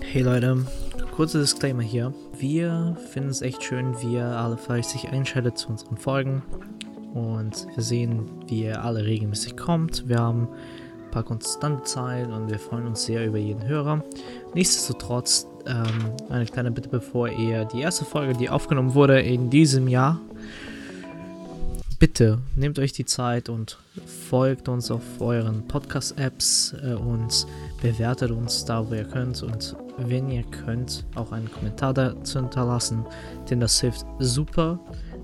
[0.00, 0.64] Hey Leute,
[1.14, 2.12] kurzer Disclaimer hier.
[2.38, 6.42] Wir finden es echt schön, wie ihr alle fleißig einschaltet zu unseren Folgen.
[7.14, 10.08] Und wir sehen, wie ihr alle regelmäßig kommt.
[10.08, 10.48] Wir haben
[11.04, 14.04] ein paar konstante Zahlen und wir freuen uns sehr über jeden Hörer.
[14.54, 19.88] Nichtsdestotrotz ähm, eine kleine Bitte, bevor ihr die erste Folge, die aufgenommen wurde in diesem
[19.88, 20.20] Jahr,
[21.98, 23.78] bitte nehmt euch die Zeit und
[24.28, 27.46] folgt uns auf euren Podcast-Apps äh, und
[27.80, 29.42] bewertet uns da, wo ihr könnt.
[29.42, 33.04] Und wenn ihr könnt, auch einen Kommentar dazu hinterlassen,
[33.48, 34.78] denn das hilft super,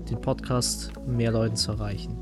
[0.09, 2.17] den Podcast mehr Leuten zu erreichen.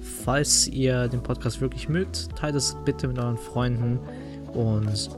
[0.00, 3.98] Falls ihr den Podcast wirklich mögt, teilt es bitte mit euren Freunden
[4.52, 5.10] und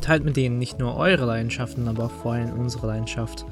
[0.00, 3.46] teilt mit denen nicht nur eure Leidenschaften, aber vor allem unsere Leidenschaft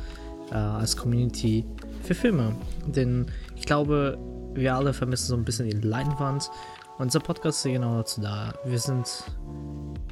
[0.50, 1.64] äh, als Community
[2.02, 2.54] für Filme.
[2.86, 4.18] Denn ich glaube,
[4.54, 6.50] wir alle vermissen so ein bisschen die Leinwand.
[6.98, 8.54] Unser Podcast ist genau dazu da.
[8.64, 9.24] Wir sind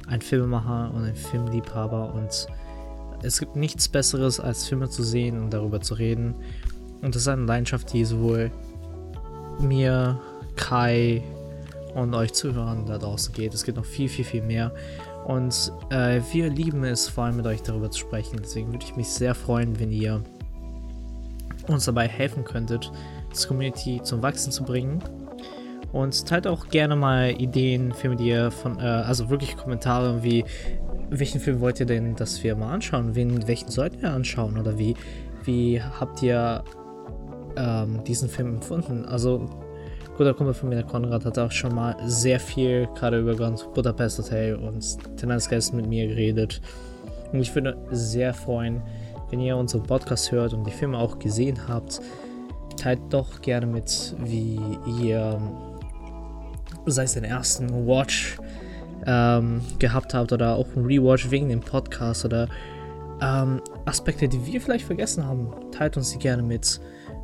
[0.07, 2.47] ein Filmemacher und ein Filmliebhaber und
[3.23, 6.35] es gibt nichts Besseres, als Filme zu sehen und darüber zu reden.
[7.01, 8.51] Und das ist eine Leidenschaft, die sowohl
[9.59, 10.19] mir,
[10.55, 11.23] Kai
[11.95, 13.53] und euch Zuhörern da draußen geht.
[13.53, 14.71] Es gibt noch viel, viel, viel mehr.
[15.25, 18.39] Und äh, wir lieben es, vor allem mit euch darüber zu sprechen.
[18.41, 20.23] Deswegen würde ich mich sehr freuen, wenn ihr
[21.67, 22.91] uns dabei helfen könntet,
[23.29, 25.01] das Community zum Wachsen zu bringen.
[25.95, 30.43] Und teilt auch gerne mal Ideen, Filme, die ihr von, äh, also wirklich Kommentare wie,
[31.09, 33.15] welchen Film wollt ihr denn, dass wir mal anschauen?
[33.15, 34.57] Wen, welchen sollten wir anschauen?
[34.57, 34.93] Oder wie,
[35.45, 36.65] wie habt ihr
[37.55, 39.05] ähm, diesen Film empfunden?
[39.05, 39.45] Also,
[40.17, 43.65] guter Kumpel von mir, der Konrad, hat auch schon mal sehr viel gerade über Grand
[43.73, 46.59] Budapest Hotel und Tenants Guest mit mir geredet.
[47.31, 48.81] Und ich würde sehr freuen,
[49.29, 52.01] wenn ihr unseren Podcast hört und die Filme auch gesehen habt,
[52.75, 54.59] teilt doch gerne mit, wie
[55.01, 55.39] ihr,
[56.91, 58.37] sei es den ersten Watch
[59.05, 62.47] ähm, gehabt habt oder auch einen Rewatch wegen dem Podcast oder
[63.21, 65.51] ähm, Aspekte, die wir vielleicht vergessen haben.
[65.71, 66.79] Teilt uns die gerne mit.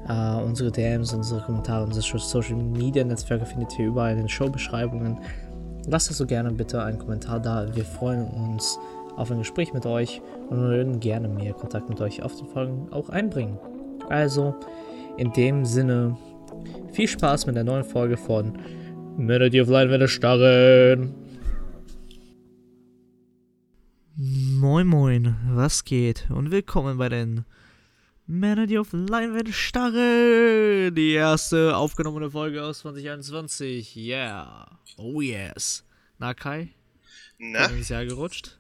[0.10, 5.20] Uh, unsere DMs, unsere Kommentare, unsere Social Media Netzwerke findet ihr überall in den Showbeschreibungen.
[5.86, 7.68] Lasst also gerne bitte einen Kommentar da.
[7.76, 8.80] Wir freuen uns
[9.16, 10.20] auf ein Gespräch mit euch
[10.50, 13.60] und würden gerne mehr Kontakt mit euch auf den Folgen auch einbringen.
[14.10, 14.56] Also,
[15.18, 16.18] in dem Sinne,
[16.92, 18.58] viel Spaß mit der neuen Folge von
[19.18, 21.14] Männer, die auf Leinwände starren.
[24.16, 26.30] Moin Moin, was geht?
[26.30, 27.46] Und willkommen bei den
[28.26, 30.96] Männer, die auf Leinwände starren.
[30.96, 33.96] Die erste aufgenommene Folge aus 2021.
[33.98, 34.80] Yeah.
[34.98, 35.84] Oh yes.
[36.18, 36.70] Na Kai?
[37.38, 37.66] Na?
[37.66, 38.58] Ist Jahr gerutscht?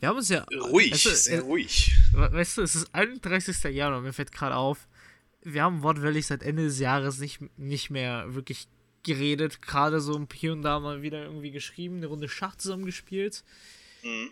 [0.00, 0.44] Wir haben uns ja.
[0.70, 1.94] Ruhig, weißt du, sehr äh, ruhig.
[2.12, 3.62] Weißt du, es ist 31.
[3.72, 4.88] Januar, mir fällt gerade auf,
[5.44, 8.66] wir haben wortwörtlich seit Ende des Jahres nicht, nicht mehr wirklich
[9.02, 13.44] geredet, gerade so hier und da mal wieder irgendwie geschrieben, eine Runde Schach zusammengespielt.
[14.02, 14.30] Mhm.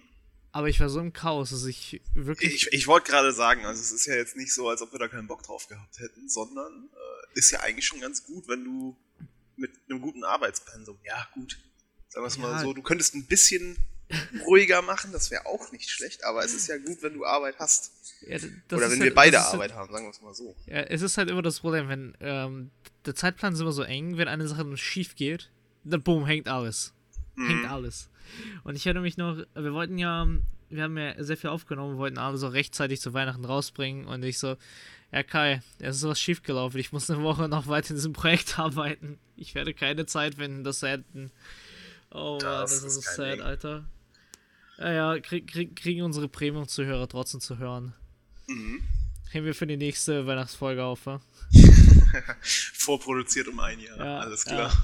[0.53, 2.55] Aber ich war so im Chaos, dass ich wirklich.
[2.55, 4.99] Ich, ich wollte gerade sagen, also es ist ja jetzt nicht so, als ob wir
[4.99, 8.65] da keinen Bock drauf gehabt hätten, sondern äh, ist ja eigentlich schon ganz gut, wenn
[8.65, 8.97] du
[9.57, 11.59] mit einem guten Arbeitspensum, ja gut,
[12.09, 12.59] sagen wir es mal Ja.
[12.61, 13.77] so, du könntest ein bisschen
[14.47, 17.57] ruhiger machen, das wäre auch nicht schlecht, aber es ist ja gut, wenn du Arbeit
[17.59, 17.93] hast.
[18.27, 20.49] ja, Oder wenn halt- wir beide Arbeit haben, sagen wir es mal so.
[20.49, 22.71] Halt, ja, es ist halt immer das Problem, wenn ähm,
[23.07, 25.51] der Zeitplan ist immer so eng, wenn eine Sache schief geht,
[25.85, 26.93] dann boom, hängt alles.
[27.37, 27.69] Hängt Mhm.
[27.69, 28.11] alles.
[28.65, 30.27] Und ich erinnere mich noch, wir wollten ja,
[30.69, 34.39] wir haben ja sehr viel aufgenommen, wollten alle so rechtzeitig zu Weihnachten rausbringen und ich
[34.39, 34.57] so,
[35.13, 38.59] ja Kai, es ist was schiefgelaufen, ich muss eine Woche noch weiter in diesem Projekt
[38.59, 39.19] arbeiten.
[39.37, 41.31] Ich werde keine Zeit finden, das zu enden.
[42.13, 43.41] Oh Mann, Das das ist so ist kein sad, Ding.
[43.43, 43.85] Alter.
[44.81, 47.93] Ja, ja, krieg, krieg, kriegen unsere Premium-Zuhörer trotzdem zu hören.
[48.49, 48.83] Mhm.
[49.31, 51.21] Heben wir für die nächste Weihnachtsfolge auf, wa?
[52.43, 54.53] Vorproduziert um ein Jahr, Ja, alles ja.
[54.55, 54.83] klar.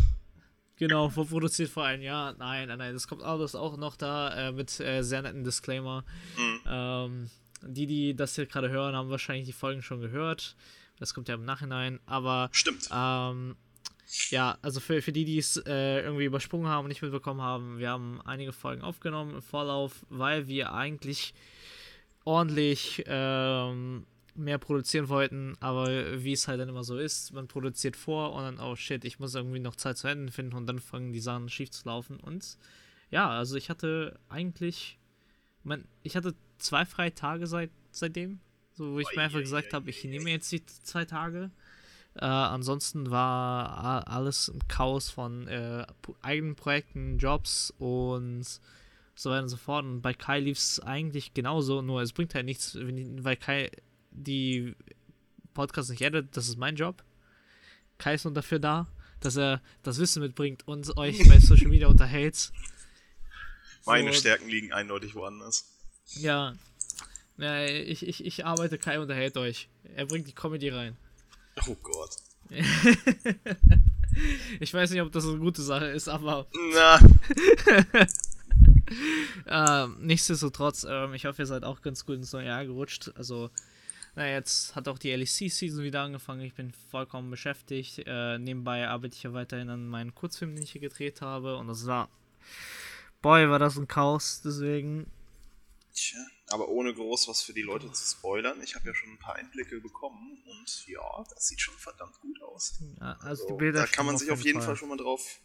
[0.79, 2.35] Genau, vorproduziert vor einem Jahr.
[2.39, 6.05] Nein, nein, nein, das kommt alles auch noch da äh, mit äh, sehr netten Disclaimer.
[6.37, 6.61] Mhm.
[6.67, 7.31] Ähm,
[7.63, 10.55] die, die das hier gerade hören, haben wahrscheinlich die Folgen schon gehört.
[10.99, 11.99] Das kommt ja im Nachhinein.
[12.05, 12.89] Aber Stimmt.
[12.93, 13.57] ähm,
[14.31, 17.79] ja, also für, für die, die es äh, irgendwie übersprungen haben und nicht mitbekommen haben,
[17.79, 21.35] wir haben einige Folgen aufgenommen im Vorlauf, weil wir eigentlich
[22.25, 27.97] ordentlich ähm, mehr produzieren wollten, aber wie es halt dann immer so ist, man produziert
[27.97, 30.79] vor und dann, oh shit, ich muss irgendwie noch Zeit zu Ende finden und dann
[30.79, 32.19] fangen die Sachen schief zu laufen.
[32.19, 32.59] Und
[33.11, 34.99] ja, also ich hatte eigentlich,
[35.63, 38.41] man, ich hatte zwei freie Tage seit, seitdem,
[38.75, 41.51] so wo ich mir einfach gesagt habe, ich nehme jetzt die zwei Tage.
[42.19, 45.87] Äh, ansonsten war alles im Chaos von äh,
[46.23, 48.45] eigenen Projekten, Jobs und
[49.15, 49.85] so weiter und so fort.
[49.85, 53.71] Und bei Kai lief es eigentlich genauso, nur es bringt halt nichts, wenn, weil Kai
[54.11, 54.75] die
[55.53, 57.05] Podcasts nicht edit, das ist mein Job.
[57.99, 58.87] Kai ist nur dafür da,
[59.21, 62.51] dass er das Wissen mitbringt und euch bei Social Media unterhält.
[63.85, 65.71] Meine So, Stärken liegen eindeutig woanders.
[66.15, 66.57] Ja.
[67.37, 69.69] ja ich, ich, ich arbeite, Kai unterhält euch.
[69.95, 70.97] Er bringt die Comedy rein.
[71.69, 72.17] Oh Gott.
[74.61, 76.47] ich weiß nicht, ob das eine gute Sache ist, aber.
[76.73, 77.01] Na.
[79.85, 83.11] ähm, nichtsdestotrotz, ähm, ich hoffe, ihr seid auch ganz gut ins neue Jahr gerutscht.
[83.17, 83.51] Also,
[84.15, 86.43] na, jetzt hat auch die LEC-Season wieder angefangen.
[86.43, 88.03] Ich bin vollkommen beschäftigt.
[88.07, 91.57] Äh, nebenbei arbeite ich ja weiterhin an meinen Kurzfilm, den ich hier gedreht habe.
[91.57, 92.09] Und das war.
[93.23, 94.41] Boy, war das ein Chaos.
[94.45, 95.11] Deswegen.
[95.93, 98.63] Tja, aber ohne groß was für die Leute zu spoilern.
[98.63, 100.43] Ich habe ja schon ein paar Einblicke bekommen.
[100.47, 102.79] Und ja, das sieht schon verdammt gut aus.
[103.01, 104.97] Ja, also, also, die Bilder da kann man sich auf jeden Fall, Fall schon mal
[104.97, 105.41] drauf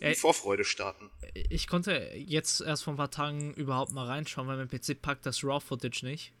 [0.00, 1.10] in Vorfreude starten.
[1.34, 5.26] Ich konnte jetzt erst vor ein paar Tagen überhaupt mal reinschauen, weil mein PC packt
[5.26, 6.32] das RAW-Footage nicht.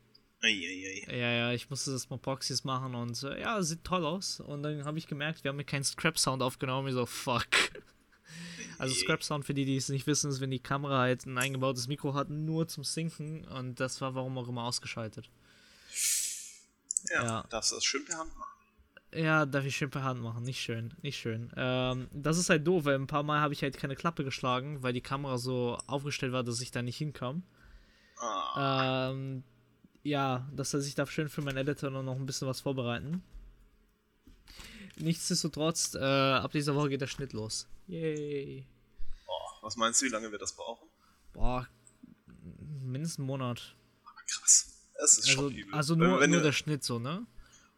[0.42, 1.06] Eieiei.
[1.08, 4.40] Ja, ja, ich musste das mit Proxys machen und äh, ja, sieht toll aus.
[4.40, 6.88] Und dann habe ich gemerkt, wir haben mir keinen Scrap-Sound aufgenommen.
[6.88, 7.46] Ich so, fuck.
[8.78, 11.88] Also Scrap-Sound, für die, die es nicht wissen, ist, wenn die Kamera halt ein eingebautes
[11.88, 13.44] Mikro hat, nur zum Sinken.
[13.44, 15.30] Und das war warum auch immer ausgeschaltet.
[17.10, 17.44] Ja, ja.
[17.48, 18.50] darfst du das schön per Hand machen.
[19.14, 20.42] Ja, darf ich schön per Hand machen.
[20.42, 21.50] Nicht schön, nicht schön.
[21.56, 24.82] Ähm, das ist halt doof, weil ein paar Mal habe ich halt keine Klappe geschlagen,
[24.82, 27.42] weil die Kamera so aufgestellt war, dass ich da nicht hinkam.
[28.18, 29.10] Ah.
[29.10, 29.44] Ähm,
[30.02, 33.22] ja, das heißt, ich darf schön für meinen Editor noch ein bisschen was vorbereiten.
[34.96, 37.66] Nichtsdestotrotz, äh, ab dieser Woche geht der Schnitt los.
[37.86, 38.66] Yay.
[39.26, 40.88] Oh, was meinst du, wie lange wir das brauchen?
[41.32, 41.68] Boah,
[42.82, 43.76] mindestens einen Monat.
[44.26, 44.72] krass.
[44.98, 45.74] Das ist also, schon übel.
[45.74, 47.26] Also nur, wenn, nur der Schnitt so, ne?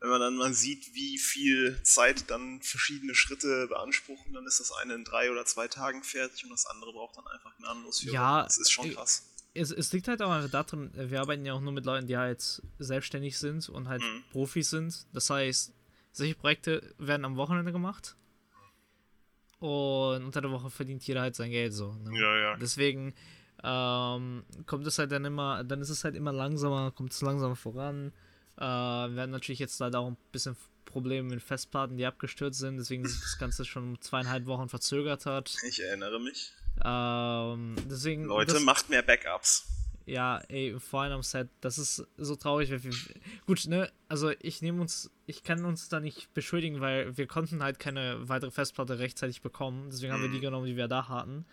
[0.01, 4.71] Wenn man dann mal sieht, wie viel Zeit dann verschiedene Schritte beanspruchen, dann ist das
[4.71, 8.13] eine in drei oder zwei Tagen fertig und das andere braucht dann einfach gnadenlos vier
[8.13, 9.25] Ja, das ist schon krass
[9.55, 12.17] es, es, liegt halt auch einfach daran, wir arbeiten ja auch nur mit Leuten, die
[12.17, 14.25] halt selbstständig sind und halt mhm.
[14.31, 15.07] Profis sind.
[15.13, 15.73] Das heißt,
[16.13, 18.17] solche Projekte werden am Wochenende gemacht.
[19.61, 21.93] Und unter der Woche verdient jeder halt sein Geld so.
[21.95, 22.19] Ne?
[22.19, 22.57] Ja, ja.
[22.57, 23.15] Deswegen
[23.65, 27.57] ähm, kommt es halt dann immer, dann ist es halt immer langsamer, kommt es langsamer
[27.57, 28.13] voran.
[28.57, 32.79] Äh, wir werden natürlich jetzt leider auch ein bisschen Probleme mit Festplatten, die abgestürzt sind,
[32.79, 35.55] deswegen sich das Ganze schon um zweieinhalb Wochen verzögert hat.
[35.69, 36.53] Ich erinnere mich.
[36.85, 38.25] Ähm, deswegen.
[38.25, 39.67] Leute, das, macht mehr Backups.
[40.07, 42.71] Ja, ey, vor allem am Set, das ist so traurig.
[42.71, 42.81] Wir,
[43.47, 47.63] gut, ne, also ich nehme uns, ich kann uns da nicht beschuldigen, weil wir konnten
[47.63, 49.91] halt keine weitere Festplatte rechtzeitig bekommen.
[49.91, 50.43] Deswegen haben wir die mhm.
[50.43, 51.45] genommen, die wir da hatten.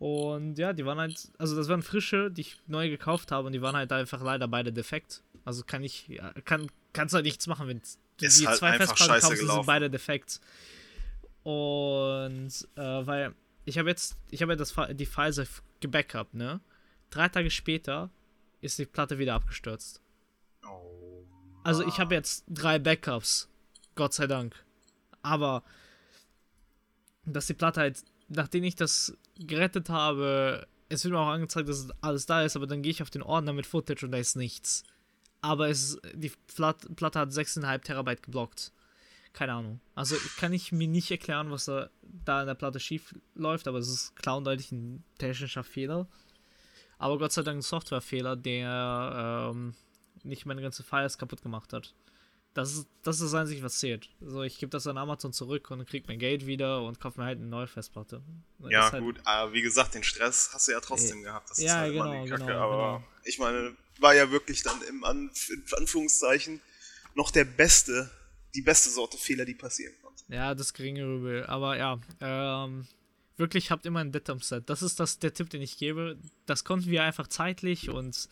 [0.00, 3.52] Und ja, die waren halt, also das waren frische, die ich neu gekauft habe und
[3.52, 5.22] die waren halt einfach leider beide defekt.
[5.44, 9.38] Also kann ich, kann, kannst halt nichts machen, wenn du die halt zwei Festplatten kaufst,
[9.38, 10.40] sind beide defekt.
[11.44, 13.36] Und äh, weil
[13.66, 16.60] ich habe jetzt, ich habe ja das, die Files gebackupt, ne?
[17.10, 18.10] Drei Tage später
[18.60, 20.02] ist die Platte wieder abgestürzt.
[20.68, 21.05] Oh.
[21.66, 23.48] Also ich habe jetzt drei Backups.
[23.94, 24.54] Gott sei Dank.
[25.22, 25.62] Aber
[27.24, 31.88] dass die Platte halt, nachdem ich das gerettet habe, es wird mir auch angezeigt, dass
[32.00, 34.36] alles da ist, aber dann gehe ich auf den Ordner mit Footage und da ist
[34.36, 34.84] nichts.
[35.40, 38.72] Aber es, die Platte hat 6,5 Terabyte geblockt
[39.36, 39.80] keine Ahnung.
[39.94, 41.90] Also kann ich mir nicht erklären, was da,
[42.24, 46.08] da in der Platte schief läuft, aber es ist klar und deutlich ein technischer Fehler.
[46.98, 49.74] Aber Gott sei Dank ein Softwarefehler, der ähm,
[50.26, 51.94] nicht meine ganze Files kaputt gemacht hat.
[52.54, 54.08] Das ist, das ist das Einzige, was zählt.
[54.20, 57.26] Also ich gebe das an Amazon zurück und krieg mein Geld wieder und kaufe mir
[57.26, 58.22] halt eine neue Festplatte.
[58.58, 61.50] Das ja, halt gut, aber wie gesagt, den Stress hast du ja trotzdem äh, gehabt.
[61.50, 62.46] Das ja, ist halt genau, immer die Kacke.
[62.46, 63.08] Genau, aber genau.
[63.24, 66.60] ich meine, war ja wirklich dann im Anf Anführungszeichen
[67.14, 68.10] noch der beste
[68.56, 70.24] die beste Sorte Fehler, die passieren konnte.
[70.28, 71.44] Ja, das geringe Übel.
[71.46, 72.86] Aber ja, ähm,
[73.36, 74.68] wirklich habt immer ein Dead am Set.
[74.68, 76.18] Das ist das, der Tipp, den ich gebe.
[76.46, 78.28] Das konnten wir einfach zeitlich und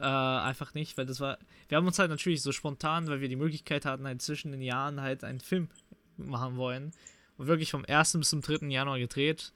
[0.00, 1.38] äh, einfach nicht, weil das war.
[1.68, 4.62] Wir haben uns halt natürlich so spontan, weil wir die Möglichkeit hatten, halt zwischen den
[4.62, 5.68] Jahren halt einen Film
[6.16, 6.92] machen wollen.
[7.36, 8.18] Und wirklich vom 1.
[8.18, 8.66] bis zum 3.
[8.68, 9.52] Januar gedreht.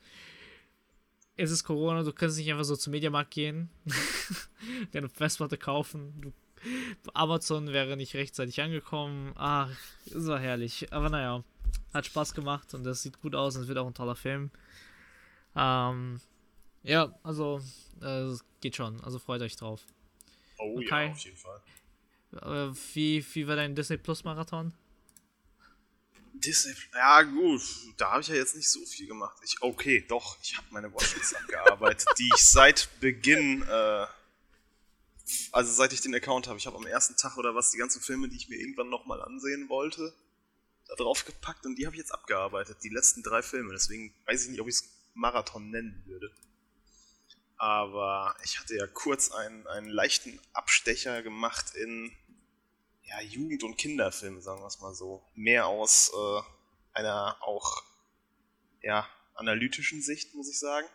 [1.37, 3.69] Es ist Corona, du kannst nicht einfach so zum Mediamarkt gehen,
[4.93, 6.33] dir eine Festplatte kaufen, du
[7.13, 9.33] Amazon wäre nicht rechtzeitig angekommen.
[9.35, 9.71] Ach,
[10.07, 10.93] ist war herrlich.
[10.93, 11.43] Aber naja,
[11.93, 14.51] hat Spaß gemacht und das sieht gut aus und es wird auch ein toller Film.
[15.57, 16.21] Ähm,
[16.83, 17.61] ja, also,
[18.01, 19.03] äh, geht schon.
[19.03, 19.85] Also freut euch drauf.
[20.59, 21.07] Oh okay.
[21.07, 21.63] ja, auf jeden Fall.
[22.95, 24.73] Wie, wie war dein Disney Plus Marathon?
[26.33, 27.63] Disney, ja gut,
[27.97, 29.37] da habe ich ja jetzt nicht so viel gemacht.
[29.45, 34.07] Ich, okay, doch, ich habe meine Watchlist abgearbeitet, die ich seit Beginn äh,
[35.53, 38.03] also seit ich den Account habe, ich habe am ersten Tag oder was die ganzen
[38.03, 40.15] Filme, die ich mir irgendwann nochmal ansehen wollte,
[40.87, 43.73] da drauf gepackt und die habe ich jetzt abgearbeitet, die letzten drei Filme.
[43.73, 46.31] Deswegen weiß ich nicht, ob ich es Marathon nennen würde.
[47.57, 52.13] Aber ich hatte ja kurz einen, einen leichten Abstecher gemacht in
[53.05, 55.25] ja, Jugend- und Kinderfilme, sagen wir es mal so.
[55.35, 56.43] Mehr aus äh,
[56.93, 57.83] einer auch
[58.83, 60.87] ja, analytischen Sicht, muss ich sagen.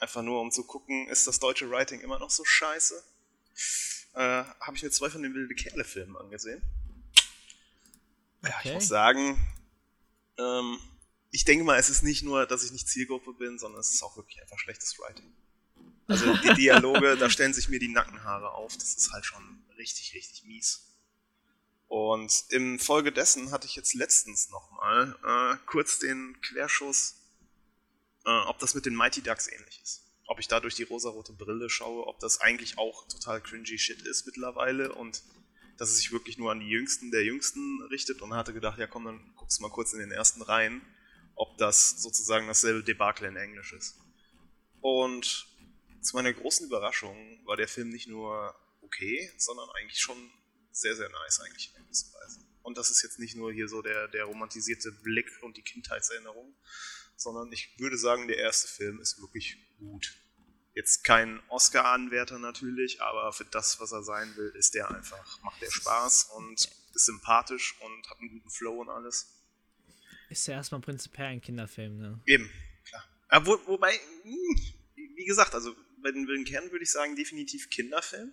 [0.00, 3.02] Einfach nur um zu gucken, ist das deutsche Writing immer noch so scheiße?
[4.14, 6.62] Äh, Habe ich mir zwei von den Wilde Kerle-Filmen angesehen.
[8.42, 9.36] Ja, ich muss sagen,
[10.38, 10.78] ähm,
[11.30, 14.02] ich denke mal, es ist nicht nur, dass ich nicht Zielgruppe bin, sondern es ist
[14.02, 15.34] auch wirklich einfach schlechtes Writing.
[16.08, 18.74] Also die Dialoge, da stellen sich mir die Nackenhaare auf.
[18.74, 20.88] Das ist halt schon richtig, richtig mies.
[21.86, 27.14] Und im Folge dessen hatte ich jetzt letztens nochmal äh, kurz den Querschuss,
[28.26, 30.04] äh, ob das mit den Mighty Ducks ähnlich ist.
[30.26, 34.02] Ob ich da durch die rosarote Brille schaue, ob das eigentlich auch total cringy Shit
[34.02, 35.22] ist mittlerweile und
[35.78, 38.86] dass es sich wirklich nur an die Jüngsten der Jüngsten richtet und hatte gedacht, ja
[38.86, 40.82] komm, dann guckst du mal kurz in den ersten Reihen,
[41.36, 43.96] ob das sozusagen dasselbe Debakel in Englisch ist.
[44.82, 45.47] Und
[46.08, 50.16] zu meiner großen Überraschung war der Film nicht nur okay, sondern eigentlich schon
[50.72, 52.40] sehr, sehr nice eigentlich in gewisser Weise.
[52.62, 56.54] Und das ist jetzt nicht nur hier so der, der romantisierte Blick und die Kindheitserinnerung,
[57.16, 60.16] sondern ich würde sagen, der erste Film ist wirklich gut.
[60.74, 65.60] Jetzt kein Oscar-Anwärter natürlich, aber für das, was er sein will, ist der einfach, macht
[65.60, 66.54] der Spaß und
[66.94, 69.34] ist sympathisch und hat einen guten Flow und alles.
[70.30, 72.20] Ist ja erstmal prinzipiell ein Kinderfilm, ne?
[72.24, 72.50] Eben,
[72.84, 73.04] klar.
[73.28, 74.56] Aber wo, wobei, hm,
[74.94, 78.32] wie gesagt, also bei den wilden Kernen würde ich sagen, definitiv Kinderfilm.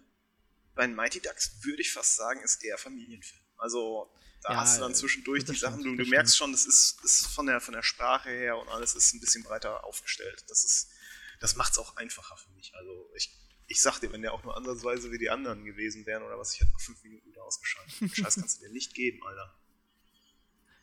[0.74, 3.42] Bei den Mighty Ducks würde ich fast sagen, ist eher Familienfilm.
[3.58, 4.12] Also
[4.44, 7.28] da ja, hast du dann zwischendurch die Sachen, du, du merkst schon, das ist, ist
[7.28, 10.44] von, der, von der Sprache her und alles ist ein bisschen breiter aufgestellt.
[10.50, 10.90] Das ist,
[11.40, 12.76] das macht es auch einfacher für mich.
[12.76, 13.32] Also ich,
[13.68, 16.54] ich sag dir, wenn der auch nur ansatzweise wie die anderen gewesen wären oder was,
[16.54, 17.94] ich hätte nach fünf Minuten wieder ausgeschaltet.
[18.14, 19.58] Scheiß kannst du dir nicht geben, Alter.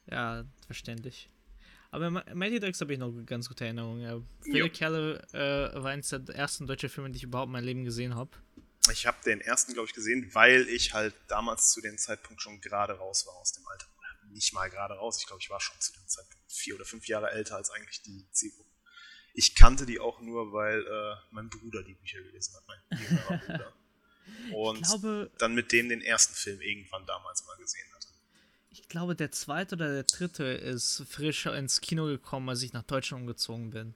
[0.07, 1.31] Ja, verständlich.
[1.93, 4.27] Aber Mighty Ducks habe ich noch ganz gute Erinnerungen.
[4.41, 7.85] Viele Kerle äh, war eines der ersten deutschen Filme, die ich überhaupt in meinem Leben
[7.85, 8.31] gesehen habe.
[8.91, 12.63] Ich habe den ersten, glaube ich, gesehen, weil ich halt damals zu dem Zeitpunkt schon
[12.63, 13.87] gerade raus war aus dem Alter.
[14.31, 17.07] Nicht mal gerade raus, ich glaube, ich war schon zu dem Zeitpunkt vier oder fünf
[17.07, 18.71] Jahre älter als eigentlich die Zielgruppe.
[19.35, 23.39] Ich kannte die auch nur, weil äh, mein Bruder die Bücher gelesen hat, mein jüngerer
[23.39, 23.73] Bruder.
[24.55, 27.92] Und glaube, dann mit dem den ersten Film irgendwann damals mal gesehen.
[28.73, 32.83] Ich glaube, der zweite oder der dritte ist frischer ins Kino gekommen, als ich nach
[32.83, 33.95] Deutschland umgezogen bin.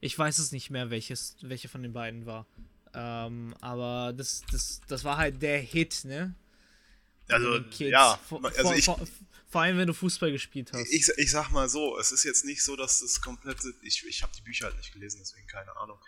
[0.00, 2.46] Ich weiß es nicht mehr, welches, welche von den beiden war.
[2.94, 6.34] Ähm, aber das, das, das war halt der Hit, ne?
[7.28, 8.18] Also, ja.
[8.28, 9.00] Vor, also ich, vor,
[9.48, 10.88] vor, allem, wenn du Fußball gespielt hast.
[10.90, 13.74] Ich, ich sag mal so, es ist jetzt nicht so, dass das komplette.
[13.82, 15.98] Ich, ich habe die Bücher halt nicht gelesen, deswegen keine Ahnung.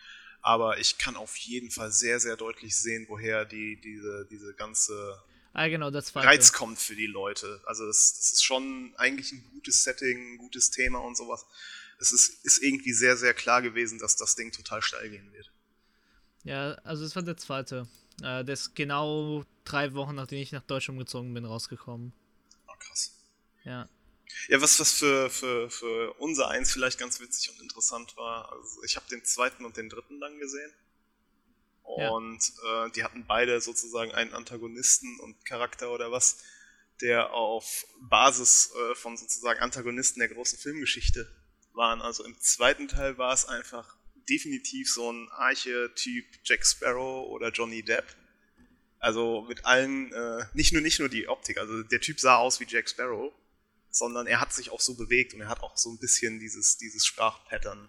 [0.41, 5.23] Aber ich kann auf jeden Fall sehr, sehr deutlich sehen, woher die, diese, diese ganze
[5.53, 7.61] ah, genau, das Reiz kommt für die Leute.
[7.67, 11.47] Also, das, das ist schon eigentlich ein gutes Setting, ein gutes Thema und sowas.
[11.99, 15.53] Es ist, ist irgendwie sehr, sehr klar gewesen, dass das Ding total steil gehen wird.
[16.45, 17.87] Ja, also es war der zweite.
[18.23, 22.13] Äh, der ist genau drei Wochen, nachdem ich nach Deutschland umgezogen bin, rausgekommen.
[22.67, 23.15] Oh, krass.
[23.65, 23.89] Ja.
[24.49, 28.83] Ja, was, was für, für, für unser Eins vielleicht ganz witzig und interessant war, also
[28.83, 30.73] ich habe den zweiten und den dritten dann gesehen.
[31.83, 32.87] Und ja.
[32.87, 36.43] äh, die hatten beide sozusagen einen Antagonisten und Charakter oder was,
[37.01, 41.29] der auf Basis äh, von sozusagen Antagonisten der großen Filmgeschichte
[41.75, 42.01] waren.
[42.01, 43.97] Also im zweiten Teil war es einfach
[44.29, 48.05] definitiv so ein Archetyp Jack Sparrow oder Johnny Depp.
[48.99, 52.61] Also mit allen, äh, nicht nur nicht nur die Optik, also der Typ sah aus
[52.61, 53.33] wie Jack Sparrow,
[53.91, 56.79] sondern er hat sich auch so bewegt und er hat auch so ein bisschen dieses,
[56.79, 57.89] dieses Sprachpattern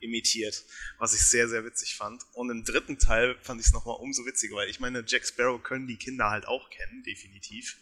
[0.00, 0.64] imitiert,
[0.98, 2.22] was ich sehr, sehr witzig fand.
[2.32, 5.62] Und im dritten Teil fand ich es nochmal umso witziger, weil ich meine, Jack Sparrow
[5.62, 7.78] können die Kinder halt auch kennen, definitiv.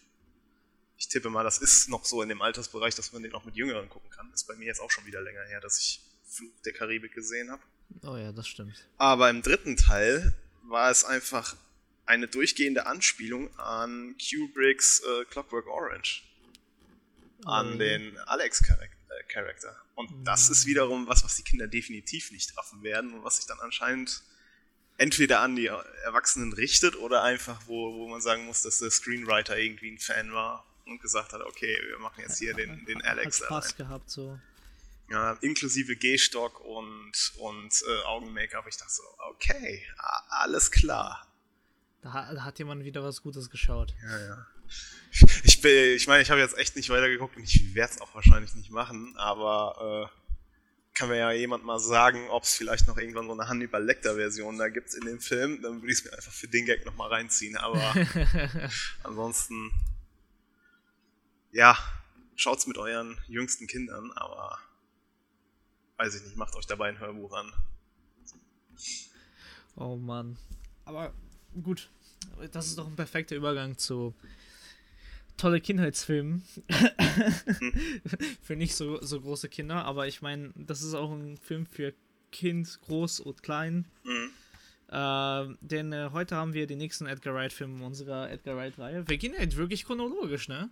[0.99, 3.54] Ich tippe mal, das ist noch so in dem Altersbereich, dass man den auch mit
[3.54, 4.32] Jüngeren gucken kann.
[4.32, 7.50] Ist bei mir jetzt auch schon wieder länger her, dass ich Fluch der Karibik gesehen
[7.50, 7.62] habe.
[8.02, 8.88] Oh ja, das stimmt.
[8.96, 11.56] Aber im dritten Teil war es einfach
[12.06, 16.23] eine durchgehende Anspielung an Kubricks äh, Clockwork Orange.
[17.44, 17.78] An oh.
[17.78, 19.86] den Alex-Charakter.
[19.97, 23.47] Und das ist wiederum was, was die Kinder definitiv nicht treffen werden und was sich
[23.47, 24.23] dann anscheinend
[24.99, 29.59] entweder an die Erwachsenen richtet oder einfach, wo, wo man sagen muss, dass der Screenwriter
[29.59, 33.41] irgendwie ein Fan war und gesagt hat, okay, wir machen jetzt hier den, den Alex.
[33.41, 34.38] Hat Spaß gehabt so
[35.11, 38.67] ja, inklusive Gehstock und, und äh, Augen-Make-up.
[38.69, 39.85] Ich dachte so, okay,
[40.29, 41.26] alles klar.
[42.03, 43.95] Da, da, hat jemand wieder was Gutes geschaut.
[44.03, 44.47] Ja, ja.
[45.44, 48.14] Ich, bin, ich meine, ich habe jetzt echt nicht weitergeguckt und ich werde es auch
[48.14, 50.16] wahrscheinlich nicht machen, aber äh,
[50.96, 54.58] kann mir ja jemand mal sagen, ob es vielleicht noch irgendwann so eine Hannibal Lecter-Version
[54.58, 57.11] da gibt in dem Film, dann würde ich es mir einfach für den Gag nochmal
[57.11, 57.94] reinziehen, aber
[59.04, 59.73] ansonsten,
[61.52, 61.78] ja,
[62.35, 64.58] schaut's mit euren jüngsten Kindern, aber
[65.99, 67.52] weiß ich nicht, macht euch dabei ein Hörbuch an.
[69.76, 70.38] Oh Mann.
[70.85, 71.12] Aber
[71.62, 71.90] gut,
[72.52, 74.14] das ist doch ein perfekter Übergang zu
[75.37, 76.43] tolle Kindheitsfilmen.
[76.69, 77.73] Hm.
[78.43, 81.95] für nicht so, so große Kinder, aber ich meine, das ist auch ein Film für
[82.33, 83.87] Kind, groß und klein.
[84.05, 84.31] Mhm.
[84.88, 89.09] Äh, denn äh, heute haben wir den nächsten Edgar Wright-Film unserer Edgar Wright-Reihe.
[89.09, 90.71] Wir gehen halt wirklich chronologisch, ne?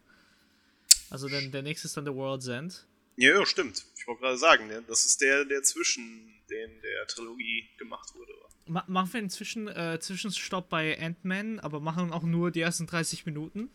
[1.11, 2.87] Also denn der nächste ist dann The World's End.
[3.17, 3.85] Ja, ja stimmt.
[3.99, 4.83] Ich wollte gerade sagen, ne?
[4.87, 8.33] das ist der, der zwischen den der Trilogie gemacht wurde.
[8.67, 12.87] Ma machen wir einen Zwischen, äh, Zwischenstopp bei Ant-Man, aber machen auch nur die ersten
[12.87, 13.71] 30 Minuten?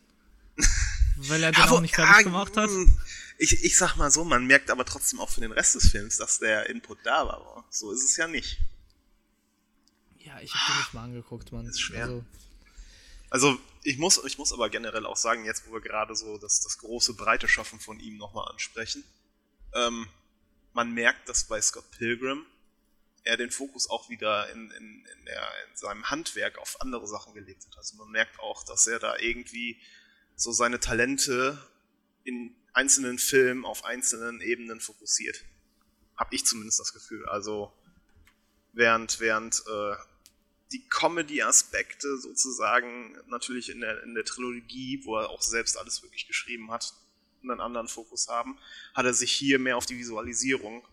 [1.17, 2.69] Weil er den aber, auch nicht fertig ja, gemacht hat?
[2.69, 2.97] Hm.
[3.37, 6.17] Ich, ich sag mal so, man merkt aber trotzdem auch für den Rest des Films,
[6.17, 7.65] dass der Input da war.
[7.69, 8.59] So ist es ja nicht.
[10.17, 11.65] Ja, ich hab den nicht mal angeguckt, Mann.
[11.65, 12.03] Ist schwer.
[12.03, 12.25] Also,
[13.29, 16.61] also, ich, muss, ich muss aber generell auch sagen, jetzt wo wir gerade so das,
[16.61, 19.03] das große, breite Schaffen von ihm nochmal ansprechen,
[19.73, 20.07] ähm,
[20.73, 22.45] man merkt, dass bei Scott Pilgrim
[23.23, 27.33] er den Fokus auch wieder in, in, in, der, in seinem Handwerk auf andere Sachen
[27.33, 27.77] gelegt hat.
[27.77, 29.79] Also man merkt auch, dass er da irgendwie
[30.39, 31.61] so seine Talente
[32.23, 35.43] in einzelnen Filmen auf einzelnen Ebenen fokussiert.
[36.15, 37.25] Hab ich zumindest das Gefühl.
[37.27, 37.73] Also
[38.71, 39.95] während, während äh,
[40.71, 46.25] die Comedy-Aspekte sozusagen natürlich in der, in der Trilogie, wo er auch selbst alles wirklich
[46.25, 46.93] geschrieben hat,
[47.43, 48.57] einen anderen Fokus haben,
[48.93, 50.87] hat er sich hier mehr auf die Visualisierung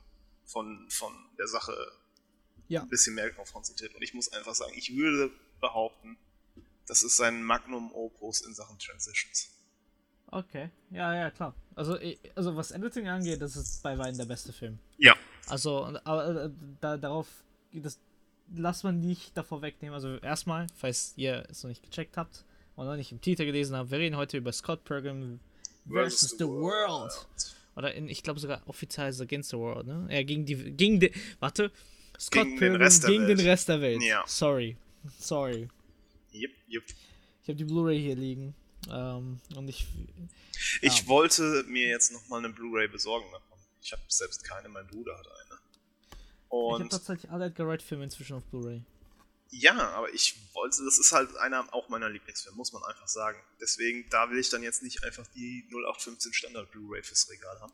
[0.45, 1.93] von, von der Sache
[2.67, 2.83] ja.
[2.83, 3.95] ein bisschen mehr konzentriert.
[3.95, 6.19] Und ich muss einfach sagen, ich würde behaupten,
[6.87, 9.51] das ist sein Magnum Opus in Sachen Transitions.
[10.29, 11.55] Okay, ja, ja, klar.
[11.75, 11.99] Also,
[12.35, 14.79] also was Editing angeht, das ist bei Weitem der beste Film.
[14.99, 15.15] Ja.
[15.49, 16.51] Also, aber äh,
[16.81, 17.29] da, darauf,
[17.73, 17.99] das
[18.55, 19.95] lasst man nicht davor wegnehmen.
[19.95, 23.77] Also, erstmal, falls ihr es noch nicht gecheckt habt und noch nicht im Titel gelesen
[23.77, 25.39] habt, wir reden heute über Scott Pilgrim
[25.89, 27.13] versus the World.
[27.77, 30.09] Oder in, ich glaube sogar offiziell ist Against the World, ne?
[30.11, 31.71] Ja, gegen die, gegen die, warte,
[32.19, 33.39] Scott gegen Pilgrim den gegen Welt.
[33.39, 34.03] den Rest der Welt.
[34.03, 34.25] Ja.
[34.27, 34.77] Sorry.
[35.19, 35.69] Sorry.
[36.37, 36.85] Yep, yep.
[37.43, 38.55] Ich habe die Blu-ray hier liegen.
[38.91, 39.81] Ähm, und ich.
[39.81, 39.87] Ja.
[40.83, 43.59] Ich wollte mir jetzt nochmal eine Blu-ray besorgen davon.
[43.81, 45.61] Ich habe selbst keine, mein Bruder hat eine.
[46.49, 48.83] Und ich habe tatsächlich alle Edgar Wright-Filme inzwischen auf Blu-ray.
[49.51, 53.39] Ja, aber ich wollte, das ist halt einer auch meiner Lieblingsfilme, muss man einfach sagen.
[53.61, 57.73] Deswegen, da will ich dann jetzt nicht einfach die 0815 Standard Blu-ray fürs Regal haben.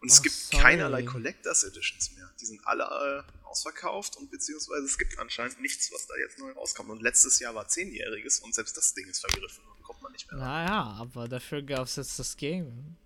[0.00, 0.62] Und es gibt sorry.
[0.62, 2.30] keinerlei Collectors Editions mehr.
[2.40, 6.52] Die sind alle äh, ausverkauft und beziehungsweise es gibt anscheinend nichts, was da jetzt neu
[6.52, 6.90] rauskommt.
[6.90, 10.30] Und letztes Jahr war zehnjähriges und selbst das Ding ist vergriffen und kommt man nicht
[10.30, 10.66] mehr ran.
[10.66, 12.96] Naja, aber dafür gab es jetzt das Game.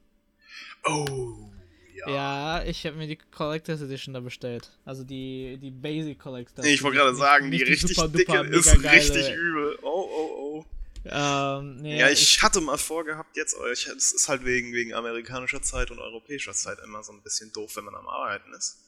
[0.85, 1.51] Oh.
[1.95, 4.71] Ja, ja ich habe mir die Collectors Edition da bestellt.
[4.85, 6.67] Also die, die Basic Collectors.
[6.67, 9.79] Ich wollte gerade sagen, die, die richtig super, dicke ist richtig übel.
[9.83, 10.67] Oh, oh, oh.
[11.05, 15.61] Ähm, nee, ja, ich, ich, hatte mal vorgehabt jetzt, es ist halt wegen, wegen amerikanischer
[15.61, 18.79] Zeit und europäischer Zeit immer so ein bisschen doof, wenn man am Arbeiten ist.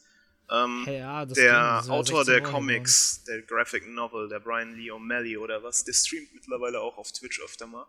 [0.49, 5.63] Ähm, hey, ja, der Autor der Comics, der Graphic Novel, der Brian Lee O'Malley oder
[5.63, 7.85] was, der streamt mittlerweile auch auf Twitch öfter mal.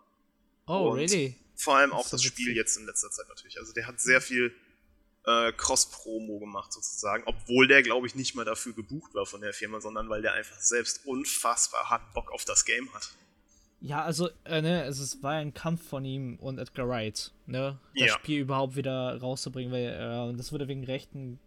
[0.67, 1.37] Oh, und really?
[1.55, 3.59] Vor allem auch das, das Spiel jetzt in letzter Zeit natürlich.
[3.59, 4.55] Also der hat sehr viel
[5.25, 9.53] äh, Cross-Promo gemacht sozusagen, obwohl der, glaube ich, nicht mal dafür gebucht war von der
[9.53, 13.11] Firma, sondern weil der einfach selbst unfassbar hart Bock auf das Game hat.
[13.87, 17.79] Ja, also, äh, ne, also es war ein Kampf von ihm und Edgar Wright, ne,
[17.94, 18.14] das ja.
[18.14, 21.38] Spiel überhaupt wieder rauszubringen, weil äh, das wurde wegen Rechten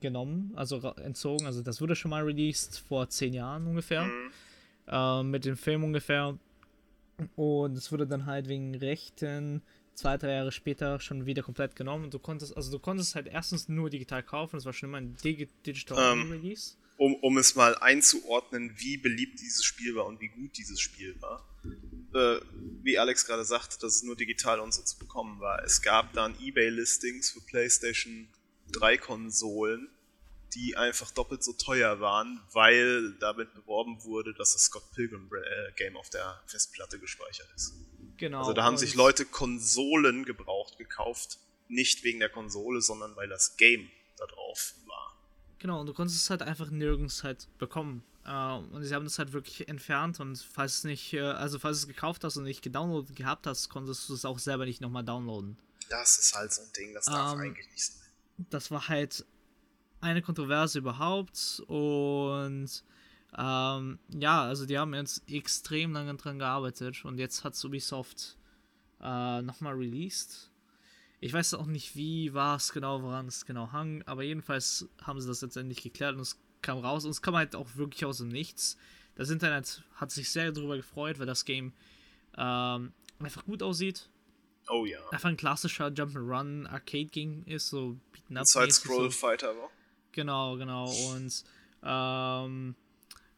[0.00, 4.32] genommen, also entzogen, also das wurde schon mal released vor zehn Jahren ungefähr, mhm.
[4.88, 6.36] äh, mit dem Film ungefähr
[7.36, 9.62] und es wurde dann halt wegen Rechten
[9.94, 13.28] zwei, drei Jahre später schon wieder komplett genommen und du konntest, also du konntest halt
[13.28, 16.78] erstens nur digital kaufen, das war schon immer ein Digi Digital ähm, Release.
[16.98, 21.14] Um, um es mal einzuordnen, wie beliebt dieses Spiel war und wie gut dieses Spiel
[21.20, 21.46] war
[22.14, 22.40] äh,
[22.82, 25.62] wie Alex gerade sagte, dass es nur digital und so zu bekommen war.
[25.64, 28.28] Es gab dann Ebay-Listings für PlayStation
[28.72, 29.88] 3 Konsolen,
[30.54, 35.72] die einfach doppelt so teuer waren, weil damit beworben wurde, dass das Scott Pilgrim äh,
[35.76, 37.74] Game auf der Festplatte gespeichert ist.
[38.16, 38.38] Genau.
[38.38, 43.56] Also da haben sich Leute Konsolen gebraucht gekauft, nicht wegen der Konsole, sondern weil das
[43.56, 45.16] Game da drauf war.
[45.58, 48.02] Genau, und du konntest es halt einfach nirgends halt bekommen.
[48.28, 51.82] Uh, und sie haben das halt wirklich entfernt und falls es nicht, uh, also falls
[51.82, 54.80] du es gekauft hast und nicht gedownloadet gehabt hast, konntest du es auch selber nicht
[54.80, 55.56] nochmal downloaden.
[55.90, 58.08] Das ist halt so ein Ding, das darf um, ähm, eigentlich nicht sein.
[58.50, 59.24] Das war halt
[60.00, 62.82] eine Kontroverse überhaupt und
[63.38, 68.36] ähm, ja, also die haben jetzt extrem lange dran gearbeitet und jetzt hat Ubisoft
[69.00, 70.50] äh, nochmal released.
[71.20, 75.20] Ich weiß auch nicht, wie war es genau, woran es genau hang, aber jedenfalls haben
[75.20, 78.18] sie das letztendlich geklärt und es kam raus und es kam halt auch wirklich aus
[78.18, 78.76] dem Nichts.
[79.14, 81.72] Das Internet hat sich sehr darüber gefreut, weil das Game
[82.36, 84.10] ähm, einfach gut aussieht.
[84.68, 84.98] Oh ja.
[85.10, 88.46] Einfach ein klassischer Jump'n'Run Arcade Game ist, so beaten up.
[88.46, 89.70] Side Scroll Fighter, so.
[90.12, 90.90] Genau, genau.
[91.12, 91.44] Und
[91.82, 92.74] ähm,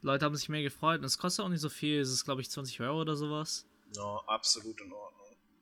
[0.01, 2.01] Leute haben sich mehr gefreut und es kostet auch nicht so viel.
[2.01, 3.67] Es ist, glaube ich, 20 Euro oder sowas.
[3.95, 5.18] Ja, absolut in Ordnung.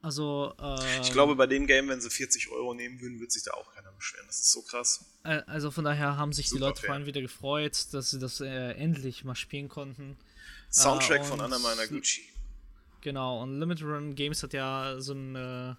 [0.06, 3.42] Also, äh, Ich glaube, bei dem Game, wenn sie 40 Euro nehmen würden, würde sich
[3.42, 4.24] da auch keiner beschweren.
[4.28, 5.04] Das ist so krass.
[5.24, 6.94] äh, also von daher haben sich die Super Leute vor fair.
[6.94, 10.16] allem wieder gefreut, dass sie das äh, endlich mal spielen konnten.
[10.70, 12.22] Soundtrack Ah, von Anna Managuchi.
[13.00, 15.74] Genau, und Limited Run Games hat ja so ein, äh,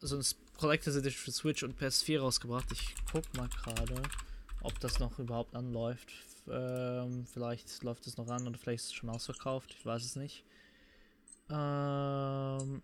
[0.00, 0.24] so ein
[0.58, 2.66] Collector's Edition für Switch und PS4 rausgebracht.
[2.72, 4.02] Ich guck mal gerade,
[4.62, 6.08] ob das noch überhaupt anläuft.
[6.48, 10.16] Ähm, vielleicht läuft es noch an oder vielleicht ist es schon ausverkauft, ich weiß es
[10.16, 10.42] nicht.
[11.48, 12.82] Ähm,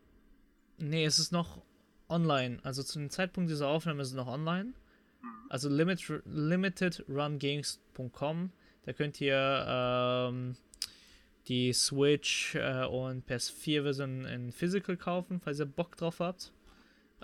[0.78, 1.60] nee, es ist noch
[2.08, 2.60] online.
[2.62, 4.72] Also zu dem Zeitpunkt dieser Aufnahme ist es noch online.
[5.48, 8.50] Also limit, limitedrungames.com.
[8.84, 10.56] Da könnt ihr ähm,
[11.48, 16.52] die Switch äh, und PS4-Version in Physical kaufen, falls ihr Bock drauf habt.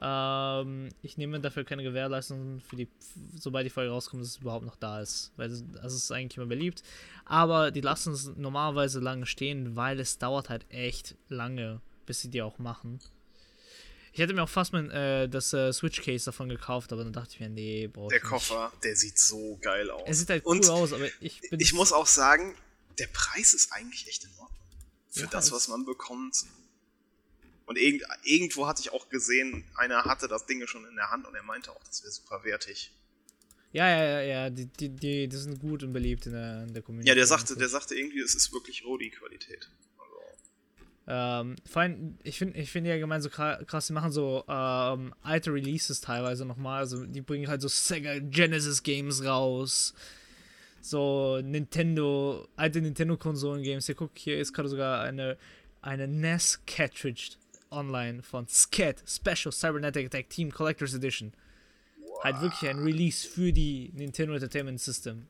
[0.01, 2.89] Ähm, ich nehme dafür keine Gewährleistung für die,
[3.37, 5.33] sobald die Folge rauskommt, dass es überhaupt noch da ist.
[5.37, 6.83] Weil das, das ist eigentlich immer beliebt.
[7.25, 12.31] Aber die lassen es normalerweise lange stehen, weil es dauert halt echt lange, bis sie
[12.31, 13.01] die auch machen.
[14.13, 17.33] Ich hätte mir auch fast mein, äh, das äh, Switch-Case davon gekauft, aber dann dachte
[17.33, 18.85] ich mir, nee, brauch Der ich nicht.
[18.85, 20.03] Der sieht so geil aus.
[20.07, 21.59] Es sieht halt cool Und aus, aber ich bin.
[21.59, 22.55] ich muss auch sagen,
[22.99, 24.59] der Preis ist eigentlich echt in Ordnung.
[25.11, 26.45] Für Ja, das, was man bekommt.
[27.65, 31.27] Und irgend, irgendwo hatte ich auch gesehen, einer hatte das Ding schon in der Hand
[31.27, 32.93] und er meinte auch, das wäre super wertig.
[33.73, 36.75] Ja, ja, ja, ja, die, die, die, die sind gut und beliebt in der, in
[36.75, 37.09] der Community.
[37.09, 39.71] Ja, der sagte, der sagte irgendwie, es ist wirklich Rodi-Qualität.
[41.09, 44.45] Ähm, vor allem, ich finde ich find ja allgemein so kra- krass, die machen so
[44.49, 46.79] ähm, alte Releases teilweise nochmal.
[46.79, 49.95] Also die bringen halt so Sega Genesis Games raus.
[50.81, 53.87] So Nintendo, alte Nintendo-Konsolen-Games.
[53.87, 55.37] Hier, guck, hier ist gerade sogar eine,
[55.81, 57.33] eine NES Cartridge
[57.71, 61.33] online von SCAT, Special Cybernetic Attack Team Collector's Edition.
[62.23, 65.27] Halt wirklich ein Release für die Nintendo Entertainment System.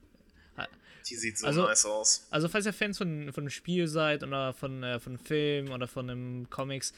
[1.09, 2.27] Die sieht so Also- nice aus.
[2.31, 5.71] Also falls ihr Fans von, von einem Spiel seid oder von, äh, von einem Film
[5.71, 6.93] oder von einem Comics,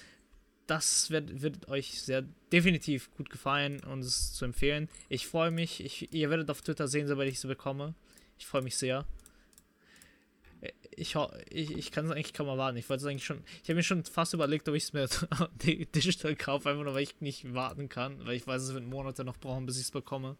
[0.66, 4.88] das wird, wird euch sehr definitiv gut gefallen und es zu empfehlen.
[5.10, 5.84] Ich freue mich.
[5.84, 7.94] Ich, ihr werdet auf Twitter sehen, sobald ich sie bekomme.
[8.38, 9.04] Ich freue mich sehr.
[10.62, 11.16] Äh, Ich,
[11.50, 12.76] ich, ich kann es eigentlich kaum erwarten.
[12.78, 13.42] Ich wollte es eigentlich schon.
[13.62, 15.06] Ich habe mir schon fast überlegt, ob ich es mir
[15.62, 18.84] di- digital kaufe, einfach nur weil ich nicht warten kann, weil ich weiß, es wird
[18.84, 20.36] Monate noch brauchen, bis ich es bekomme.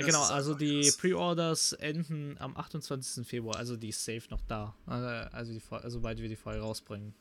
[0.00, 0.92] Ja, genau, also die.
[0.98, 3.26] Pre-Orders enden am 28.
[3.26, 4.74] Februar, also die ist safe noch da.
[4.86, 7.14] Also, also die, Fol- sobald wir die Folge rausbringen.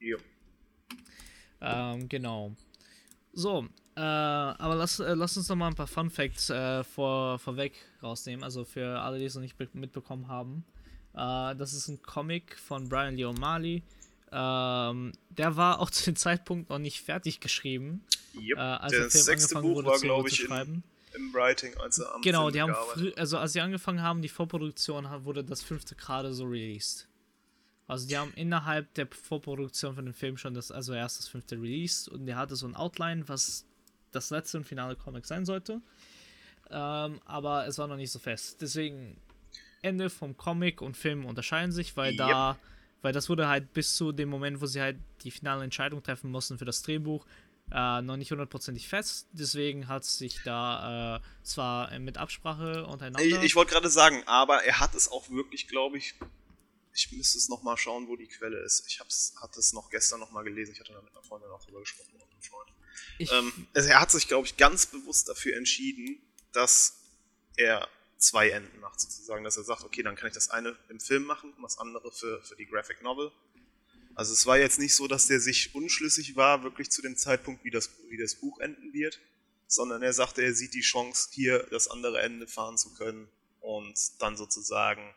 [0.00, 0.18] Jo.
[1.60, 2.54] Ähm, genau.
[3.32, 7.38] So, äh, aber lass, äh, lass uns noch mal ein paar Fun Facts äh, vor,
[7.38, 8.44] vorweg rausnehmen.
[8.44, 10.64] Also für alle, die es noch nicht be- mitbekommen haben.
[11.14, 13.82] Äh, das ist ein Comic von Brian Lee O'Malley.
[14.30, 18.02] Ähm, der war auch zu dem Zeitpunkt noch nicht fertig geschrieben,
[18.34, 18.56] Yep.
[18.56, 20.84] äh, als der der Film sechste angefangen Buch wurde war, zu, glaube ich, in, schreiben.
[21.14, 24.28] Im Writing, als er am Genau, die haben früh, also als sie angefangen haben, die
[24.28, 27.08] Vorproduktion wurde das fünfte gerade so released.
[27.86, 31.56] Also die haben innerhalb der Vorproduktion von dem Film schon das, also erst das fünfte
[31.56, 33.64] released und der hatte so ein Outline, was
[34.12, 35.80] das letzte und finale Comic sein sollte.
[36.70, 38.60] Ähm, aber es war noch nicht so fest.
[38.60, 39.16] Deswegen
[39.80, 42.18] Ende vom Comic und Film unterscheiden sich, weil Yep.
[42.18, 42.58] da,
[43.00, 46.30] weil das wurde halt bis zu dem Moment, wo sie halt die finale Entscheidung treffen
[46.30, 47.24] mussten für das Drehbuch,
[47.72, 49.26] äh, noch nicht hundertprozentig fest.
[49.32, 53.24] Deswegen hat sich da äh, zwar mit Absprache untereinander.
[53.24, 56.14] Ich, ich wollte gerade sagen, aber er hat es auch wirklich, glaube ich.
[56.94, 58.84] Ich müsste es nochmal schauen, wo die Quelle ist.
[58.88, 60.72] Ich hab's, hatte es noch gestern nochmal gelesen.
[60.72, 62.70] Ich hatte da mit einer Freundin auch drüber gesprochen und einem Freund.
[63.20, 66.20] Ähm, also er hat sich, glaube ich, ganz bewusst dafür entschieden,
[66.52, 66.98] dass
[67.56, 69.44] er zwei Enden macht, sozusagen.
[69.44, 72.10] Dass er sagt, okay, dann kann ich das eine im Film machen und das andere
[72.10, 73.30] für, für die Graphic Novel.
[74.18, 77.62] Also es war jetzt nicht so, dass der sich unschlüssig war, wirklich zu dem Zeitpunkt,
[77.62, 79.20] wie das, wie das Buch enden wird,
[79.68, 83.28] sondern er sagte, er sieht die Chance, hier das andere Ende fahren zu können
[83.60, 85.14] und dann sozusagen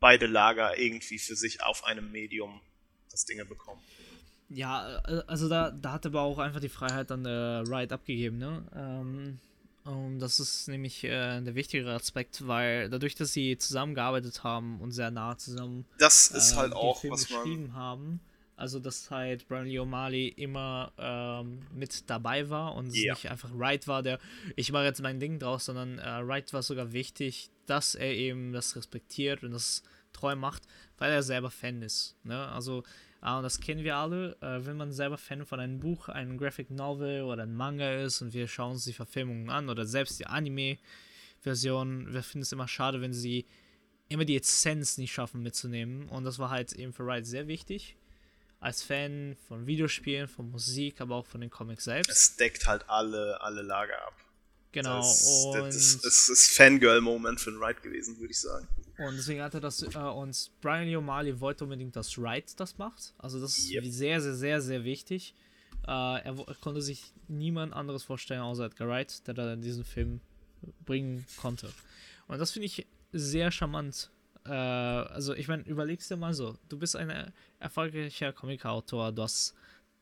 [0.00, 2.60] beide Lager irgendwie für sich auf einem Medium
[3.08, 3.80] das Dinge bekommen.
[4.48, 8.38] Ja, äh, also da, da hat aber auch einfach die Freiheit dann der Wright abgegeben,
[8.38, 8.66] ne?
[8.74, 9.38] Ähm,
[9.84, 14.92] und das ist nämlich äh, der wichtigere Aspekt, weil dadurch, dass sie zusammengearbeitet haben und
[14.92, 18.20] sehr nah zusammen Das ist äh, halt auch, Film was man geschrieben haben,
[18.56, 23.12] also dass halt Brian Lee O'Malley immer ähm, mit dabei war und es Ja.
[23.14, 24.18] nicht einfach Wright war, der
[24.56, 28.52] ich mache jetzt mein Ding draus, sondern äh, Wright war sogar wichtig, dass er eben
[28.52, 30.62] das respektiert und das treu macht,
[30.98, 32.16] weil er selber Fan ist.
[32.22, 32.48] Ne?
[32.48, 32.84] Also
[33.32, 34.36] und das kennen wir alle.
[34.42, 38.20] Äh, wenn man selber Fan von einem Buch, einem Graphic Novel oder einem Manga ist
[38.20, 42.68] und wir schauen uns die Verfilmungen an oder selbst die Anime-Version, wir finden es immer
[42.68, 43.46] schade, wenn sie
[44.08, 46.08] immer die Essenz nicht schaffen mitzunehmen.
[46.08, 47.96] Und das war halt eben für Wright sehr wichtig.
[48.60, 52.10] Als Fan von Videospielen, von Musik, aber auch von den Comics selbst.
[52.10, 54.14] es deckt halt alle, alle Lager ab.
[54.74, 54.98] Genau.
[55.00, 58.68] Das, und das, das, ist Fangirl-Moment für den Wright gewesen, würde ich sagen.
[58.98, 62.76] Und deswegen hat er das, äh, und Brian Lee O'Malley wollte unbedingt, dass Wright das
[62.78, 63.14] macht.
[63.18, 63.84] Also das ist Yep.
[63.86, 65.34] sehr, sehr, sehr, sehr wichtig.
[65.86, 65.90] Äh,
[66.22, 70.20] er wo- konnte sich niemand anderes vorstellen, außer Edgar Wright, der da diesen Film
[70.84, 71.70] bringen konnte.
[72.28, 74.10] Und das finde ich sehr charmant.
[74.46, 79.54] Äh, also ich meine, überlegst dir mal so, du bist ein erfolgreicher Comic-Autor, du hast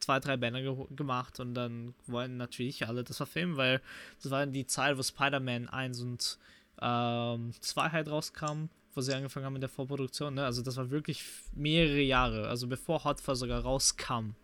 [0.03, 3.81] zwei, drei Bände ge gemacht und dann wollen natürlich alle das verfilmen, weil
[4.23, 6.39] das war die Zeit, wo Spider-Man 1 und
[6.81, 10.45] ähm, 2 halt rauskamen, wo sie angefangen haben mit der Vorproduktion, ne?
[10.45, 11.23] Also das war wirklich
[11.55, 14.35] mehrere Jahre, also bevor Hot Fuzz sogar rauskam.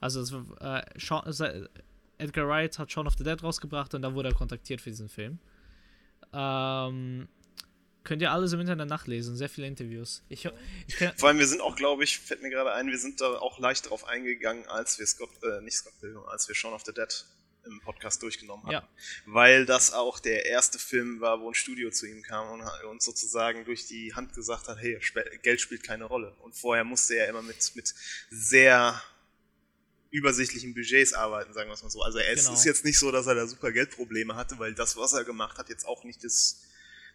[0.00, 1.68] Also es war, äh, Shaun, se-
[2.18, 5.08] Edgar Wright hat Shaun of the Dead rausgebracht und da wurde er kontaktiert für diesen
[5.08, 5.38] Film.
[6.32, 7.28] Ähm,
[8.06, 10.22] könnt ihr alles im Internet nachlesen, sehr viele Interviews.
[10.28, 10.48] Ich,
[10.86, 13.38] ich Vor allem, wir sind auch, glaube ich, fällt mir gerade ein, wir sind da
[13.38, 16.82] auch leicht drauf eingegangen, als wir Scott, äh, nicht Scott Pilgrim, als wir Shaun of
[16.86, 17.24] the Dead
[17.66, 18.72] im Podcast durchgenommen haben.
[18.72, 18.88] Ja.
[19.26, 23.04] Weil das auch der erste Film war, wo ein Studio zu ihm kam und uns
[23.04, 24.98] sozusagen durch die Hand gesagt hat, hey,
[25.42, 26.32] Geld spielt keine Rolle.
[26.42, 27.92] Und vorher musste er immer mit, mit
[28.30, 29.02] sehr
[30.10, 32.02] übersichtlichen Budgets arbeiten, sagen wir es mal so.
[32.02, 32.54] Also es Genau.
[32.56, 35.58] ist jetzt nicht so, dass er da super Geldprobleme hatte, weil das, was er gemacht
[35.58, 36.62] hat, jetzt auch nicht das,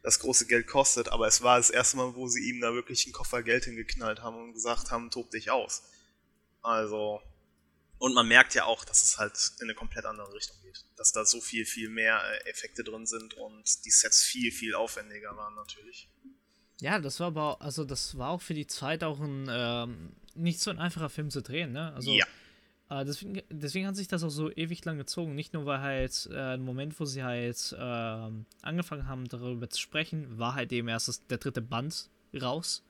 [0.04, 3.06] das große Geld kostet, aber es war das erste Mal, wo sie ihm da wirklich
[3.06, 5.84] einen Koffer Geld hingeknallt haben und gesagt haben, tob dich aus.
[6.62, 7.22] Also,
[8.00, 10.86] und man merkt ja auch, dass es halt in eine komplett andere Richtung geht.
[10.96, 14.74] Dass da so viel, viel mehr äh, Effekte drin sind und die Sets viel, viel
[14.76, 16.10] aufwendiger waren natürlich.
[16.80, 20.16] Ja, das war aber, auch- also das war auch für die Zeit auch ein ähm,
[20.34, 21.94] nicht so ein einfacher Film zu drehen, ne?
[21.94, 22.26] Also ja,
[22.92, 25.34] äh, deswegen, deswegen hat sich das auch so ewig lang gezogen.
[25.34, 29.80] Nicht nur, weil halt äh, ein Moment, wo sie halt ähm, angefangen haben, darüber zu
[29.80, 32.84] sprechen, war halt eben erst das, der dritte Band raus.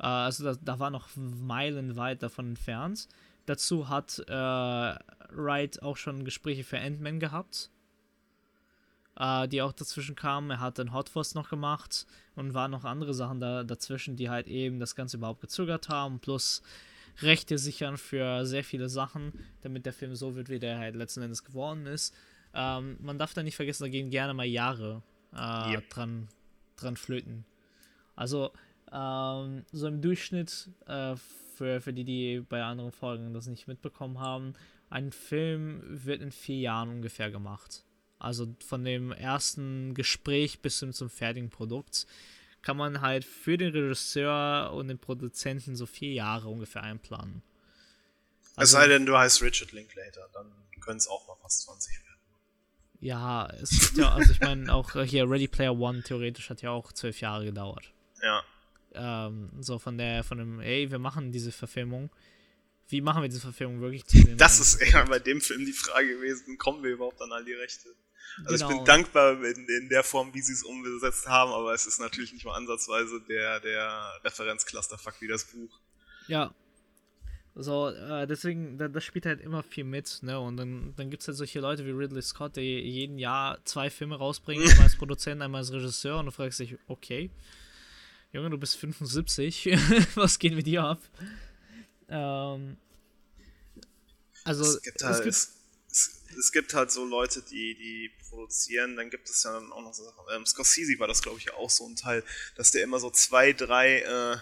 [0.00, 3.06] Äh, also da, da war noch meilenweit davon entfernt.
[3.44, 7.70] Dazu hat äh, Wright auch schon Gespräche für Ant-Man gehabt
[9.18, 10.50] äh, die auch dazwischen kamen.
[10.50, 14.30] Er hat dann Hot Fuzz noch gemacht und waren noch andere Sachen da, dazwischen, die
[14.30, 16.62] halt eben das Ganze überhaupt gezögert haben, plus
[17.22, 21.22] Rechte sichern für sehr viele Sachen, damit der Film so wird, wie der halt letzten
[21.22, 22.14] Endes geworden ist.
[22.54, 25.02] Ähm, man darf da nicht vergessen, da gehen gerne mal Jahre
[25.34, 25.90] äh, Yep.
[25.90, 26.28] dran,
[26.76, 27.44] dran flöten.
[28.16, 28.52] Also
[28.92, 31.14] ähm, so im Durchschnitt, äh,
[31.54, 34.54] für, für die, die bei anderen Folgen das nicht mitbekommen haben,
[34.90, 37.84] ein Film wird in vier Jahren ungefähr gemacht.
[38.18, 42.06] Also von dem ersten Gespräch bis hin zum fertigen Produkt
[42.62, 47.42] kann man halt für den Regisseur und den Produzenten so vier Jahre ungefähr einplanen.
[48.42, 51.92] es Also, sei denn, du heißt Richard Linklater, dann können es auch mal fast 20
[51.94, 52.04] werden.
[53.00, 56.70] Ja, es gibt ja, also ich meine, auch hier Ready Player One theoretisch hat ja
[56.70, 57.92] auch zwölf Jahre gedauert.
[58.22, 58.42] Ja,
[58.94, 62.10] Ähm, so von der, von dem, ey, wir machen diese Verfilmung.
[62.88, 64.04] Wie machen wir diese Verfilmung wirklich
[64.36, 67.52] das ist eher bei dem Film die Frage gewesen, kommen wir überhaupt an all die
[67.52, 67.94] Rechte?
[68.44, 68.76] Also ich Genau.
[68.76, 72.32] bin dankbar in, in der Form, wie sie es umgesetzt haben, aber es ist natürlich
[72.32, 75.78] nicht mal ansatzweise der, der Referenzclusterfuck wie das Buch.
[76.28, 76.54] Ja.
[77.60, 80.38] So, äh, deswegen, da, das spielt halt immer viel mit, ne?
[80.38, 83.90] Und dann, dann gibt es halt solche Leute wie Ridley Scott, die jeden Jahr zwei
[83.90, 87.30] Filme rausbringen, einmal als Produzent, einmal als Regisseur, und du fragst dich, okay,
[88.32, 89.70] Junge, du bist 75,
[90.14, 91.00] was geht mit dir ab?
[92.08, 92.76] Ähm,
[94.44, 95.57] also, es, gibt halt, es gibt,
[96.38, 99.94] es, gibt halt so Leute, die, die produzieren, dann gibt es ja dann auch noch
[99.94, 100.24] so Sachen.
[100.34, 102.24] Ähm, Scorsese war das, glaube ich, auch so ein Teil,
[102.56, 104.36] dass der immer so zwei, drei äh,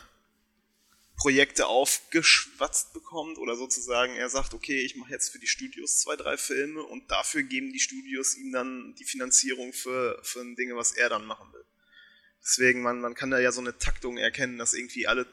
[1.17, 6.15] Projekte aufgeschwatzt bekommt oder sozusagen er sagt, okay, ich mache jetzt für die Studios zwei,
[6.17, 10.93] drei Filme und dafür geben die Studios ihm dann die Finanzierung für, für Dinge, was
[10.93, 11.65] er dann machen will.
[12.43, 15.27] Deswegen, man, man kann da ja so eine Taktung erkennen, dass irgendwie alle,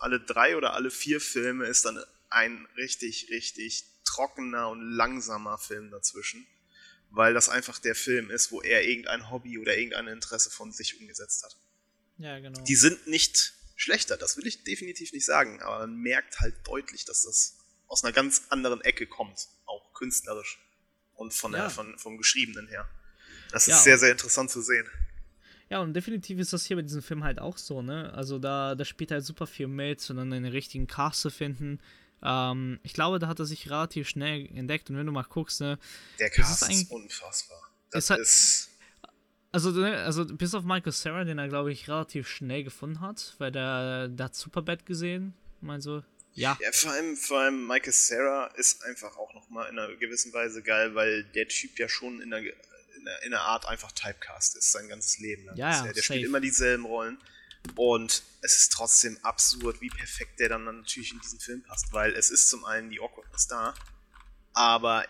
[0.00, 1.98] alle drei oder alle vier Filme ist dann
[2.28, 6.46] ein richtig, richtig trockener und langsamer Film dazwischen.
[7.10, 10.98] Weil das einfach der Film ist, wo er irgendein Hobby oder irgendein Interesse von sich
[11.00, 11.56] umgesetzt hat.
[12.18, 12.60] ja, genau.
[12.64, 17.04] Die sind nicht schlechter, das will ich definitiv nicht sagen, aber man merkt halt deutlich,
[17.04, 20.58] dass das aus einer ganz anderen Ecke kommt, auch künstlerisch
[21.14, 21.60] und von Ja.
[21.62, 22.88] der, von, vom Geschriebenen her.
[23.50, 23.76] Das Ja.
[23.76, 24.86] ist sehr, sehr interessant zu sehen.
[25.70, 28.12] Ja, und definitiv ist das hier bei diesem Film halt auch so, ne?
[28.12, 31.80] Also da, da spielt halt super viel mit und dann den richtigen Cast zu finden.
[32.24, 35.60] Ähm, ich glaube, da hat er sich relativ schnell entdeckt und wenn du mal guckst,
[35.60, 35.78] ne?
[36.18, 37.58] Der ist Cast ist, eigentlich- unfassbar.
[37.90, 38.70] Das ist halt- ist
[39.52, 43.36] Also, ne, also bis auf Michael Sarah, den er, glaube ich, relativ schnell gefunden hat,
[43.38, 45.32] weil der, der hat Superbad gesehen.
[45.60, 49.78] Mein so, ja, Ja, vor allem, vor allem Michael Sarah ist einfach auch nochmal in
[49.78, 52.52] einer gewissen Weise geil, weil der Typ ja schon in einer, in
[53.06, 55.56] einer, in einer Art einfach Typecast ist, sein ganzes Leben lang.
[55.56, 56.02] Ja, ja, der safe.
[56.02, 57.18] spielt immer dieselben Rollen.
[57.76, 62.12] Und es ist trotzdem absurd, wie perfekt der dann natürlich in diesen Film passt, weil
[62.14, 63.74] es ist zum einen die Awkwardness da,
[64.52, 65.06] aber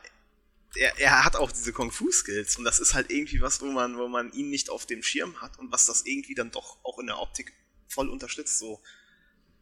[0.77, 4.09] er, er hat auch diese Kung-Fu-Skills und das ist halt irgendwie was, wo man, wo
[4.09, 7.07] man ihn nicht auf dem Schirm hat und was das irgendwie dann doch auch in
[7.07, 7.53] der Optik
[7.89, 8.59] voll unterstützt.
[8.59, 8.83] So.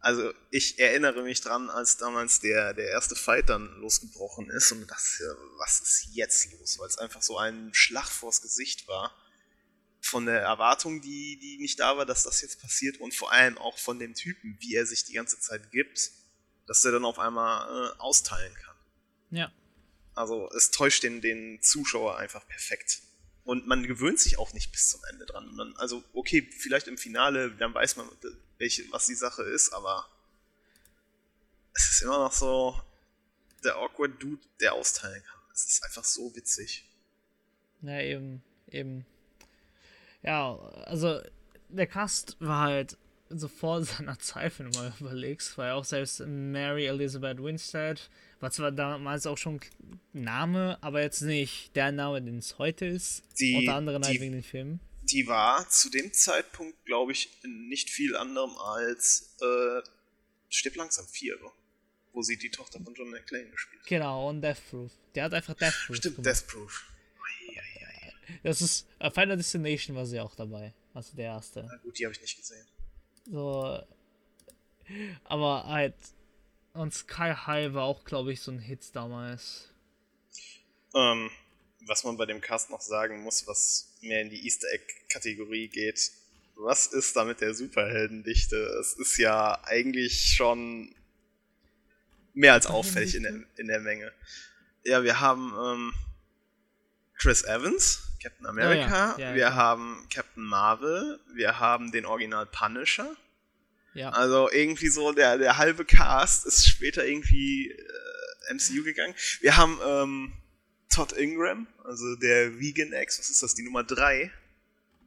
[0.00, 4.90] Also ich erinnere mich dran, als damals der, der erste Fight dann losgebrochen ist und
[4.90, 5.22] das,
[5.58, 6.78] was ist jetzt los?
[6.78, 9.14] Weil es einfach so ein Schlag vors Gesicht war.
[10.04, 13.56] Von der Erwartung, die, die nicht da war, dass das jetzt passiert und vor allem
[13.56, 16.10] auch von dem Typen, wie er sich die ganze Zeit gibt,
[16.66, 18.76] dass er dann auf einmal äh, austeilen kann.
[19.30, 19.52] Ja.
[20.14, 23.00] Also es täuscht den, den Zuschauer einfach perfekt.
[23.44, 25.54] Und man gewöhnt sich auch nicht bis zum Ende dran.
[25.54, 28.08] Man, also, okay, vielleicht im Finale, dann weiß man,
[28.58, 30.06] welche, was die Sache ist, aber
[31.74, 32.80] es ist immer noch so
[33.64, 35.40] der awkward Dude, der austeilen kann.
[35.52, 36.84] Es ist einfach so witzig.
[37.82, 39.06] Ja, eben, eben.
[40.22, 41.20] Ja, also
[41.68, 42.96] der Cast war halt
[43.28, 48.50] so vor seiner Zeit, wenn du mal überlegst, weil auch selbst Mary Elizabeth Winstead war
[48.50, 49.60] zwar damals auch schon
[50.12, 53.22] Name, aber jetzt nicht der Name, den es heute ist.
[53.38, 54.80] Die, unter anderem halt wegen den Filmen.
[55.04, 59.82] Die war zu dem Zeitpunkt, glaube ich, in nicht viel anderem als äh,
[60.48, 61.36] Stirb langsam 4,
[62.12, 63.88] wo sie die Tochter von John McClane gespielt hat.
[63.88, 64.92] Genau, und Death Proof.
[65.14, 66.36] Der hat einfach Death Proof Stimmt, gemacht.
[66.36, 66.91] Death Proof.
[68.42, 70.74] Das ist, uh, Final Destination war sie auch dabei.
[70.94, 71.64] Also der erste.
[71.68, 72.66] Na gut, die habe ich nicht gesehen.
[73.30, 73.80] So.
[75.24, 75.94] Aber halt.
[76.74, 79.68] Und Sky High war auch, glaube ich, so ein Hit damals.
[80.94, 81.30] Ähm,
[81.86, 86.12] was man bei dem Cast noch sagen muss, was mehr in die Easter Egg-Kategorie geht.
[86.54, 88.56] Was ist da mit der Superheldendichte?
[88.80, 90.94] Es ist ja eigentlich schon
[92.34, 94.12] mehr als auffällig in der, in der Menge.
[94.84, 95.94] Ja, wir haben ähm,
[97.16, 99.30] Chris Evans, Captain America, ja.
[99.30, 103.16] Ja, wir haben Captain Marvel, wir haben den Original Punisher.
[103.94, 104.10] Ja.
[104.10, 109.14] Also irgendwie so der, der halbe Cast ist später irgendwie äh, MCU gegangen.
[109.40, 110.32] Wir haben ähm,
[110.88, 114.30] Todd Ingram, also der Vegan X, was ist das, die Nummer 3,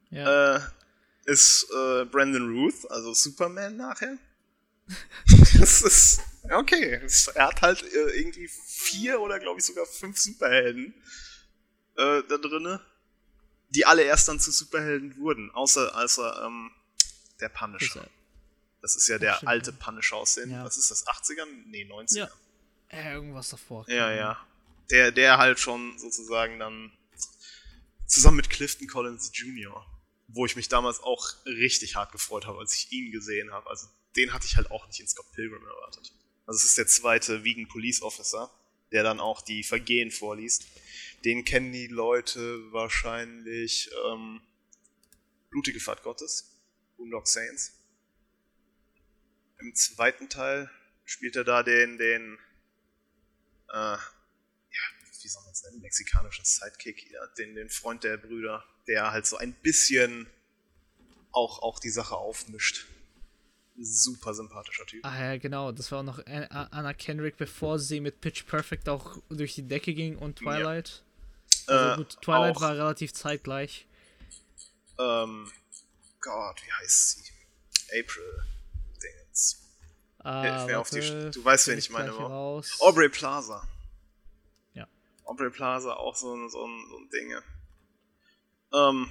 [0.10, 0.56] ja.
[0.56, 0.60] äh,
[1.26, 4.18] ist äh, Brandon Ruth, also Superman nachher.
[5.58, 7.02] das ist okay.
[7.34, 10.94] Er hat halt äh, irgendwie vier oder glaube ich sogar fünf Superhelden
[11.98, 12.82] äh, da drinne,
[13.76, 16.72] die alle erst dann zu Superhelden wurden, außer, außer ähm,
[17.40, 18.02] der Punisher.
[18.02, 18.10] Er-
[18.82, 19.74] Das ist ja der stimmt, alte.
[19.74, 20.64] Punisher aus den, Ja.
[20.64, 21.48] was ist das, 80ern?
[21.68, 22.16] Nee, 90ern.
[22.18, 22.30] Ja.
[22.90, 23.86] Äh, irgendwas davor.
[23.90, 24.46] Ja, ja.
[24.92, 26.92] Der, der halt schon sozusagen dann
[28.08, 29.86] zusammen mit Clifton Collins Jr.,
[30.28, 33.70] wo ich mich damals auch richtig hart gefreut habe, als ich ihn gesehen habe.
[33.70, 36.12] Also den hatte ich halt auch nicht in Scott Pilgrim erwartet.
[36.46, 38.52] Also es ist der zweite Vegan Police Officer,
[38.92, 40.66] der dann auch die Vergehen vorliest.
[41.26, 44.42] Den kennen die Leute wahrscheinlich ähm,
[45.50, 46.56] Blutige Fahrt Gottes,
[46.98, 47.74] Boondock Saints.
[49.60, 50.70] Im zweiten Teil
[51.04, 52.38] spielt er da den, den
[53.70, 54.00] äh, ja,
[55.22, 59.26] wie soll man es nennen, mexikanischen Sidekick, ja, den, den Freund der Brüder, der halt
[59.26, 60.30] so ein bisschen
[61.32, 62.86] auch, auch die Sache aufmischt.
[63.78, 65.04] Super sympathischer Typ.
[65.04, 65.72] Ah ja, genau.
[65.72, 69.94] Das war auch noch Anna Kendrick, bevor sie mit Pitch Perfect auch durch die Decke
[69.94, 71.05] ging und Twilight.
[71.68, 73.88] Also Äh, gut, Twilight auch, war relativ zeitgleich.
[75.00, 75.52] ähm,
[76.22, 78.00] Gott, wie heißt sie?
[78.00, 78.44] April
[79.02, 79.62] Dingens.
[80.20, 82.78] Ah, mir auf die du weißt, wen ich meine, raus.
[82.80, 83.68] Aubrey Plaza.
[84.74, 84.88] Ja.
[85.24, 87.36] Aubrey Plaza, auch so ein, so ein, so ein Ding.
[88.74, 89.10] Ähm,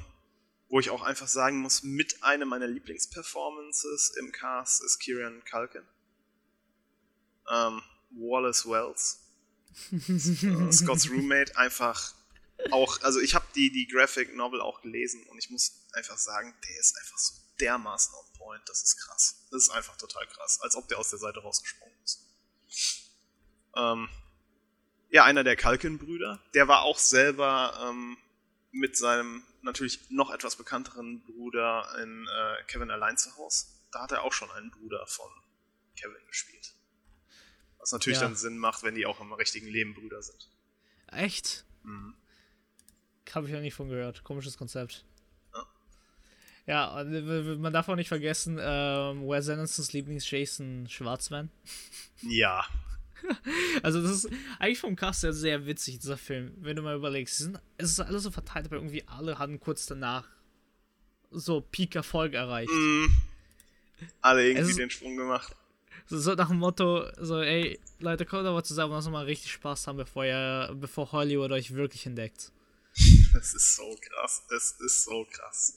[0.68, 5.85] wo ich auch einfach sagen muss, mit einer meiner Lieblingsperformances im Cast ist Kieran Culkin.
[7.49, 9.20] Ähm, Wallace Wells.
[9.92, 12.14] äh, Scott's Roommate, einfach
[12.71, 16.55] auch, also ich habe die, die Graphic Novel auch gelesen und ich muss einfach sagen,
[16.69, 19.47] der ist einfach so dermaßen on point, das ist krass.
[19.51, 22.27] Das ist einfach total krass, als ob der aus der Seite rausgesprungen ist.
[23.77, 24.09] Ähm,
[25.11, 28.17] ja, einer der Culkin-Brüder, der war auch selber ähm,
[28.73, 33.67] mit seinem natürlich noch etwas bekannteren Bruder in äh, Kevin allein zu Hause.
[33.93, 35.31] Da hat er auch schon einen Bruder von
[35.97, 36.75] Kevin gespielt.
[37.79, 38.25] Was natürlich Ja.
[38.25, 40.51] dann Sinn macht, wenn die auch im richtigen Leben Brüder sind.
[41.07, 41.64] Echt?
[41.83, 42.17] Mhm.
[43.33, 44.23] Habe ich noch nicht von gehört.
[44.25, 45.05] Komisches Konzept.
[46.67, 47.01] Ja.
[47.01, 51.51] Und man darf auch nicht vergessen, ähm, Wes Andersons Lieblings-Jason Schwarzman.
[52.23, 52.65] Ja,
[53.83, 57.35] Also das ist eigentlich vom Cast her sehr witzig, dieser Film, wenn du mal überlegst.
[57.35, 60.29] Es, sind, es ist alles so verteilt, aber irgendwie alle hatten kurz danach
[61.31, 62.70] so Peak-Erfolg erreicht.
[62.70, 63.11] Mhm.
[64.20, 65.55] Alle irgendwie ist- den Sprung gemacht.
[66.07, 69.53] So, so nach dem Motto, so, ey, Leute, kommt aber zusammen, lass uns mal richtig
[69.53, 72.53] Spaß haben, bevor, ihr, bevor Hollywood euch wirklich entdeckt.
[73.32, 74.42] Das ist so krass.
[74.57, 75.74] Es ist so krass.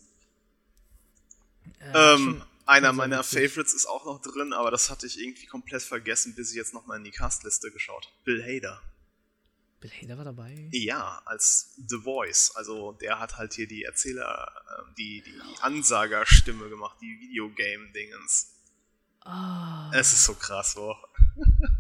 [1.80, 3.50] Äh, ähm, schon- einer schon meiner witzig.
[3.52, 6.74] Favorites ist auch noch drin, aber das hatte ich irgendwie komplett vergessen, bis ich jetzt
[6.74, 8.16] nochmal in die Castliste geschaut habe.
[8.26, 8.82] Bill Hader.
[9.80, 10.70] Bill Hader war dabei?
[10.72, 12.52] Ja, als The Voice.
[12.56, 18.54] Also der hat halt hier die Erzähler, äh, die, die Ansagerstimme gemacht, die Videogame-Dingens.
[19.22, 19.92] Ah.
[19.94, 20.96] Es ist so krass, wo.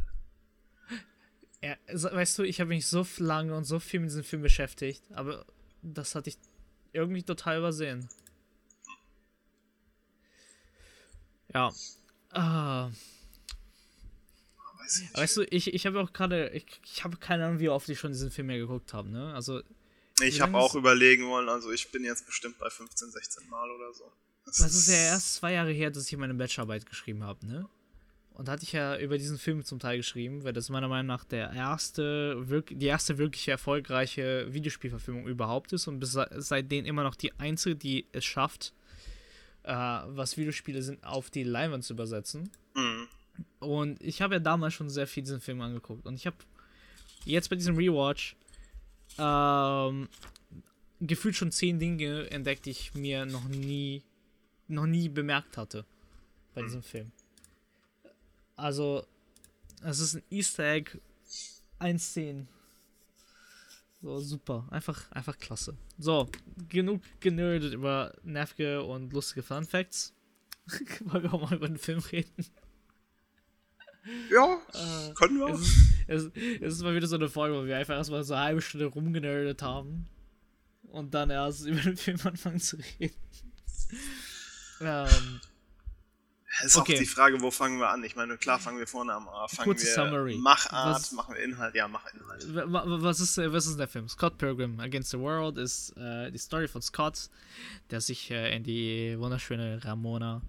[1.61, 5.01] Ja, weißt du, ich habe mich so lange und so viel mit diesem Film beschäftigt,
[5.11, 5.45] aber
[5.81, 6.37] das hatte ich
[6.93, 8.07] irgendwie total übersehen.
[11.53, 11.71] Ja.
[12.31, 12.89] Ah.
[14.79, 17.89] Weiß Weißt du, ich, ich habe auch gerade, ich, ich habe keine Ahnung, wie oft
[17.89, 19.33] ich schon diesen Film mehr geguckt habe, ne?
[19.33, 19.61] Also,
[20.21, 23.69] ich habe auch ist- überlegen wollen, also ich bin jetzt bestimmt bei 15, 16 Mal
[23.71, 24.11] oder so.
[24.45, 27.67] das ist ja erst zwei Jahre her, dass ich meine Bachelorarbeit geschrieben habe, ne?
[28.37, 31.07] Und da hatte ich ja über diesen Film zum Teil geschrieben, weil das meiner Meinung
[31.07, 37.01] nach der erste, die erste wirklich erfolgreiche Videospielverfilmung überhaupt ist und bis se- seitdem immer
[37.01, 38.73] noch die einzige, die es schafft,
[39.63, 42.51] äh, was Videospiele sind, auf die Leinwand zu übersetzen.
[42.75, 43.07] Mhm.
[43.57, 46.05] Und ich habe ja damals schon sehr viel diesen Film angeguckt.
[46.05, 46.37] Und ich habe
[47.25, 48.35] jetzt bei diesem Rewatch
[49.17, 50.09] ähm,
[51.01, 54.03] gefühlt schon zehn Dinge entdeckt, die ich mir noch nie,
[54.67, 55.85] noch nie bemerkt hatte
[56.53, 57.11] bei diesem Film.
[58.57, 59.05] Also,
[59.83, 60.97] es ist ein Easter Egg
[61.79, 62.45] 1.10.
[64.01, 64.67] So, super.
[64.71, 65.75] Einfach, einfach klasse.
[65.97, 66.29] So,
[66.69, 70.13] genug generdet über nervige und lustige Fun Facts.
[71.05, 72.45] Wollen wir auch mal über den Film reden?
[74.31, 75.49] Ja, Äh, können wir.
[75.53, 75.77] es, ist,
[76.07, 78.61] es, es ist mal wieder so eine Folge, wo wir einfach erstmal so eine halbe
[78.61, 80.07] Stunde rumgenerdet haben
[80.83, 83.15] und dann erst über den Film anfangen zu reden.
[84.81, 85.41] ähm,
[86.63, 86.95] ist okay.
[86.95, 88.03] auch die Frage, wo fangen wir an?
[88.03, 89.47] Ich meine, klar fangen wir vorne am A.
[89.47, 90.35] Fangen Kurze wir Summary.
[90.37, 92.55] Machart, Was- machen wir Inhalt, ja, mach Inhalt.
[92.55, 94.07] wa- wa- was ist, äh, was ist der Film?
[94.09, 97.29] Scott Pilgrim Against the World ist äh, die Story von Scott,
[97.91, 100.41] der sich äh, in die wunderschöne Ramona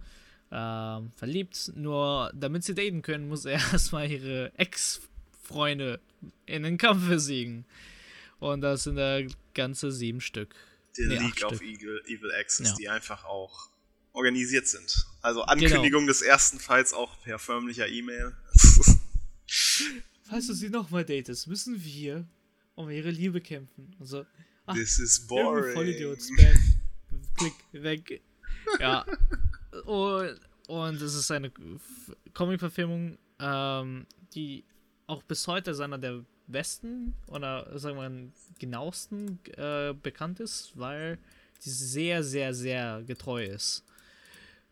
[0.51, 1.73] ähm, verliebt.
[1.75, 6.01] Nur damit sie daten können, muss er erstmal ihre Ex-Freunde
[6.47, 7.65] in den Kampf besiegen.
[8.41, 9.21] Und das sind da
[9.55, 10.55] ganze sieben Stück.
[10.97, 11.61] Die Nee, League of.
[11.61, 12.75] Evil, Evil Axis, Ja.
[12.77, 13.69] die einfach auch
[14.19, 15.07] organisiert sind.
[15.23, 18.37] Also Ankündigung des ersten Fights auch per förmlicher E-Mail.
[20.29, 22.27] Falls du sie nochmal datest, müssen wir
[22.75, 23.95] um ihre Liebe kämpfen.
[23.99, 24.27] Also,
[24.67, 25.75] ach, This is boring.
[25.75, 26.57] Vollidiot, Spam.
[27.37, 28.21] Klick, weg.
[28.79, 29.07] Ja.
[29.85, 31.53] Und, und es ist eine
[32.35, 34.65] Comic-Verfilmung, ähm, die
[35.07, 40.73] auch bis heute als einer der besten oder sagen wir mal genauesten äh, bekannt ist,
[40.75, 41.19] weil
[41.65, 43.85] die sehr, sehr, sehr getreu ist.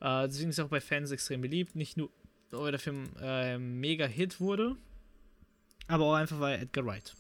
[0.01, 1.77] Äh, deswegen ist sie auch bei Fans extrem beliebt.
[1.77, 2.11] Nicht nur,
[2.51, 4.77] weil der Film äh, mega Hit wurde,
[5.89, 7.15] aber auch einfach weil Edgar Wright.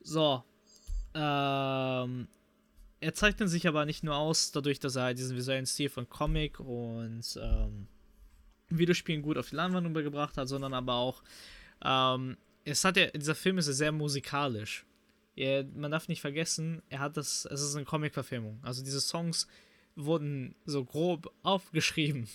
[0.00, 0.44] So.
[1.14, 2.28] Ähm,
[3.00, 6.58] er zeichnet sich aber nicht nur aus, dadurch, dass er diesen visuellen Stil von Comic
[6.58, 7.86] und ähm,
[8.68, 11.22] Videospielen gut auf die Leinwand übergebracht hat, sondern aber auch,
[11.84, 14.86] ähm, es hat ja, dieser Film ist ja sehr musikalisch.
[15.36, 18.58] Er, man darf nicht vergessen, er hat das, es ist eine Comic-Verfilmung.
[18.62, 19.48] Also diese Songs
[19.96, 22.28] wurden so grob aufgeschrieben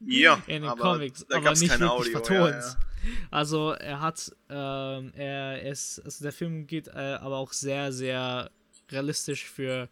[0.00, 2.12] Ja, in den Comics, aber nicht wirklich Audio.
[2.12, 2.50] vertont.
[2.52, 2.76] Ja, ja.
[3.30, 8.50] Also er hat, ähm, er ist, also der Film geht äh, aber auch sehr, sehr
[8.90, 9.88] realistisch für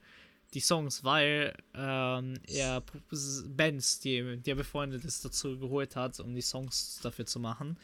[0.54, 2.82] die Songs, weil ähm, er
[3.48, 7.78] Bands, die, die er befreundet ist, dazu geholt hat, um die Songs dafür zu machen.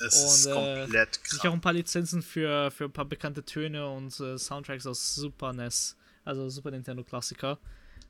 [0.00, 1.52] Es ist Und, äh, komplett Sich auch krass.
[1.52, 5.96] ein paar Lizenzen für, für ein paar bekannte Töne und äh, Soundtracks aus Super NES,
[6.24, 7.58] also Super Nintendo Klassiker,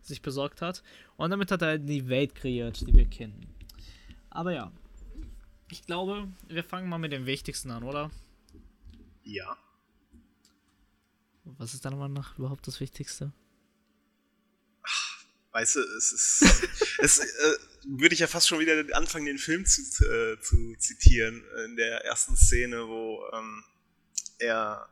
[0.07, 0.83] sich besorgt hat.
[1.17, 3.47] Und damit hat er die Welt kreiert, die wir kennen.
[4.31, 4.73] Aber ja,
[5.71, 8.11] ich glaube, wir fangen mal mit dem Wichtigsten an, oder?
[9.23, 9.57] Ja.
[11.45, 13.33] Was ist deiner Meinung nach überhaupt das Wichtigste?
[15.55, 16.69] Weißt du, es ist.
[16.99, 21.45] es äh, würde ich ja fast schon wieder anfangen, den Film zu, äh, zu zitieren.
[21.67, 23.65] In der ersten Szene, wo ähm,
[24.39, 24.89] er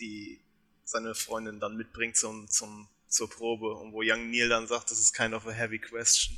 [0.00, 0.40] die,
[0.84, 4.98] seine Freundin dann mitbringt zum, zum, zur Probe und wo Young Neil dann sagt, das
[4.98, 6.36] ist kind of a heavy question.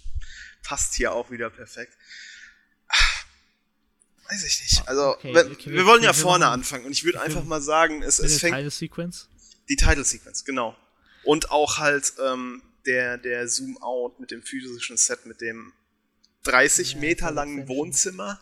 [0.62, 1.92] Passt hier auch wieder perfekt.
[2.88, 2.94] Ah,
[4.30, 4.86] Weiß ich nicht.
[4.88, 7.62] Also, Okay, wenn, okay, wir, wollen ja vorne machen- anfangen und ich würde einfach mal
[7.62, 8.54] sagen, es, es fängt.
[8.56, 9.28] Title Sequence?
[9.68, 10.76] Die Title Sequence, genau.
[11.24, 15.72] Und auch halt ähm, der, der Zoom-Out mit dem physischen Set, mit dem
[16.44, 17.68] 30 Ja, Meter langen.
[17.68, 18.40] Wohnzimmer.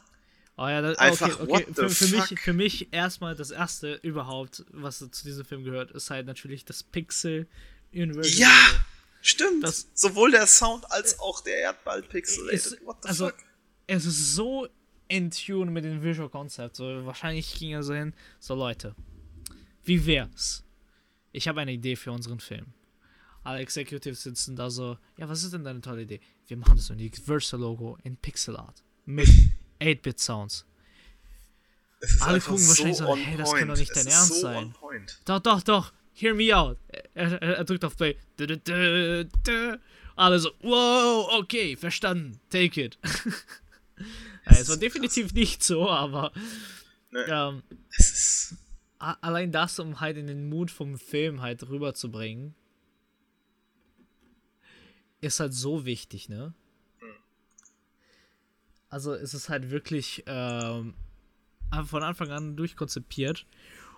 [0.58, 1.66] Oh ja, das, Einfach, okay, okay.
[1.66, 2.38] what Für, the für, mich, fuck?
[2.38, 6.82] für mich erstmal das erste überhaupt, was zu diesem Film gehört, ist halt natürlich das
[6.82, 7.46] Pixel
[7.92, 8.38] Universal.
[8.38, 8.48] Ja!
[8.48, 8.80] Logo.
[9.22, 9.64] Stimmt.
[9.64, 12.52] Das- Sowohl der Sound als auch der Erdball pixelated.
[12.54, 13.36] Ist- What the also, fuck?
[13.86, 14.68] es ist so
[15.08, 16.76] in tune mit dem Visual Concept.
[16.76, 18.94] So, wahrscheinlich ging er so hin, so Leute,
[19.84, 20.64] wie wär's?
[21.32, 22.66] Ich habe eine Idee für unseren Film.
[23.44, 26.20] Alle Executives sitzen da so, ja, was ist denn deine tolle Idee?
[26.48, 29.28] Wir machen das Universal Logo in Pixel Art mit
[29.80, 30.64] 8-Bit Sounds.
[32.20, 34.74] Alle gucken wahrscheinlich so, hey, das kann doch nicht dein Ernst so sein.
[35.24, 36.78] Doch, doch, doch, hear me out.
[37.14, 38.16] Er, er, er drückt auf Play.
[40.16, 42.98] Alle so, wow, okay, verstanden, take it.
[44.46, 46.32] ja, es war definitiv nicht so, aber
[47.28, 47.62] ähm,
[48.98, 52.54] allein das, um halt in den Mut vom Film halt rüberzubringen,
[55.20, 56.54] ist halt so wichtig, ne?
[57.00, 57.08] Hm.
[58.88, 60.94] Also es ist halt wirklich ähm,
[61.84, 63.46] von Anfang an durchkonzipiert.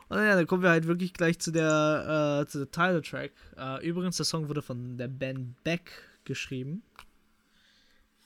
[0.09, 3.33] Und ja, dann kommen wir halt wirklich gleich zu der, äh, zu der Title Track.
[3.57, 5.93] Äh, übrigens, der Song wurde von der Band Beck
[6.25, 6.83] geschrieben.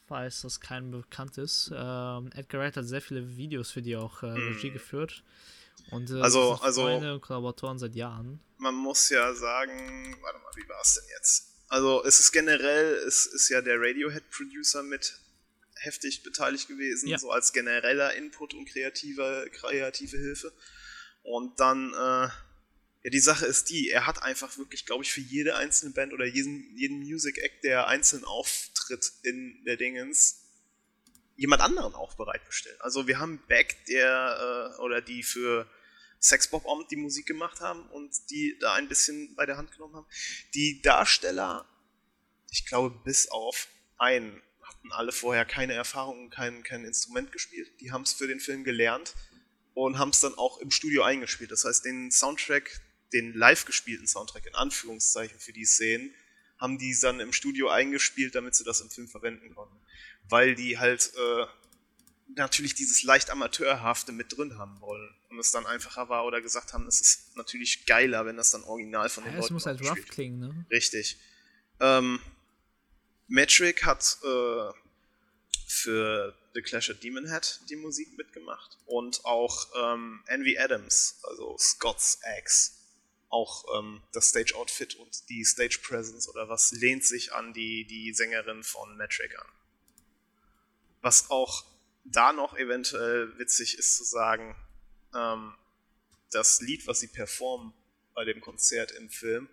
[0.07, 1.71] Falls das keinem bekannt ist.
[1.75, 4.75] Ähm, Edgar Wright hat sehr viele Videos für die auch äh, Regie mm.
[4.75, 5.25] geführt.
[5.91, 8.41] Und äh, also, also Freunde und Kollaboratoren seit Jahren.
[8.59, 11.53] Man muss ja sagen, warte mal, wie war es denn jetzt?
[11.69, 15.19] Also es ist generell, es ist ja der Radiohead-Producer mit
[15.77, 17.19] heftig beteiligt gewesen, ja.
[17.19, 20.53] so als genereller Input und kreative, kreative Hilfe.
[21.23, 22.29] Und dann, äh,
[23.05, 26.13] ja, die Sache ist die, er hat einfach wirklich, glaube ich, für jede einzelne Band
[26.13, 30.43] oder jeden, jeden Music Act, der einzeln auftritt in der Dingens,
[31.37, 32.81] jemand anderen auch bereitgestellt.
[32.81, 35.69] Also wir haben Beck, der, äh, oder die für
[36.19, 39.73] Sex Bob Omb die Musik gemacht haben und die da ein bisschen bei der Hand
[39.73, 40.07] genommen haben.
[40.55, 41.67] Die Darsteller,
[42.51, 43.67] ich glaube, bis auf
[43.99, 47.69] einen hatten alle vorher keine Erfahrung und kein, kein Instrument gespielt.
[47.81, 49.15] Die haben es für den Film gelernt
[49.75, 51.51] und haben es dann auch im Studio eingespielt.
[51.51, 52.81] Das heißt, den Soundtrack,
[53.13, 56.15] den live gespielten Soundtrack in Anführungszeichen für die Szenen,
[56.59, 59.77] haben die dann im Studio eingespielt, damit sie das im Film verwenden konnten.
[60.29, 61.47] Weil die halt äh,
[62.37, 65.13] natürlich dieses leicht Amateurhafte mit drin haben wollen.
[65.29, 68.63] Und es dann einfacher war oder gesagt haben, es ist natürlich geiler, wenn das dann
[68.65, 70.67] original von den ja, Leuten Es muss halt rough klingen, ne?
[70.71, 71.19] Richtig.
[71.81, 72.21] Ähm,
[73.29, 74.73] Metric hat äh,
[75.67, 81.57] für The Clash at Demon Head die Musik mitgemacht und auch ähm, Envy Adams, also
[81.59, 82.73] Scott's Axe,
[83.31, 87.87] auch ähm, das Stage Outfit und die Stage Presence oder was lehnt sich an die,
[87.87, 89.49] die Sängerin von Metric an.
[91.01, 91.65] Was auch
[92.05, 94.55] da noch eventuell witzig ist zu sagen,
[95.15, 95.55] ähm,
[96.31, 97.73] das Lied, was sie performen
[98.15, 99.49] bei dem Konzert im Film,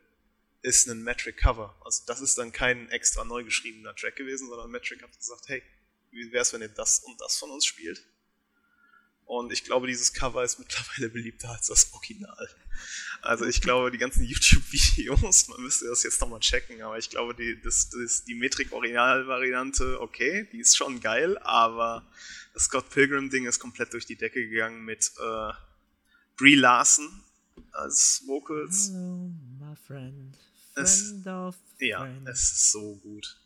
[0.61, 1.75] ist ein Metric Cover.
[1.85, 5.63] Also das ist dann kein extra neu geschriebener Track gewesen, sondern Metric hat gesagt, hey,
[6.11, 8.03] wie wäre es, wenn ihr das und das von uns spielt?
[9.25, 12.49] Und ich glaube, dieses Cover ist mittlerweile beliebter als das Original.
[13.21, 17.35] Also ich glaube, die ganzen YouTube-Videos, man müsste das jetzt nochmal checken, aber ich glaube,
[17.35, 22.09] die, das, das, die Metrik-Original-Variante, okay, die ist schon geil, aber
[22.55, 25.51] das Scott Pilgrim-Ding ist komplett durch die Decke gegangen mit äh,
[26.35, 27.23] Brie Larson
[27.71, 28.89] als Vocals.
[28.89, 30.35] Hello, my friend.
[30.73, 32.27] Friend es, of ja, friend.
[32.27, 33.37] es ist so gut.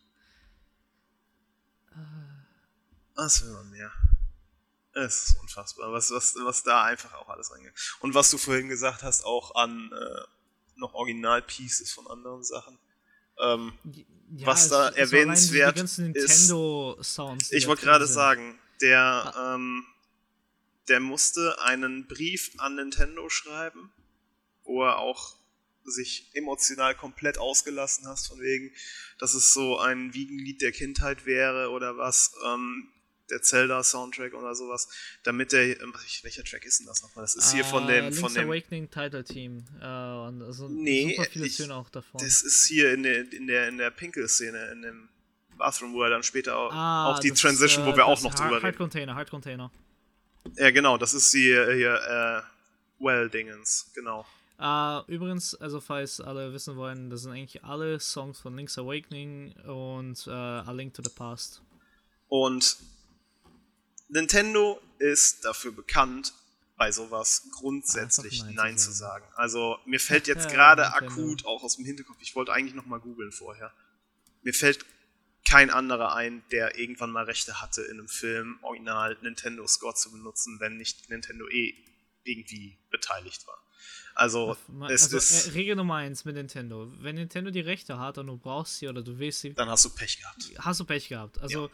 [3.16, 3.92] Was will man mehr?
[4.96, 7.74] Es ist unfassbar, was, was, was da einfach auch alles reingeht.
[8.00, 10.22] Und was du vorhin gesagt hast, auch an äh,
[10.76, 12.78] noch Original-Pieces von anderen Sachen.
[13.40, 13.74] Ähm,
[14.36, 16.52] ja, was da es, erwähnenswert ist.
[17.52, 19.56] Ich wollte gerade sagen, der, ah.
[19.56, 19.86] ähm,
[20.88, 23.92] der musste einen Brief an Nintendo schreiben,
[24.64, 25.36] wo er auch
[25.86, 28.72] sich emotional komplett ausgelassen hast, von wegen,
[29.20, 32.34] dass es so ein Wiegenlied der Kindheit wäre oder was.
[32.46, 32.90] Ähm,
[33.30, 34.88] der Zelda-Soundtrack oder sowas,
[35.24, 35.78] damit der,
[36.24, 37.24] welcher Track ist denn das nochmal?
[37.24, 39.66] Das ist hier von dem, Link's von dem Awakening Title Team.
[39.82, 42.20] Äh, also nee, super viele ich, Töne auch davon.
[42.22, 45.10] Das ist hier in der, in der, in der Pinkel-Szene, in dem
[45.58, 48.22] Bathroom, wo er dann später auch, ah, auch die Transition, ist, äh, wo wir auch
[48.22, 48.64] noch drüber reden.
[48.64, 49.72] Hard Container, Hard Container.
[50.58, 54.26] Ja, genau, das ist hier, hier äh, Well-Dingens, genau.
[54.60, 59.54] Uh, übrigens, also falls alle wissen wollen, das sind eigentlich alle Songs von Link's Awakening
[59.66, 61.62] und uh, A Link to the Past.
[62.30, 62.78] Und
[64.14, 66.34] Nintendo ist dafür bekannt,
[66.78, 69.26] bei sowas grundsätzlich Nein, Nein zu sagen.
[69.36, 73.00] Also mir fällt jetzt gerade ja, akut auch aus dem Hinterkopf, ich wollte eigentlich nochmal
[73.00, 73.74] googeln vorher.
[74.44, 74.86] Mir fällt
[75.48, 80.12] kein anderer ein, der irgendwann mal Rechte hatte, in einem Film original Nintendo Score zu
[80.12, 81.74] benutzen, wenn nicht Nintendo eh
[82.24, 83.58] irgendwie beteiligt war.
[84.16, 84.56] Also,
[84.90, 85.48] es also, ist.
[85.48, 86.92] Äh, Regel Nummer 1 mit Nintendo.
[87.00, 89.54] Wenn Nintendo die Rechte hat und du brauchst sie oder du willst sie.
[89.54, 90.52] Dann hast du Pech gehabt.
[90.60, 91.42] Hast du Pech gehabt.
[91.42, 91.70] Also,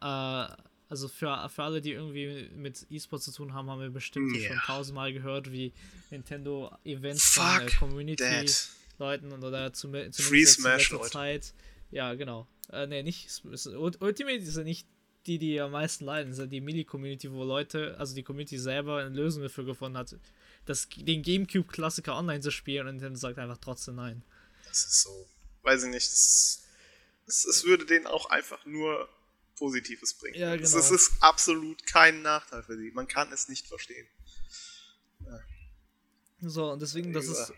[0.00, 0.44] ja.
[0.44, 0.56] äh,
[0.90, 4.48] also für, für alle, die irgendwie mit E-Sport zu tun haben, haben wir bestimmt yeah.
[4.48, 5.72] schon tausendmal gehört, wie
[6.10, 11.54] Nintendo Events von der Community-Leuten oder zu, zumindest Free Smash, Zeit.
[11.92, 12.48] Ja, genau.
[12.72, 13.30] Äh, ne, nicht.
[14.00, 14.88] Ultimate sind nicht
[15.26, 19.14] die, die am meisten leiden, sind die Mini-Community, wo Leute, also die Community selber eine
[19.14, 20.16] Lösung dafür gefunden hat,
[20.64, 24.24] das, den Gamecube-Klassiker online zu spielen und Nintendo sagt einfach trotzdem nein.
[24.66, 25.28] Das ist so,
[25.62, 26.08] weiß ich nicht,
[27.28, 29.08] es würde denen auch einfach nur
[29.60, 30.40] Positives bringen.
[30.40, 30.70] Ja, genau.
[30.70, 32.90] Das ist absolut kein Nachteil für sie.
[32.92, 34.08] Man kann es nicht verstehen.
[36.40, 37.52] So, und deswegen, das ist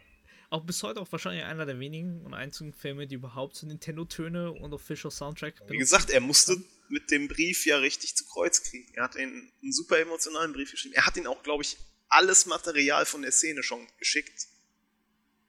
[0.50, 4.50] auch bis heute auch wahrscheinlich einer der wenigen und einzigen Filme, die überhaupt so Nintendo-Töne
[4.50, 5.72] und Official Soundtrack benutzen.
[5.72, 6.56] Wie gesagt, er musste
[6.88, 8.92] mit dem Brief ja richtig zu Kreuz kriegen.
[8.94, 10.94] Er hat einen, einen super emotionalen Brief geschrieben.
[10.94, 11.78] Er hat ihn auch, glaube ich,
[12.08, 14.48] alles Material von der Szene schon geschickt,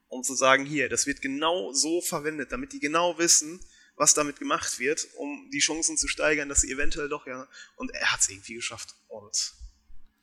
[0.08, 3.60] um zu sagen, hier, das wird genau so verwendet, damit die genau wissen,
[3.96, 7.48] was damit gemacht wird, um die Chancen zu steigern, dass sie eventuell doch ja.
[7.76, 8.94] Und er hat es irgendwie geschafft.
[9.08, 9.54] Und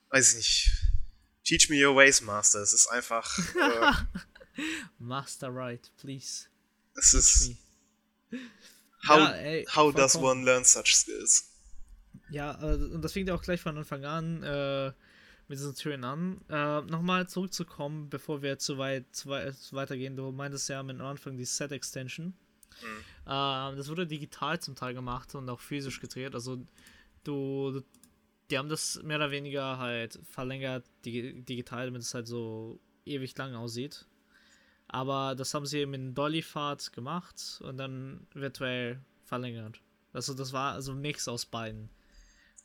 [0.10, 0.72] weiß ich nicht.
[1.44, 2.60] Teach me your ways, Master.
[2.60, 3.38] Es ist einfach.
[4.54, 4.60] Äh,
[5.00, 6.48] Master right, please.
[6.96, 7.56] Es ist.
[9.08, 11.50] How, ja, ey, how does one learn such skills?
[12.30, 14.92] Ja, äh, und das fängt ja auch gleich von Anfang an äh,
[15.48, 16.42] mit diesen Türen an.
[16.50, 20.16] Äh, Nochmal zurückzukommen, bevor wir zu weit, zu weit weitergehen.
[20.16, 22.34] Du meintest ja am Anfang die Set-Extension.
[22.82, 23.32] Mhm.
[23.32, 26.36] Äh, das wurde digital zum Teil gemacht und auch physisch gedreht.
[26.36, 26.66] Also
[27.24, 27.82] du,
[28.50, 33.38] die haben das mehr oder weniger halt verlängert dig digital, damit es halt so ewig
[33.38, 34.06] lang aussieht.
[34.88, 39.82] Aber das haben sie eben in Dolly-Fahrt gemacht und dann virtuell verlängert.
[40.12, 41.90] Also das war also ein Mix aus beiden.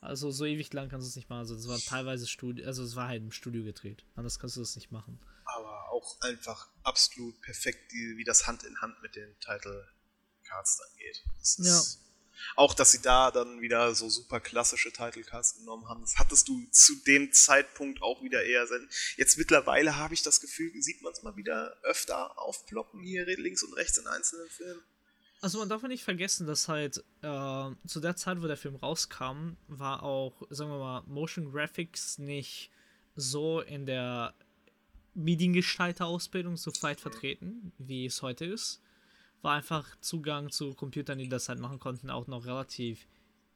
[0.01, 1.39] Also so ewig lang kannst du es nicht machen.
[1.39, 4.05] Also das war teilweise Studio, also es war halt im Studio gedreht.
[4.15, 5.19] Anders kannst du das nicht machen.
[5.45, 9.87] Aber auch einfach absolut perfekt, wie, das Hand in Hand mit den Title
[10.47, 11.23] Cards dann geht.
[11.39, 12.07] Das ja.
[12.55, 16.01] Auch, dass sie da dann wieder so super klassische Title Cards genommen haben.
[16.01, 18.87] Das hattest du zu dem Zeitpunkt auch wieder eher sein.
[19.15, 23.63] Jetzt mittlerweile habe ich das Gefühl, sieht man es mal wieder öfter aufploppen hier links
[23.63, 24.81] und rechts in einzelnen Filmen.
[25.41, 29.55] Also man darf nicht vergessen, dass halt äh, zu der Zeit, wo der Film rauskam,
[29.67, 32.71] war auch, sagen wir mal, Motion Graphics nicht
[33.15, 34.33] so in der
[35.13, 38.81] Mediengestalter-Ausbildung so weit vertreten, wie es heute ist
[39.41, 43.07] war einfach Zugang zu Computern, die das halt machen konnten, auch noch relativ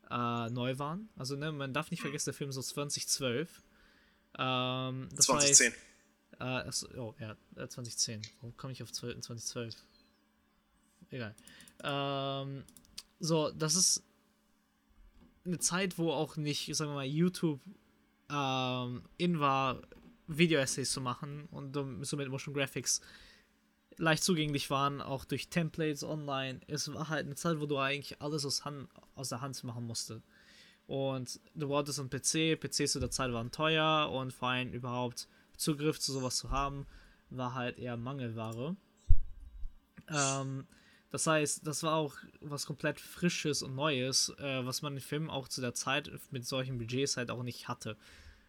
[0.10, 1.10] äh, neu waren.
[1.16, 3.62] Also ne, man darf nicht vergessen, der Film ist aus 2012.
[4.38, 5.74] Ähm, das 2010.
[6.40, 8.22] Heißt, äh, oh ja, 2010.
[8.22, 9.76] Äh, Warum komme ich auf 2012?
[11.10, 11.36] Egal.
[11.84, 12.64] Ähm,
[13.20, 14.04] so, das ist
[15.46, 17.60] eine Zeit, wo auch nicht, sagen wir mal, YouTube
[18.30, 19.82] ähm, in war,
[20.28, 21.74] Video-Essays zu machen und
[22.06, 23.02] so mit Motion Graphics
[24.02, 26.60] leicht zugänglich waren, auch durch Templates online.
[26.68, 29.86] Es war halt eine Zeit, wo du eigentlich alles aus, Hand, aus der Hand machen
[29.86, 30.22] musste.
[30.88, 35.28] Und du brauchtest einen PC, PCs zu der Zeit waren teuer und vor allem überhaupt
[35.56, 36.88] Zugriff zu sowas zu haben,
[37.30, 38.76] war halt eher Mangelware.
[40.10, 40.66] Ähm,
[41.12, 45.30] das heißt, das war auch was komplett Frisches und Neues, äh, was man im Film
[45.30, 47.96] auch zu der Zeit mit solchen Budgets halt auch nicht hatte.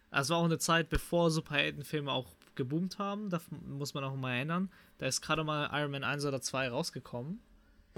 [0.09, 4.35] Es war auch eine Zeit, bevor Superheldenfilme auch geboomt haben, da muss man auch mal
[4.35, 4.71] erinnern.
[4.97, 7.41] Da ist gerade mal Iron Man 1 oder 2 rausgekommen.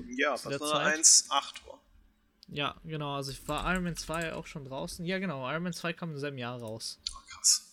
[0.07, 1.79] Ja, was war 1, 8 war.
[2.47, 5.05] Ja, genau, also ich war Iron Man 2 auch schon draußen.
[5.05, 6.99] Ja, genau, Iron Man 2 kam im selben Jahr raus.
[7.11, 7.65] Oh, krass.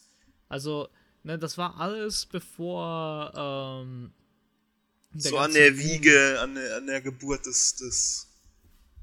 [0.49, 0.89] Also,
[1.23, 4.13] ne, das war alles bevor, ähm,
[5.15, 8.29] So an der Wiege, an der, an der Geburt des, des,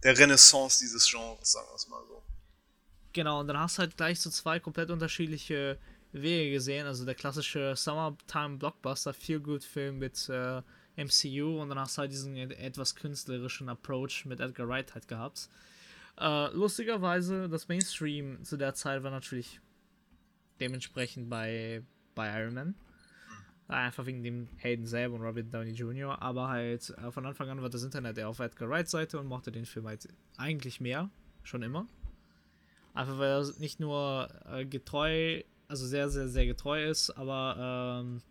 [0.03, 2.23] der Renaissance dieses Genres, sagen wir es mal so.
[3.13, 5.79] Genau, und dann hast du halt gleich so zwei komplett unterschiedliche
[6.11, 6.87] Wege gesehen.
[6.87, 10.61] Also der klassische Summertime Blockbuster, Feel Good Film mit äh,
[10.97, 15.49] MCU und dann hast du halt diesen etwas künstlerischen Approach mit Edgar Wright halt gehabt.
[16.19, 19.61] Äh, lustigerweise, das Mainstream zu der Zeit war natürlich
[20.59, 21.83] dementsprechend bei,
[22.15, 22.75] bei Iron Man.
[23.69, 26.19] Einfach wegen dem Hayden selber und Robert Downey Jr.
[26.21, 29.27] Aber halt äh, von Anfang an war das Internet eher auf Edgar Wright Seite und
[29.27, 30.07] mochte den Film halt
[30.37, 31.09] eigentlich mehr.
[31.43, 31.87] Schon immer.
[32.93, 38.21] Einfach weil er nicht nur äh, getreu also sehr, sehr, sehr getreu ist, aber ähm,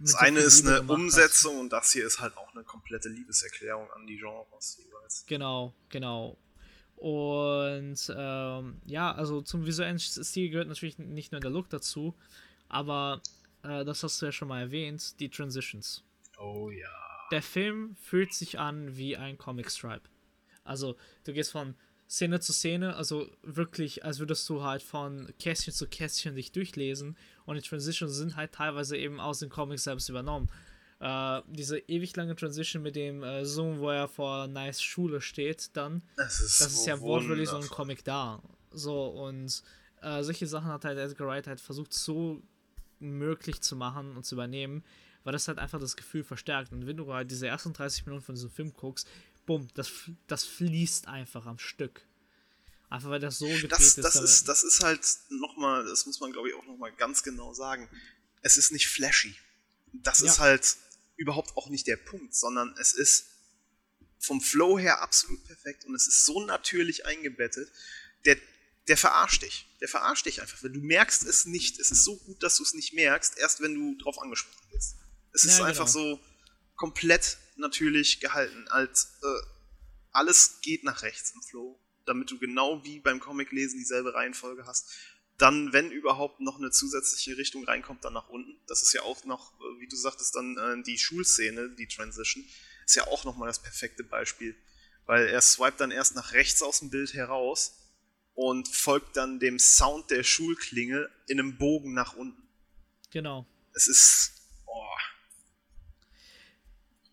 [0.00, 1.60] das eine ist eine Umsetzung hat.
[1.60, 5.26] und das hier ist halt auch eine komplette Liebeserklärung an die Genres jeweils.
[5.26, 6.38] Genau, genau.
[6.96, 12.14] Und ähm, ja, also zum visuellen Stil gehört natürlich nicht nur der Look dazu,
[12.68, 13.20] aber
[13.64, 16.04] äh, das hast du ja schon mal erwähnt, die Transitions.
[16.38, 16.88] Oh ja.
[17.32, 20.08] Der Film fühlt sich an wie ein Comic Stripe.
[20.64, 21.74] Also du gehst von
[22.12, 27.16] Szene zu Szene, also wirklich, als würdest du halt von Kästchen zu Kästchen dich durchlesen
[27.46, 30.50] und die Transitions sind halt teilweise eben aus den Comics selbst übernommen.
[31.00, 35.74] Äh, diese ewig lange Transition mit dem äh, Zoom, wo er vor Nice Schule steht,
[35.74, 38.42] dann, das ist, das ist ja wortwörtlich so ein Comic da.
[38.72, 39.62] So, und
[40.02, 42.42] äh, solche Sachen hat halt Edgar Wright halt versucht so
[43.00, 44.84] möglich zu machen und zu übernehmen,
[45.24, 46.72] weil das halt einfach das Gefühl verstärkt.
[46.72, 49.08] Und wenn du halt diese ersten 30 Minuten von diesem Film guckst,
[49.52, 49.90] bumm, das,
[50.26, 52.06] das fließt einfach am Stück.
[52.88, 54.22] Einfach weil das so gedreht das, das ist.
[54.22, 57.88] ist das ist halt nochmal, das muss man glaube ich auch nochmal ganz genau sagen.
[58.42, 59.34] Es ist nicht flashy.
[59.92, 60.26] Das ja.
[60.26, 60.76] ist halt
[61.16, 63.26] überhaupt auch nicht der Punkt, sondern es ist
[64.18, 67.70] vom Flow her absolut perfekt und es ist so natürlich eingebettet.
[68.24, 68.36] Der
[68.88, 69.68] der verarscht dich.
[69.80, 71.78] Der verarscht dich einfach, weil du merkst es nicht.
[71.78, 74.96] Es ist so gut, dass du es nicht merkst, erst wenn du drauf angesprochen wirst.
[75.32, 76.16] Es ist ja, einfach genau.
[76.16, 76.20] so
[76.76, 79.46] komplett natürlich gehalten, als äh,
[80.12, 84.90] alles geht nach rechts im Flow, damit du genau wie beim Comic-Lesen dieselbe Reihenfolge hast.
[85.38, 88.60] Dann, wenn überhaupt noch eine zusätzliche Richtung reinkommt, dann nach unten.
[88.66, 92.44] Das ist ja auch noch, äh, wie du sagtest, dann äh, die Schulszene, die Transition,
[92.84, 94.54] ist ja auch nochmal das perfekte Beispiel.
[95.06, 97.78] Weil er swipet dann erst nach rechts aus dem Bild heraus
[98.34, 102.42] und folgt dann dem Sound der Schulklingel in einem Bogen nach unten.
[103.10, 103.46] Genau.
[103.72, 104.41] Es ist.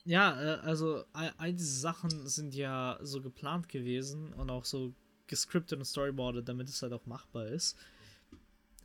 [0.05, 4.93] Ja, äh, also all, all, diese Sachen sind ja so geplant gewesen und auch so
[5.27, 7.77] gescriptet und storyboardet, damit es halt auch machbar ist.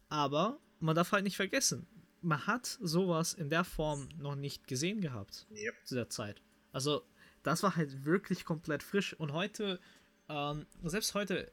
[0.08, 1.86] Aber man darf halt nicht vergessen,
[2.20, 5.74] man hat sowas in der Form noch nicht gesehen gehabt yep.
[5.84, 6.42] zu der Zeit.
[6.72, 7.02] Also
[7.42, 9.80] das war halt wirklich komplett frisch und heute,
[10.28, 11.52] ähm, selbst heute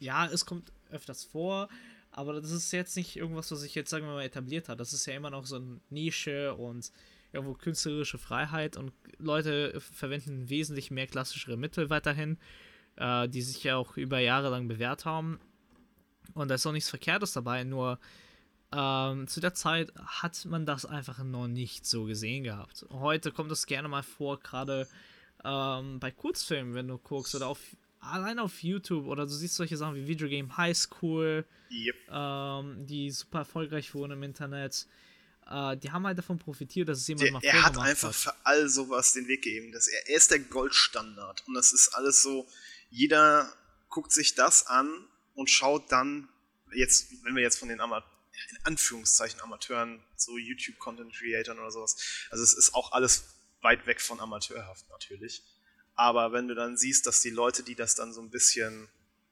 [0.00, 1.68] ja, es kommt öfters vor,
[2.10, 4.80] aber das ist jetzt nicht irgendwas, was sich jetzt, sagen wir mal, etabliert hat.
[4.80, 6.90] Das ist ja immer noch so eine Nische und
[7.32, 12.38] irgendwo künstlerische Freiheit und Leute verwenden wesentlich mehr klassischere Mittel weiterhin,
[12.96, 15.38] äh, die sich ja auch über Jahre lang bewährt haben.
[16.34, 17.98] Und da ist auch nichts Verkehrtes dabei, nur
[18.72, 22.86] ähm, zu der Zeit hat man das einfach noch nicht so gesehen gehabt.
[22.90, 24.86] Heute kommt es gerne mal vor, gerade
[25.44, 27.60] ähm, bei Kurzfilmen, wenn du guckst, oder auf
[27.98, 31.96] allein auf YouTube oder du siehst solche Sachen wie Video Game High School, yep.
[32.10, 34.86] ähm, die super erfolgreich wurden im Internet.
[35.50, 38.14] Äh, die haben halt davon profitiert, dass es jemand Der, mal Er hat einfach hat.
[38.14, 39.72] für all sowas den Weg gegeben.
[39.72, 41.46] Dass er, er ist der Goldstandard.
[41.46, 42.48] Und das ist alles so,
[42.88, 43.52] jeder
[43.88, 44.88] guckt sich das an
[45.34, 46.28] und schaut dann,
[46.72, 48.08] jetzt, wenn wir jetzt von den Amateuren,
[48.50, 51.96] in Anführungszeichen Amateuren, so YouTube-Content-Creatern oder sowas,
[52.30, 53.24] also es ist auch alles
[53.60, 55.42] weit weg von amateurhaft natürlich.
[55.94, 58.88] Aber wenn du dann siehst, dass die Leute, die das dann so ein bisschen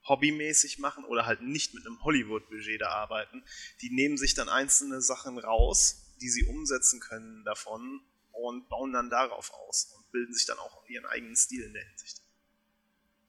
[0.07, 3.43] hobbymäßig machen oder halt nicht mit einem Hollywood-Budget da arbeiten,
[3.81, 8.01] die nehmen sich dann einzelne Sachen raus, die sie umsetzen können davon
[8.33, 11.85] und bauen dann darauf aus und bilden sich dann auch ihren eigenen Stil in der
[11.85, 12.23] Hinsicht.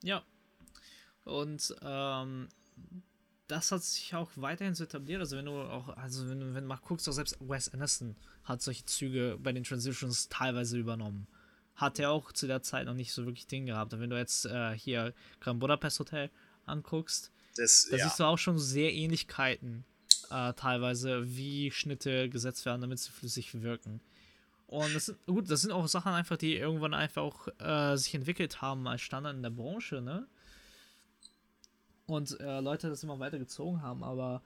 [0.02, 0.24] Ja.
[1.24, 2.48] Und ähm,
[3.48, 5.20] das hat sich auch weiterhin so etabliert.
[5.20, 8.16] Also wenn du auch, also wenn du, wenn du mal guckst, auch selbst Wes Anderson
[8.44, 11.26] hat solche Züge bei den Transitions teilweise übernommen
[11.80, 13.92] hat er auch zu der Zeit noch nicht so wirklich Ding gehabt.
[13.94, 16.30] Und wenn du jetzt äh, hier Grand Budapest Hotel
[16.66, 18.04] anguckst, das, da ja.
[18.04, 19.84] siehst du auch schon sehr Ähnlichkeiten
[20.30, 24.00] äh, teilweise, wie Schnitte gesetzt werden, damit sie flüssig wirken.
[24.66, 28.14] Und das sind, gut, das sind auch Sachen einfach, die irgendwann einfach auch äh, sich
[28.14, 30.26] entwickelt haben als Standard in der Branche, ne?
[32.06, 34.42] Und äh, Leute das immer weitergezogen haben, aber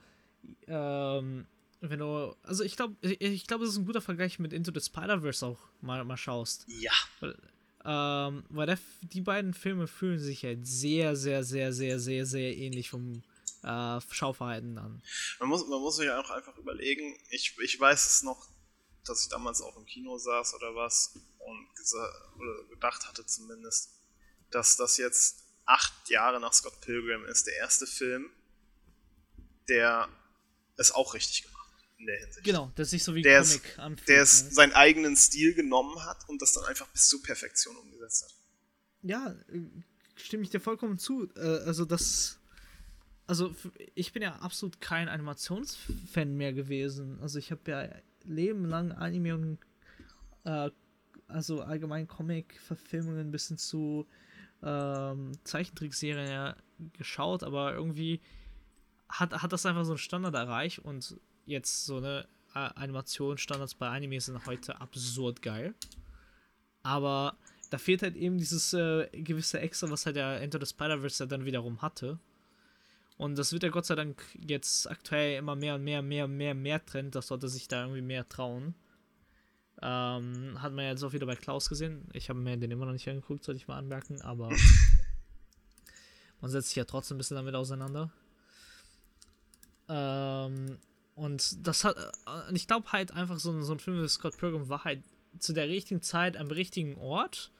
[0.67, 1.47] ähm,
[1.81, 4.71] wenn du, also ich glaube, ich, ich glaube, das ist ein guter Vergleich mit Into
[4.73, 6.65] the Spider-Verse auch mal, mal schaust.
[6.67, 6.91] Ja.
[7.19, 7.35] Weil,
[7.83, 12.57] ähm, weil der, die beiden Filme fühlen sich halt sehr, sehr, sehr, sehr, sehr, sehr
[12.57, 13.21] ähnlich vom
[13.65, 15.01] äh, Schauverhalten an.
[15.39, 18.47] Man muss, man muss sich auch einfach überlegen, ich, ich weiß es noch,
[19.05, 21.67] dass ich damals auch im Kino saß oder was und
[22.37, 23.91] oder gedacht hatte zumindest,
[24.51, 28.29] dass das jetzt acht Jahre nach Scott Pilgrim ist, der erste Film,
[29.67, 30.09] der
[30.77, 31.55] es auch richtig gemacht
[31.97, 32.45] in der Hinsicht.
[32.45, 34.09] Genau, der sich so wie der Comic anfühlt.
[34.09, 34.25] Der ne?
[34.25, 38.33] seinen eigenen Stil genommen hat und das dann einfach bis zur Perfektion umgesetzt hat.
[39.01, 39.61] Ja, äh,
[40.15, 41.29] stimme ich dir vollkommen zu.
[41.35, 42.39] Äh, also das.
[43.27, 43.55] Also
[43.95, 47.19] ich bin ja absolut kein Animationsfan mehr gewesen.
[47.21, 47.89] Also ich habe ja
[48.23, 49.57] lebenlang Anime und
[50.43, 50.69] äh,
[51.27, 54.05] also allgemein Comic-Verfilmungen bis hin zu
[54.61, 56.55] ähm, Zeichentrickserien ja
[56.93, 58.21] geschaut, aber irgendwie
[59.09, 64.21] hat, hat das einfach so einen Standard erreicht und jetzt so eine Animationsstandards bei Anime
[64.21, 65.73] sind heute absurd geil.
[66.83, 67.35] Aber
[67.69, 71.43] da fehlt halt eben dieses äh, gewisse Extra, was halt der Enter the Spider-Verse dann
[71.43, 72.19] wiederum hatte.
[73.17, 76.53] Und das wird ja Gott sei Dank jetzt aktuell immer mehr und mehr, mehr, mehr,
[76.53, 78.75] mehr Trend, dass Leute sich da irgendwie mehr trauen.
[79.81, 82.09] Ähm, hat man ja jetzt auch wieder bei Klaus gesehen.
[82.13, 84.49] Ich habe mir den immer noch nicht angeguckt, sollte ich mal anmerken, aber
[86.41, 88.11] man setzt sich ja trotzdem ein bisschen damit auseinander.
[89.87, 90.77] Ähm,
[91.15, 94.67] und das hat, äh, ich glaube halt einfach so, so ein Film wie Scott Pilgrim
[94.67, 95.03] war halt
[95.39, 97.51] zu der richtigen Zeit am richtigen Ort,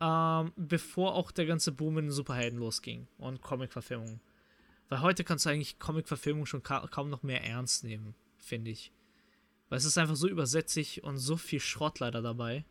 [0.00, 4.20] ähm, bevor auch der ganze Boom in den Superhelden losging und Comic-Verfilmungen.
[4.88, 8.92] Weil heute kannst du eigentlich Comic-Verfilmungen schon ka kaum noch mehr ernst nehmen, finde ich.
[9.68, 12.64] Weil es ist einfach so übersätzlich und so viel Schrott leider dabei,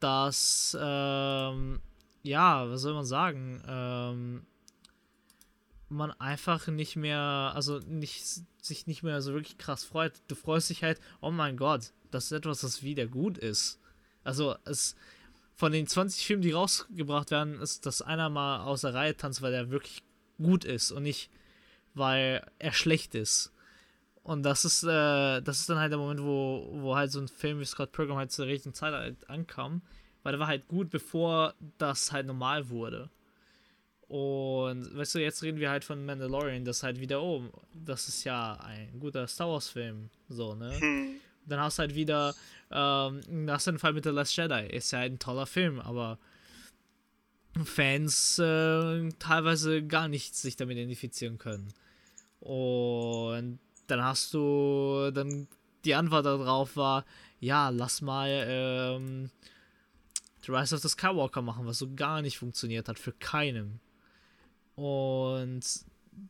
[0.00, 1.80] dass, ähm,
[2.22, 4.46] ja, was soll man sagen, ähm,
[5.88, 10.12] man einfach nicht mehr, also nicht, sich nicht mehr so wirklich krass freut.
[10.28, 13.80] Du freust dich halt, oh mein Gott, das ist etwas, das wieder gut ist.
[14.24, 14.94] Also es
[15.54, 19.42] von den 20 Filmen, die rausgebracht werden, ist, dass einer mal aus der Reihe tanzt,
[19.42, 20.04] weil der wirklich
[20.38, 21.30] gut ist und nicht,
[21.94, 23.52] weil er schlecht ist.
[24.22, 27.28] Und das ist, äh, das ist dann halt der Moment, wo, wo halt so ein
[27.28, 29.82] Film wie Scott Pilgrim halt zur richtigen Zeit halt ankam.
[30.22, 33.08] Weil der war halt gut, bevor das halt normal wurde.
[34.08, 38.24] Und weißt du, jetzt reden wir halt von Mandalorian, das halt wieder, oh, das ist
[38.24, 40.10] ja ein guter Star Wars-Film.
[40.28, 40.78] So, ne?
[40.78, 41.14] Hm.
[41.46, 42.34] Dann hast du halt wieder,
[42.70, 44.66] ähm, hast du den Fall mit The Last Jedi.
[44.66, 46.18] Ist ja ein toller Film, aber
[47.64, 51.72] Fans äh, teilweise gar nicht sich damit identifizieren können.
[52.40, 55.48] Und dann hast du, dann
[55.84, 57.04] die Antwort darauf war,
[57.40, 59.30] ja, lass mal ähm,
[60.44, 63.80] The Rise of the Skywalker machen, was so gar nicht funktioniert hat, für keinem.
[64.76, 65.62] Und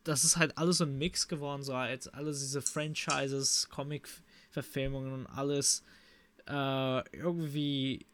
[0.04, 5.26] das ist halt alles so ein Mix geworden, so als alles diese Franchises, Comic-Verfilmungen und
[5.26, 5.82] alles
[6.46, 8.06] äh, irgendwie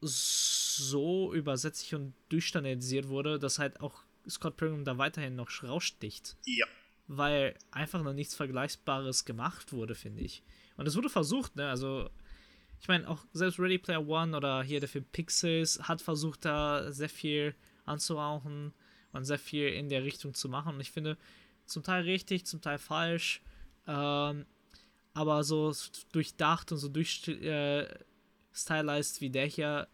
[0.00, 6.36] so übersetzlich und durchstandardisiert wurde, dass halt auch Scott Pilgrim da weiterhin noch raussticht.
[6.44, 6.66] Ja.
[7.08, 10.42] Weil einfach noch nichts Vergleichbares gemacht wurde, finde ich.
[10.76, 11.68] Und es wurde versucht, ne?
[11.68, 12.10] Also,
[12.80, 16.90] ich meine, auch selbst Ready Player One oder hier der Film Pixels hat versucht, da
[16.92, 18.74] sehr viel anzuhauchen
[19.12, 20.74] und sehr viel in der Richtung zu machen.
[20.74, 21.16] Und ich finde,
[21.64, 23.40] zum Teil richtig, zum Teil falsch.
[23.86, 24.44] Ähm,
[25.14, 25.72] aber so
[26.12, 27.88] durchdacht und so durch äh,
[28.56, 29.88] stylized wie der hier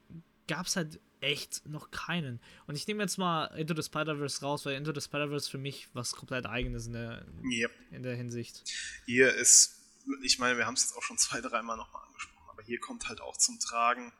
[0.47, 2.41] gab es halt echt noch keinen.
[2.67, 5.89] Und ich nehme jetzt mal Into the Spider-Verse raus, weil Into the Spider-Verse für mich
[5.93, 7.71] was komplett eigenes in der, yep.
[7.91, 8.65] in der Hinsicht.
[9.07, 9.81] Hier ist,
[10.23, 13.09] ich meine, wir haben es jetzt auch schon zwei, dreimal nochmal angesprochen, aber hier kommt
[13.09, 14.13] halt auch zum Tragen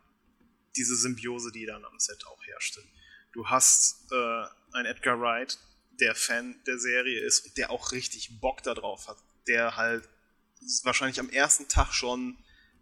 [0.77, 2.81] diese Symbiose, die dann am Set auch herrschte.
[3.33, 5.59] Du hast äh, einen Edgar Wright,
[6.01, 9.19] der Fan der Serie ist und der auch richtig Bock darauf hat,
[9.49, 10.09] der halt
[10.85, 12.39] wahrscheinlich am ersten Tag schon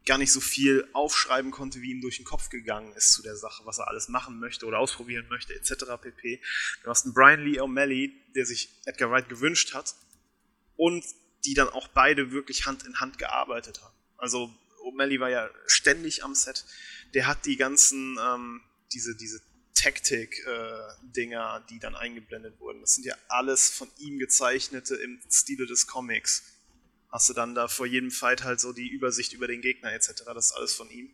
[0.07, 3.37] gar nicht so viel aufschreiben konnte, wie ihm durch den Kopf gegangen ist zu der
[3.37, 5.85] Sache, was er alles machen möchte oder ausprobieren möchte, etc.
[6.01, 6.41] pp.
[6.83, 9.95] Du hast einen Brian Lee O'Malley, der sich Edgar Wright gewünscht hat
[10.77, 11.05] und
[11.45, 13.95] die dann auch beide wirklich Hand in Hand gearbeitet haben.
[14.17, 16.65] Also O'Malley war ja ständig am Set,
[17.15, 19.41] der hat die ganzen, ähm, diese, diese
[19.75, 25.67] Taktik-Dinger, äh, die dann eingeblendet wurden, das sind ja alles von ihm gezeichnete im Stile
[25.67, 26.45] des Comics
[27.11, 30.23] hast du dann da vor jedem Fight halt so die Übersicht über den Gegner etc.
[30.27, 31.11] Das ist alles von ihm.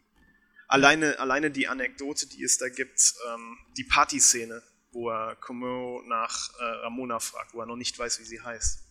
[0.68, 6.52] Alleine, alleine die Anekdote, die es da gibt, ähm, die Partyszene, wo er Como nach
[6.58, 8.82] äh, Ramona fragt, wo er noch nicht weiß, wie sie heißt.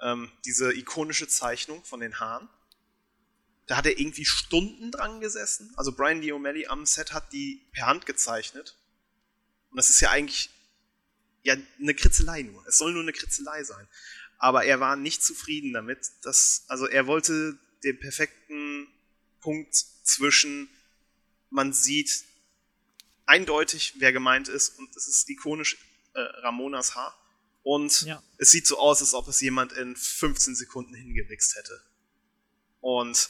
[0.00, 2.48] Ähm, diese ikonische Zeichnung von den Haaren,
[3.66, 5.72] da hat er irgendwie Stunden dran gesessen.
[5.76, 6.32] Also Brian D.
[6.32, 8.78] O'Malley am Set hat die per Hand gezeichnet.
[9.70, 10.50] Und das ist ja eigentlich
[11.42, 12.64] ja eine Kritzelei nur.
[12.66, 13.86] Es soll nur eine Kritzelei sein
[14.38, 16.10] aber er war nicht zufrieden damit.
[16.22, 18.88] Dass, also er wollte den perfekten
[19.40, 20.68] Punkt zwischen,
[21.50, 22.24] man sieht
[23.26, 25.76] eindeutig, wer gemeint ist, und es ist ikonisch
[26.14, 27.14] äh, Ramonas Haar.
[27.62, 28.22] Und ja.
[28.38, 31.82] es sieht so aus, als ob es jemand in 15 Sekunden hingewichst hätte.
[32.80, 33.28] Und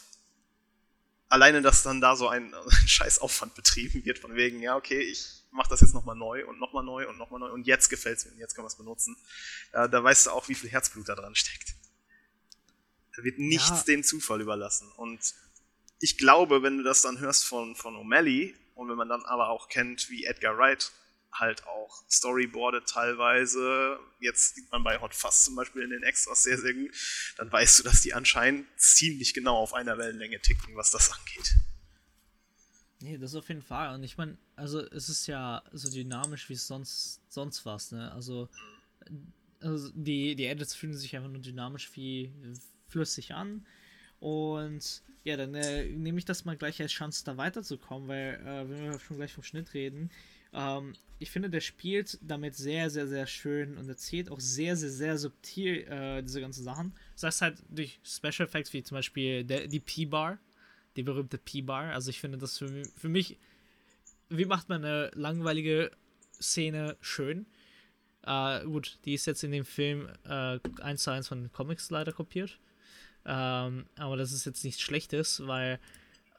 [1.28, 5.37] alleine, dass dann da so ein, ein Scheißaufwand betrieben wird, von wegen, ja, okay, ich
[5.50, 8.24] mach das jetzt nochmal neu und nochmal neu und nochmal neu und jetzt gefällt es
[8.26, 9.16] mir und jetzt können wir es benutzen.
[9.72, 11.74] Äh, da weißt du auch, wie viel Herzblut da dran steckt.
[13.16, 13.82] Da wird nichts ja.
[13.84, 14.90] dem Zufall überlassen.
[14.96, 15.34] Und
[16.00, 19.48] ich glaube, wenn du das dann hörst von, von O'Malley und wenn man dann aber
[19.48, 20.92] auch kennt, wie Edgar Wright
[21.32, 26.42] halt auch storyboardet teilweise, jetzt sieht man bei Hot Fuzz zum Beispiel in den Extras
[26.42, 26.90] sehr, sehr gut,
[27.36, 31.54] dann weißt du, dass die anscheinend ziemlich genau auf einer Wellenlänge ticken, was das angeht.
[33.00, 33.94] Nee, das auf jeden Fall.
[33.94, 38.12] Und ich meine, also es ist ja so dynamisch wie sonst, sonst was, ne?
[38.12, 38.48] Also,
[39.60, 42.32] also die, die Edits fühlen sich einfach nur dynamisch wie
[42.88, 43.66] flüssig an.
[44.20, 48.68] Und ja, dann äh, nehme ich das mal gleich als Chance, da weiterzukommen, weil äh,
[48.68, 50.10] wenn wir schon gleich vom Schnitt reden,
[50.52, 54.90] ähm, ich finde, der spielt damit sehr, sehr, sehr schön und erzählt auch sehr, sehr,
[54.90, 56.94] sehr subtil äh, diese ganzen Sachen.
[57.14, 60.38] Das heißt halt durch Special Effects wie zum Beispiel der, die P-Bar,
[60.96, 61.92] die berühmte P-Bar.
[61.92, 63.36] Also ich finde das für, für mich,
[64.28, 65.90] wie macht man eine langweilige
[66.40, 67.46] Szene schön?
[68.24, 72.12] Äh, gut, die ist jetzt in dem Film äh, 1 zu 1 von Comics leider
[72.12, 72.58] kopiert.
[73.24, 75.78] Ähm, aber das ist jetzt nichts Schlechtes, weil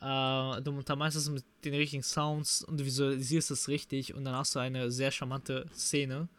[0.01, 4.35] äh, du untermeinst es mit den richtigen Sounds und du visualisierst es richtig und dann
[4.35, 6.29] hast du eine sehr charmante Szene,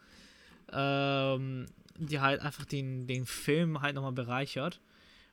[0.71, 4.81] ähm, die halt einfach den, den Film halt nochmal bereichert.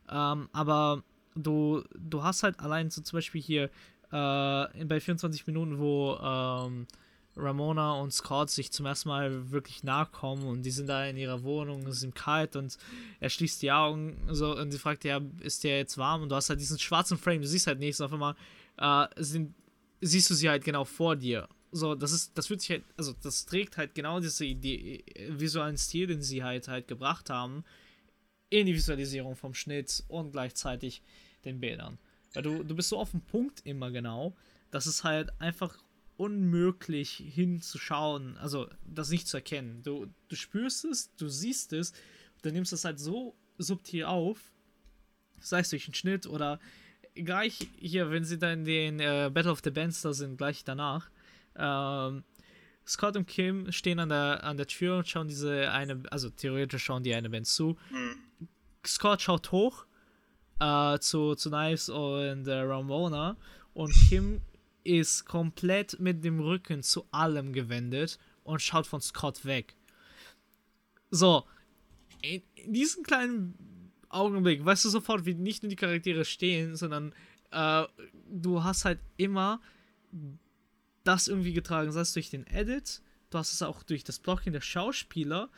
[0.09, 1.03] Ähm, aber
[1.35, 3.69] du, du hast halt allein so zum Beispiel hier
[4.11, 6.87] äh, bei 24 Minuten, wo ähm,
[7.35, 11.17] Ramona und Scott sich zum ersten Mal wirklich nahe kommen und die sind da in
[11.17, 12.77] ihrer Wohnung, es ist ihm kalt und
[13.19, 16.23] er schließt die Augen so und sie fragt ja, ist der jetzt warm?
[16.23, 18.35] Und du hast halt diesen schwarzen Frame, du siehst halt nichts, auf einmal
[18.77, 19.53] äh, sind,
[20.01, 23.13] siehst du sie halt genau vor dir So, das ist, das fühlt sich halt, also
[23.21, 27.63] das trägt halt genau diese Idee, äh, visuellen Stil, den sie halt halt gebracht haben,
[28.49, 31.01] in die Visualisierung vom Schnitt und gleichzeitig
[31.45, 31.99] den Bildern.
[32.33, 34.35] Weil du, du bist so auf dem Punkt immer genau,
[34.71, 35.77] dass es halt einfach
[36.17, 39.81] unmöglich hinzuschauen, also das nicht zu erkennen.
[39.83, 41.93] Du, du spürst es, du siehst es,
[42.41, 44.51] du nimmst es halt so subtil auf,
[45.39, 46.59] sei es durch einen Schnitt oder
[47.15, 50.63] gleich hier, wenn sie dann in den äh, Battle of the Bands da sind, gleich
[50.63, 51.09] danach,
[51.55, 52.23] ähm,
[52.85, 56.83] Scott und Kim stehen an der, an der Tür und schauen diese eine, also theoretisch
[56.83, 57.77] schauen die eine Band zu.
[57.91, 58.47] Mhm.
[58.85, 59.85] Scott schaut hoch
[60.59, 63.37] äh, zu, zu Knives und äh, Ramona.
[63.73, 64.41] Und Kim
[64.83, 69.75] ist komplett mit dem Rücken zu allem gewendet und schaut von Scott weg.
[71.11, 71.45] So,
[72.21, 77.13] in, in diesem kleinen Augenblick weißt du sofort, wie nicht nur die Charaktere stehen, sondern
[77.51, 77.85] äh,
[78.29, 79.61] du hast halt immer
[81.03, 84.53] das irgendwie getragen, sei es durch den Edit, du hast es auch durch das Blocking
[84.53, 85.49] der Schauspieler.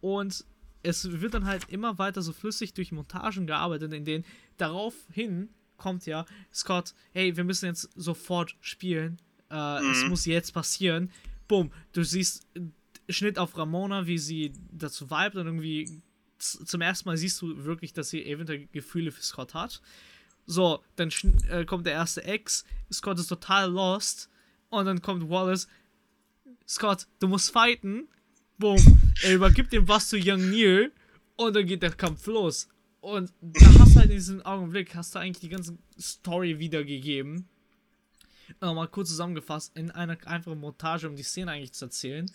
[0.00, 0.44] Und
[0.86, 4.24] es wird dann halt immer weiter so flüssig durch Montagen gearbeitet, in denen
[4.56, 6.24] daraufhin kommt ja
[6.54, 9.18] Scott, hey, wir müssen jetzt sofort spielen,
[9.50, 9.90] äh, mhm.
[9.90, 11.10] es muss jetzt passieren.
[11.48, 12.46] Bumm, du siehst
[13.08, 16.02] Schnitt auf Ramona, wie sie dazu vibet und irgendwie
[16.38, 19.80] zum ersten Mal siehst du wirklich, dass sie eventuell Gefühle für Scott hat.
[20.46, 21.10] So, dann
[21.48, 24.28] äh, kommt der erste Ex, Scott ist total lost
[24.68, 25.66] und dann kommt Wallace,
[26.68, 28.08] Scott, du musst fighten.
[28.58, 28.78] Boom,
[29.22, 30.92] er übergibt ihm was zu Young Neil
[31.36, 32.68] und dann geht der Kampf los.
[33.00, 37.48] Und da hast du halt in diesem Augenblick, hast du eigentlich die ganze Story wiedergegeben.
[38.60, 42.30] Mal kurz zusammengefasst in einer einfachen Montage, um die Szene eigentlich zu erzählen.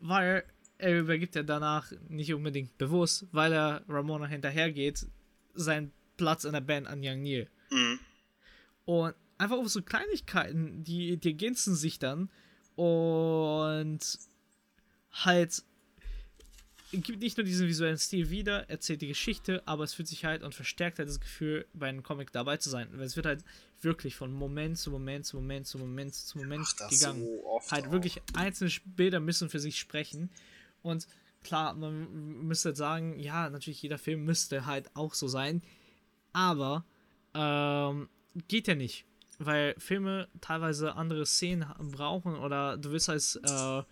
[0.00, 0.44] Weil
[0.78, 5.06] er übergibt ja danach nicht unbedingt bewusst, weil er Ramona hinterhergeht,
[5.54, 7.48] seinen Platz in der Band an Young Neil.
[7.70, 8.00] Mhm.
[8.84, 12.30] Und einfach auf so Kleinigkeiten, die, die ergänzen sich dann
[12.74, 14.00] und
[15.12, 15.62] halt
[16.92, 20.42] gibt nicht nur diesen visuellen Stil wieder, erzählt die Geschichte, aber es fühlt sich halt
[20.42, 22.88] und verstärkt halt das Gefühl, bei einem Comic dabei zu sein.
[22.92, 23.44] Weil es wird halt
[23.80, 27.22] wirklich von Moment zu Moment zu Moment zu Moment zu Moment Ach, gegangen.
[27.22, 27.92] So halt auch.
[27.92, 30.30] wirklich einzelne Bilder müssen für sich sprechen.
[30.82, 31.06] Und
[31.42, 35.62] klar, man müsste halt sagen, ja, natürlich jeder Film müsste halt auch so sein.
[36.34, 36.84] Aber
[37.34, 38.08] ähm,
[38.48, 39.06] geht ja nicht.
[39.38, 43.82] Weil Filme teilweise andere Szenen brauchen oder du willst als äh,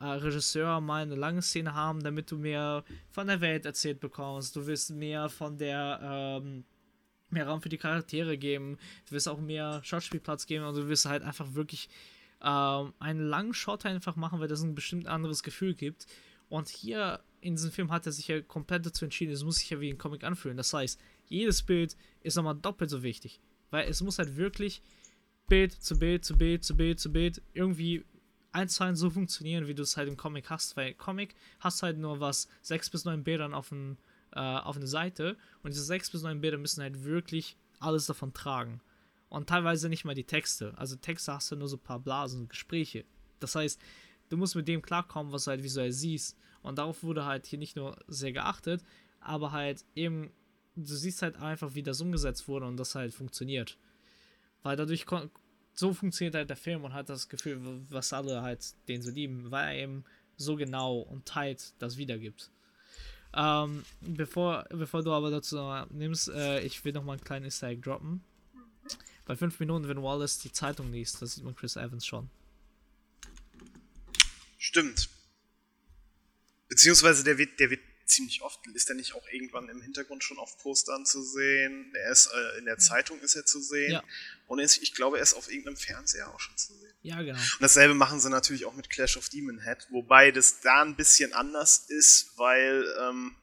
[0.00, 4.56] äh, Regisseur mal eine lange Szene haben, damit du mehr von der Welt erzählt bekommst.
[4.56, 6.64] Du willst mehr von der ähm,
[7.30, 8.78] mehr Raum für die Charaktere geben.
[9.06, 11.88] Du willst auch mehr Schauspielplatz geben und du willst halt einfach wirklich
[12.42, 16.06] ähm, einen langen Shot einfach machen, weil das ein bestimmt anderes Gefühl gibt.
[16.48, 19.70] Und hier in diesem Film hat er sich ja komplett dazu entschieden, es muss sich
[19.70, 20.56] ja wie ein Comic anfühlen.
[20.56, 23.40] Das heißt, jedes Bild ist nochmal doppelt so wichtig.
[23.70, 24.82] Weil es muss halt wirklich
[25.48, 28.04] Bild zu Bild zu Bild zu Bild zu Bild irgendwie
[28.54, 30.76] eins zu eins so funktionieren, wie du es halt im Comic hast.
[30.76, 33.98] Weil Comic hast halt nur was, sechs bis neun Bildern auf, ein,
[34.32, 35.36] äh, auf eine Seite.
[35.62, 38.80] Und diese sechs bis neun Bilder müssen halt wirklich alles davon tragen.
[39.28, 40.72] Und teilweise nicht mal die Texte.
[40.76, 43.04] Also Texte hast du nur so ein paar Blasen, Gespräche.
[43.40, 43.80] Das heißt,
[44.28, 46.38] du musst mit dem klarkommen, was du halt visuell siehst.
[46.62, 48.82] Und darauf wurde halt hier nicht nur sehr geachtet,
[49.20, 50.30] aber halt eben,
[50.76, 53.76] du siehst halt einfach, wie das umgesetzt wurde und das halt funktioniert.
[54.62, 55.04] Weil dadurch
[55.74, 57.58] so funktioniert halt der Film und hat das Gefühl,
[57.90, 60.04] was alle halt den so lieben, weil er eben
[60.36, 62.50] so genau und tight das wiedergibt.
[63.36, 65.58] Ähm, bevor, bevor du aber dazu
[65.90, 68.22] nimmst, äh, ich will noch mal einen kleinen Easter Egg droppen.
[69.26, 72.30] Bei fünf Minuten, wenn Wallace die Zeitung liest, da sieht man Chris Evans schon.
[74.58, 75.08] Stimmt.
[76.68, 80.38] Beziehungsweise der wird, der wird ziemlich oft, ist er nicht auch irgendwann im Hintergrund schon
[80.38, 81.92] auf Postern zu sehen?
[81.94, 83.92] Er ist äh, in der Zeitung ist er zu sehen.
[83.92, 84.04] Ja.
[84.46, 86.92] Und ist, ich glaube, er ist auf irgendeinem Fernseher auch schon zu sehen.
[87.02, 87.38] Ja, genau.
[87.38, 90.96] Und dasselbe machen sie natürlich auch mit Clash of Demon Head, wobei das da ein
[90.96, 93.34] bisschen anders ist, weil ähm,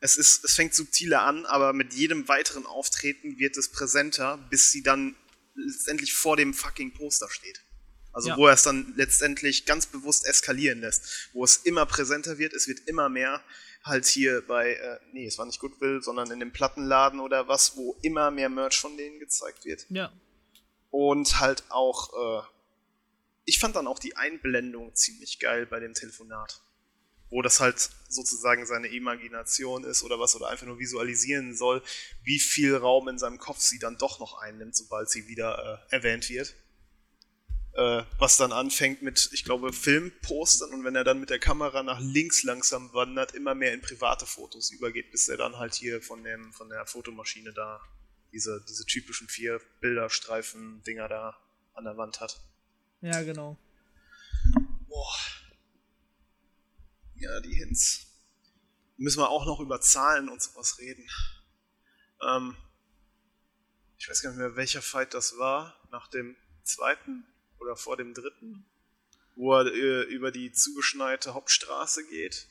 [0.00, 4.70] es ist, es fängt subtiler an, aber mit jedem weiteren Auftreten wird es präsenter, bis
[4.70, 5.16] sie dann
[5.54, 7.62] letztendlich vor dem fucking Poster steht.
[8.12, 8.36] Also ja.
[8.36, 12.68] wo er es dann letztendlich ganz bewusst eskalieren lässt, wo es immer präsenter wird, es
[12.68, 13.42] wird immer mehr
[13.84, 17.76] halt hier bei, äh, nee, es war nicht Goodwill, sondern in dem Plattenladen oder was,
[17.76, 19.86] wo immer mehr Merch von denen gezeigt wird.
[19.90, 20.12] Ja.
[20.90, 22.46] Und halt auch, äh,
[23.44, 26.60] ich fand dann auch die Einblendung ziemlich geil bei dem Telefonat.
[27.30, 31.82] Wo das halt sozusagen seine Imagination ist oder was, oder einfach nur visualisieren soll,
[32.22, 35.94] wie viel Raum in seinem Kopf sie dann doch noch einnimmt, sobald sie wieder äh,
[35.94, 36.54] erwähnt wird
[37.78, 41.84] äh, was dann anfängt mit, ich glaube, Filmpostern und wenn er dann mit der Kamera
[41.84, 46.02] nach links langsam wandert, immer mehr in private Fotos übergeht, bis er dann halt hier
[46.02, 47.80] von, dem, von der Fotomaschine da
[48.32, 51.38] diese, diese typischen vier Bilderstreifen-Dinger da
[51.74, 52.40] an der Wand hat.
[53.00, 53.56] Ja, genau.
[54.88, 55.14] Boah.
[57.14, 58.08] Ja, die Hints.
[58.96, 61.08] Müssen wir auch noch über Zahlen und sowas reden.
[62.28, 62.56] Ähm,
[63.98, 65.80] ich weiß gar nicht mehr, welcher Fight das war.
[65.92, 67.24] Nach dem zweiten
[67.60, 68.64] oder vor dem dritten,
[69.36, 72.46] wo er äh, über die zugeschneite Hauptstraße geht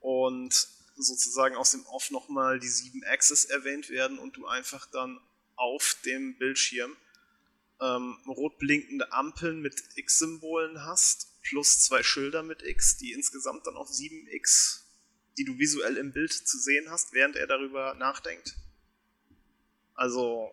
[0.00, 5.20] und sozusagen aus dem Off nochmal die sieben Axes erwähnt werden und du einfach dann
[5.56, 6.96] auf dem Bildschirm
[7.80, 13.76] ähm, rot blinkende Ampeln mit X-Symbolen hast, plus zwei Schilder mit X, die insgesamt dann
[13.76, 14.86] auf sieben X,
[15.38, 18.56] die du visuell im Bild zu sehen hast, während er darüber nachdenkt.
[19.94, 20.52] Also,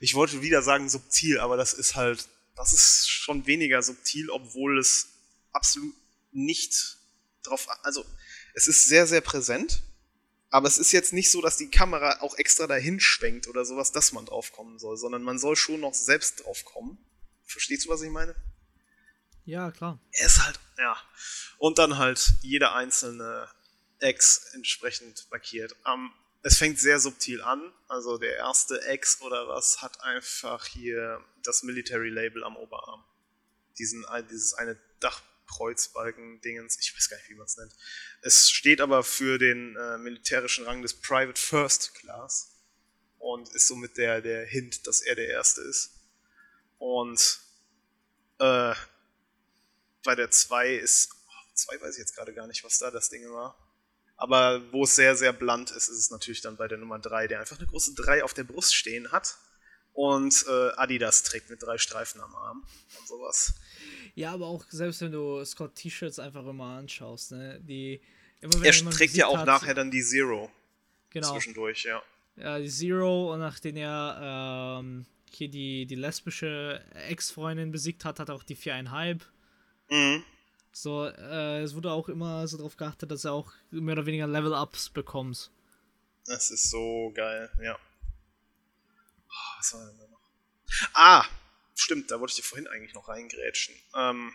[0.00, 4.78] ich wollte wieder sagen subtil, aber das ist halt, das ist schon weniger subtil, obwohl
[4.78, 5.08] es
[5.52, 5.94] absolut
[6.32, 6.98] nicht
[7.42, 8.04] drauf, also
[8.54, 9.82] es ist sehr, sehr präsent,
[10.50, 13.92] aber es ist jetzt nicht so, dass die Kamera auch extra dahin schwenkt oder sowas,
[13.92, 16.98] dass man drauf kommen soll, sondern man soll schon noch selbst drauf kommen.
[17.44, 18.34] Verstehst du, was ich meine?
[19.44, 19.98] Ja, klar.
[20.12, 20.96] Er ist halt, ja.
[21.58, 23.48] Und dann halt jeder einzelne
[23.98, 25.74] Ex entsprechend markiert.
[25.84, 27.72] Um, es fängt sehr subtil an.
[27.88, 33.04] Also der erste Ex oder was hat einfach hier das Military Label am Oberarm.
[33.78, 37.74] Diesen, dieses eine Dach Kreuzbalken-Dingens, ich weiß gar nicht, wie man es nennt.
[38.20, 42.54] Es steht aber für den äh, militärischen Rang des Private First Class
[43.18, 45.94] und ist somit der, der Hint, dass er der Erste ist.
[46.78, 47.40] Und
[48.38, 48.74] äh,
[50.04, 51.10] bei der 2 ist,
[51.54, 53.56] 2 oh, weiß ich jetzt gerade gar nicht, was da das Ding war.
[54.18, 57.28] Aber wo es sehr, sehr blunt ist, ist es natürlich dann bei der Nummer 3,
[57.28, 59.38] der einfach eine große 3 auf der Brust stehen hat
[59.98, 62.64] und äh, Adidas trägt mit drei Streifen am Arm
[62.98, 63.54] und sowas.
[64.14, 68.00] Ja, aber auch selbst wenn du Scott T-Shirts einfach immer anschaust, ne, die
[68.40, 70.50] immer wenn Er trägt ja auch hat, nachher dann die Zero.
[71.10, 71.32] Genau.
[71.32, 72.02] Zwischendurch, ja.
[72.36, 78.28] Ja, die Zero und nachdem er ähm, hier die, die lesbische Ex-Freundin besiegt hat, hat
[78.28, 79.26] er auch die viereinhalb.
[79.90, 80.22] Mhm.
[80.80, 84.28] So, äh, es wurde auch immer so darauf geachtet, dass er auch mehr oder weniger
[84.28, 85.50] Level-Ups bekommt.
[86.24, 87.76] Das ist so geil, ja.
[89.26, 90.20] Oh, was war denn da noch?
[90.94, 91.24] Ah,
[91.74, 93.74] stimmt, da wollte ich dir vorhin eigentlich noch reingrätschen.
[93.96, 94.32] Ähm,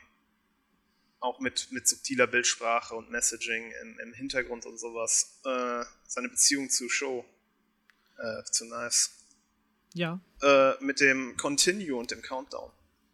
[1.22, 5.40] auch mit, mit subtiler Bildsprache und Messaging im, im Hintergrund und sowas.
[5.46, 7.24] Äh, seine Beziehung zu Show,
[8.18, 9.12] äh, zu Knives.
[9.94, 10.20] Ja.
[10.42, 12.70] Äh, mit dem Continue und dem Countdown.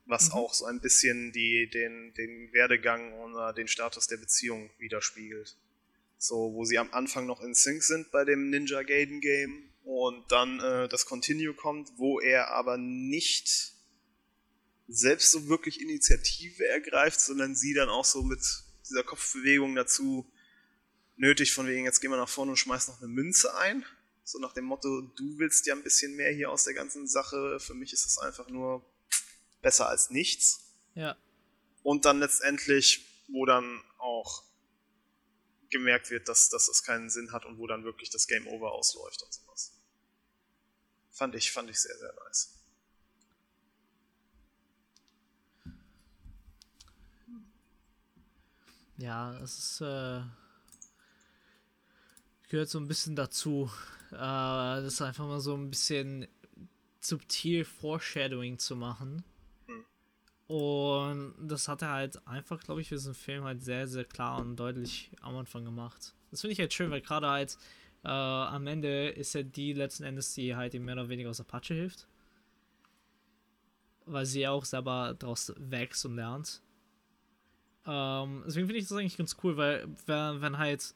[0.09, 0.33] Was mhm.
[0.33, 5.55] auch so ein bisschen die, den, den Werdegang oder den Status der Beziehung widerspiegelt.
[6.17, 10.31] So, wo sie am Anfang noch in Sync sind bei dem Ninja Gaiden Game und
[10.31, 13.73] dann äh, das Continue kommt, wo er aber nicht
[14.87, 18.41] selbst so wirklich Initiative ergreift, sondern sie dann auch so mit
[18.89, 20.29] dieser Kopfbewegung dazu
[21.17, 23.85] nötig, von wegen, jetzt gehen wir nach vorne und schmeißen noch eine Münze ein.
[24.23, 27.59] So nach dem Motto, du willst ja ein bisschen mehr hier aus der ganzen Sache,
[27.59, 28.83] für mich ist es einfach nur
[29.61, 30.73] besser als nichts.
[30.95, 31.17] Ja.
[31.83, 34.43] Und dann letztendlich, wo dann auch
[35.69, 38.71] gemerkt wird, dass, dass es keinen Sinn hat und wo dann wirklich das Game Over
[38.71, 39.73] ausläuft und sowas.
[41.11, 42.55] Fand ich, fand ich sehr, sehr nice.
[48.97, 50.21] Ja, es ist, äh,
[52.49, 53.71] gehört so ein bisschen dazu,
[54.11, 56.27] äh, das einfach mal so ein bisschen
[56.99, 59.23] subtil Foreshadowing zu machen.
[60.49, 64.39] Und das hat er halt einfach, glaube ich, für diesen Film halt sehr, sehr klar
[64.39, 66.15] und deutlich am Anfang gemacht.
[66.31, 67.55] Das finde ich halt schön, weil gerade halt
[68.03, 71.39] äh, am Ende ist ja die letzten Endes, die halt ihm mehr oder weniger aus
[71.39, 72.07] Apache hilft.
[74.07, 76.63] Weil sie auch selber daraus wächst und lernt.
[77.85, 80.95] Ähm, deswegen finde ich das eigentlich ganz cool, weil wenn, wenn halt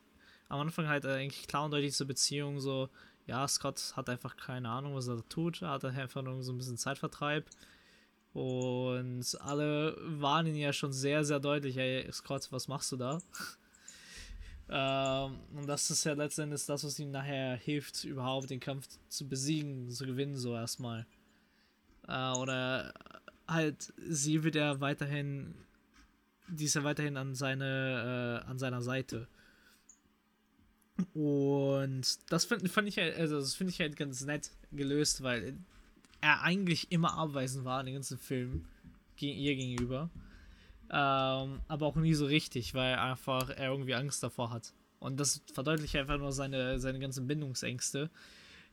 [0.50, 2.90] am Anfang halt eigentlich klar und deutlich diese Beziehung so,
[3.28, 6.52] ja, Scott hat einfach keine Ahnung, was er da tut, er hat einfach nur so
[6.52, 7.46] ein bisschen Zeitvertreib.
[8.34, 13.20] Und alle warnen ja schon sehr, sehr deutlich, hey Scott, was machst du da?
[14.70, 19.28] Ähm, und das ist ja letztendlich das, was ihm nachher hilft, überhaupt den Kampf zu
[19.28, 21.06] besiegen, zu gewinnen, so erstmal.
[22.08, 22.94] Äh, oder
[23.46, 25.54] halt, sie wird ja weiterhin,
[26.48, 29.28] die ist ja weiterhin an seine, äh, an seiner Seite.
[31.14, 35.58] Und das fand, fand ich halt, also das finde ich halt ganz nett gelöst, weil
[36.24, 38.66] er eigentlich immer abweisend war in den ganzen Film
[39.20, 40.10] ihr gegenüber.
[40.90, 44.74] Ähm, aber auch nie so richtig, weil einfach er irgendwie Angst davor hat.
[45.00, 48.10] Und das verdeutlicht einfach nur seine, seine ganzen Bindungsängste,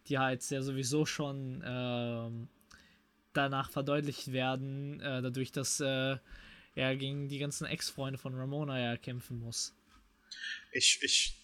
[0.07, 2.49] die halt ja sowieso schon ähm,
[3.33, 6.17] danach verdeutlicht werden, äh, dadurch, dass äh,
[6.75, 9.75] er gegen die ganzen Ex-Freunde von Ramona ja kämpfen muss.
[10.73, 11.37] Ich, ich,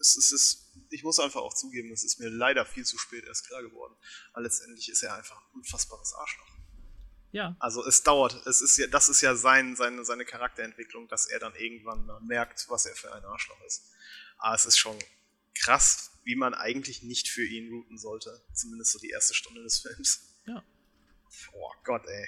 [0.00, 3.24] es, es ist, ich muss einfach auch zugeben, es ist mir leider viel zu spät
[3.24, 3.94] erst klar geworden.
[4.32, 6.56] Aber letztendlich ist er einfach ein unfassbares Arschloch.
[7.32, 7.56] Ja.
[7.58, 8.46] Also es dauert.
[8.46, 12.66] Es ist ja, das ist ja sein, seine, seine Charakterentwicklung, dass er dann irgendwann merkt,
[12.68, 13.90] was er für ein Arschloch ist.
[14.38, 14.98] Aber es ist schon
[15.54, 18.42] krass, wie man eigentlich nicht für ihn routen sollte.
[18.54, 20.40] Zumindest so die erste Stunde des Films.
[20.46, 20.64] Ja.
[21.52, 22.26] Oh Gott, ey.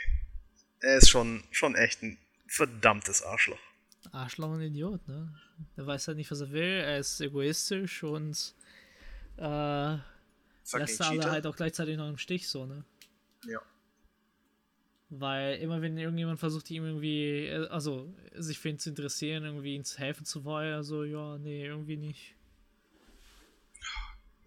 [0.80, 3.58] Er ist schon, schon echt ein verdammtes Arschloch.
[4.12, 5.34] Arschloch und Idiot, ne?
[5.76, 8.54] Er weiß halt nicht, was er will, er ist egoistisch und
[9.36, 9.96] äh,
[10.72, 12.84] lässt alle halt auch gleichzeitig noch im Stich, so, ne?
[13.46, 13.60] Ja.
[15.10, 19.74] Weil immer wenn irgendjemand versucht, ihm irgendwie, äh, also sich für ihn zu interessieren, irgendwie
[19.74, 22.34] ihm helfen zu wollen, also ja, nee, irgendwie nicht.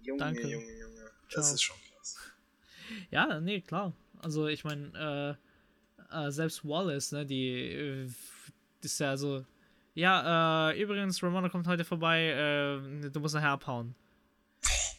[0.04, 0.48] Junge, Danke.
[0.48, 1.12] Junge, Junge.
[1.34, 1.56] Das Ciao.
[1.56, 2.18] ist schon krass.
[3.10, 3.94] Ja, nee, klar.
[4.20, 5.38] Also ich meine,
[6.12, 8.10] äh, äh, selbst Wallace, ne, die äh,
[8.82, 9.46] ist ja so,
[9.94, 13.96] ja, äh, übrigens, Ramona kommt heute vorbei, äh, du musst nachher abhauen.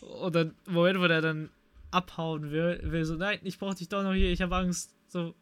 [0.00, 1.50] Und dann, Moment, wo der dann
[1.90, 4.94] abhauen will, will so, nein, ich brauch dich doch noch hier, ich habe Angst.
[5.08, 5.34] So.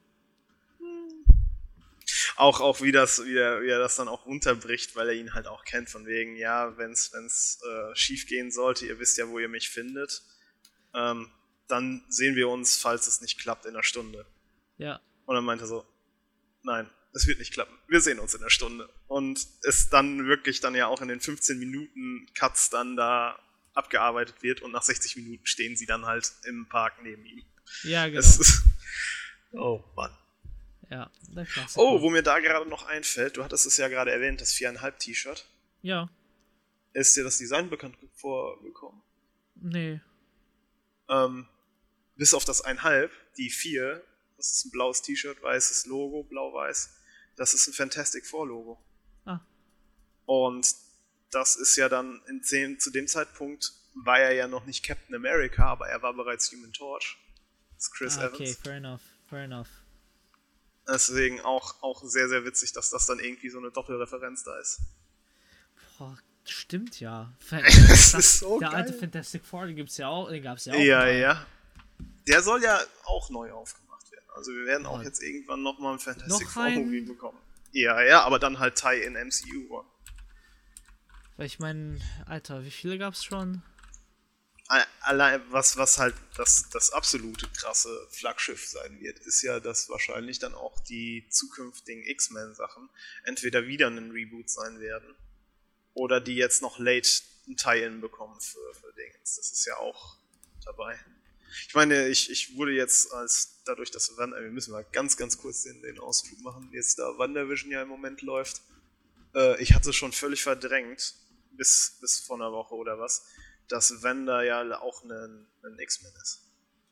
[2.37, 5.35] Auch, auch wie, das, wie, er, wie er das dann auch unterbricht, weil er ihn
[5.35, 9.29] halt auch kennt, von wegen, ja, wenn es äh, schief gehen sollte, ihr wisst ja,
[9.29, 10.23] wo ihr mich findet,
[10.95, 11.31] ähm,
[11.69, 14.27] dann sehen wir uns, falls es nicht klappt, in einer Stunde.
[14.79, 15.01] Ja.
[15.27, 15.87] Und dann meinte er so,
[16.63, 17.77] nein, es wird nicht klappen.
[17.89, 18.89] Wir sehen uns in einer Stunde.
[19.07, 23.39] Und es dann wirklich dann ja auch in den 15 Minuten Cuts dann da
[23.75, 27.45] abgearbeitet wird und nach 60 Minuten stehen sie dann halt im Park neben ihm.
[27.85, 28.19] Ja, genau.
[28.19, 28.63] Ist,
[29.53, 30.17] oh Mann.
[30.91, 31.81] Ja, der Klassiker.
[31.81, 34.99] Oh, wo mir da gerade noch einfällt, du hattest es ja gerade erwähnt, das 4,5
[34.99, 35.47] T-Shirt.
[35.83, 36.11] Ja.
[36.93, 39.01] Ist dir das Design bekannt vorgekommen?
[39.55, 40.01] Nee.
[41.09, 41.47] Ähm,
[42.17, 44.03] bis auf das 1,5, die 4,
[44.37, 47.00] das ist ein blaues T-Shirt, weißes Logo, blau-weiß,
[47.41, 48.79] das ist ein Fantastic Four Logo.
[49.25, 49.41] Ah.
[50.27, 50.75] Und
[51.31, 55.15] das ist ja dann in 10, zu dem Zeitpunkt war er ja noch nicht Captain
[55.15, 57.17] America, aber er war bereits Human Torch.
[57.77, 58.51] Das ist Chris ah, okay, Evans.
[58.51, 59.69] Okay, fair enough, fair enough.
[60.87, 64.81] Deswegen auch, auch sehr, sehr witzig, dass das dann irgendwie so eine Doppelreferenz da ist.
[65.97, 67.33] Boah, stimmt ja.
[67.51, 68.83] das ist so der geil.
[68.83, 70.79] alte Fantastic Four, den gibt's ja auch, den gab's ja auch.
[70.79, 71.17] Ja, mal.
[71.17, 71.47] ja.
[72.29, 73.90] Der soll ja auch neu aufgemacht
[74.35, 77.39] also wir werden auch jetzt irgendwann nochmal ein Fantastic Four Movie bekommen.
[77.73, 79.85] Ja, ja, aber dann halt Tie in MCU.
[81.37, 83.63] Weil ich meine, Alter, wie viele gab's schon?
[85.01, 90.39] Allein, was, was halt das, das absolute krasse Flaggschiff sein wird, ist ja, dass wahrscheinlich
[90.39, 92.89] dann auch die zukünftigen X-Men-Sachen
[93.25, 95.17] entweder wieder ein Reboot sein werden
[95.95, 97.09] oder die jetzt noch late
[97.49, 99.37] ein Tie-In bekommen für, für Dingens.
[99.37, 100.17] Das ist ja auch
[100.65, 100.97] dabei.
[101.69, 105.39] Ich meine, ich, ich wurde jetzt als dadurch, dass Wanda, wir müssen mal ganz, ganz
[105.39, 108.63] kurz den, den Ausflug machen, jetzt da WandaVision ja im Moment läuft.
[109.35, 111.15] Äh, ich hatte schon völlig verdrängt,
[111.53, 113.27] bis, bis vor einer Woche oder was,
[113.69, 116.43] dass Wanda ja auch ein, ein X-Men ist.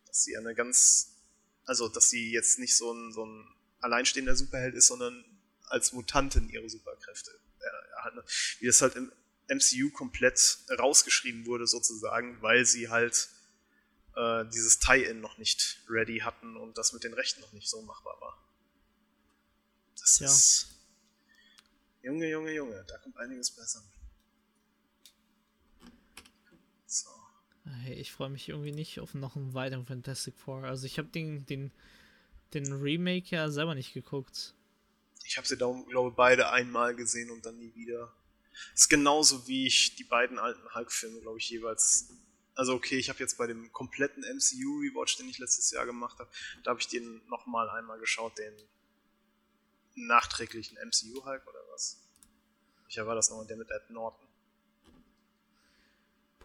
[0.07, 1.17] Dass sie eine ganz,
[1.65, 3.49] also dass sie jetzt nicht so ein, so ein
[3.81, 5.25] alleinstehender Superheld ist, sondern
[5.65, 7.31] als Mutantin ihre Superkräfte
[7.97, 8.17] erhalten.
[8.19, 8.25] Ne?
[8.61, 9.13] Wie das halt im
[9.49, 13.29] MCU komplett rausgeschrieben wurde, sozusagen, weil sie halt
[14.19, 17.81] äh, dieses Tie-In noch nicht ready hatten und das mit den Rechten noch nicht so
[17.83, 18.37] machbar war.
[20.01, 20.27] Das ja.
[20.27, 20.75] ist.
[22.03, 23.83] Junge, Junge, Junge, da kommt einiges besser.
[26.87, 27.09] So.
[27.83, 30.65] Hey, ich freue mich irgendwie nicht auf noch einen weiteren Fantastic Four.
[30.65, 31.71] Also ich habe den, den,
[32.55, 34.55] den Remake ja selber nicht geguckt.
[35.25, 38.13] Ich habe sie da, glaube beide einmal gesehen und dann nie wieder.
[38.73, 42.11] Das ist genauso wie ich die beiden alten Hulk-Filme, glaube ich, jeweils
[42.59, 46.19] also okay, ich habe jetzt bei dem kompletten MCU Rewatch, den ich letztes Jahr gemacht
[46.19, 46.29] habe,
[46.65, 48.53] da habe ich den nochmal einmal geschaut, den
[49.95, 52.01] nachträglichen MCU Hulk oder was?
[52.83, 53.47] Welcher war das nochmal?
[53.47, 54.27] Der mit Ed Norton.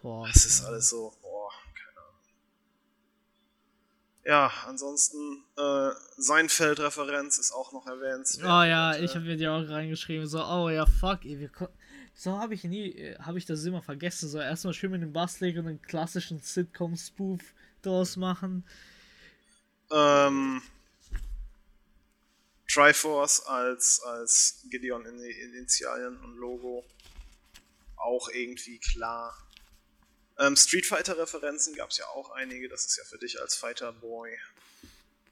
[0.00, 0.28] Boah.
[0.28, 2.20] Das ist alles so, boah, keine Ahnung.
[4.24, 8.28] Ja, ansonsten, äh, Seinfeld-Referenz ist auch noch erwähnt.
[8.40, 11.76] Oh ja, ich habe mir die auch reingeschrieben, so, oh ja, fuck, ey, wir konnten
[12.14, 14.28] so habe ich nie, äh, habe ich das immer vergessen.
[14.28, 17.40] So erstmal schön mit dem Bass legen und einen klassischen Sitcom-Spoof
[17.82, 18.64] draus machen.
[19.90, 20.62] Ähm,
[22.68, 26.84] Triforce als, als Gideon in Initialien und Logo
[27.96, 29.36] auch irgendwie klar.
[30.38, 34.36] Ähm, Street Fighter-Referenzen gab es ja auch einige, das ist ja für dich als Fighter-Boy.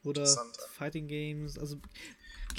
[0.03, 0.25] Oder
[0.77, 1.79] Fighting Games, also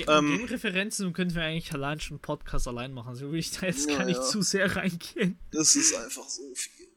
[0.08, 3.08] ähm, Game-Referenzen könnten wir eigentlich allein schon einen Podcast allein machen.
[3.08, 4.22] Also will ich da jetzt ja, gar nicht ja.
[4.22, 5.38] zu sehr reingehen.
[5.52, 6.88] Das ist einfach so viel.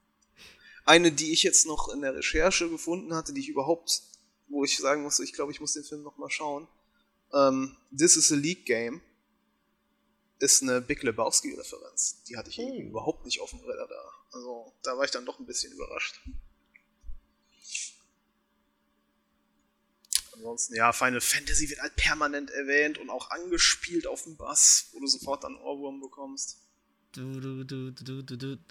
[0.85, 4.01] Eine, die ich jetzt noch in der Recherche gefunden hatte, die ich überhaupt,
[4.47, 6.67] wo ich sagen musste, ich glaube, ich muss den Film nochmal schauen.
[7.33, 9.01] Ähm, This is a League Game
[10.39, 12.23] ist eine Big Lebowski-Referenz.
[12.23, 12.79] Die hatte ich oh.
[12.79, 14.11] überhaupt nicht auf dem Radar da.
[14.31, 16.21] Also da war ich dann doch ein bisschen überrascht.
[20.37, 24.99] Ansonsten, ja, Final Fantasy wird halt permanent erwähnt und auch angespielt auf dem Bass, wo
[24.99, 26.61] du sofort dann Ohrwurm bekommst.
[27.11, 28.57] Du, du, du, du, du, du.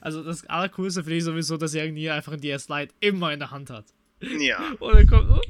[0.00, 2.68] also das Allercoolste finde ich sowieso, dass irgendwie einfach die DS
[3.00, 3.86] immer in der Hand hat.
[4.20, 4.72] Ja.
[4.80, 5.40] Und dann kommt, oh,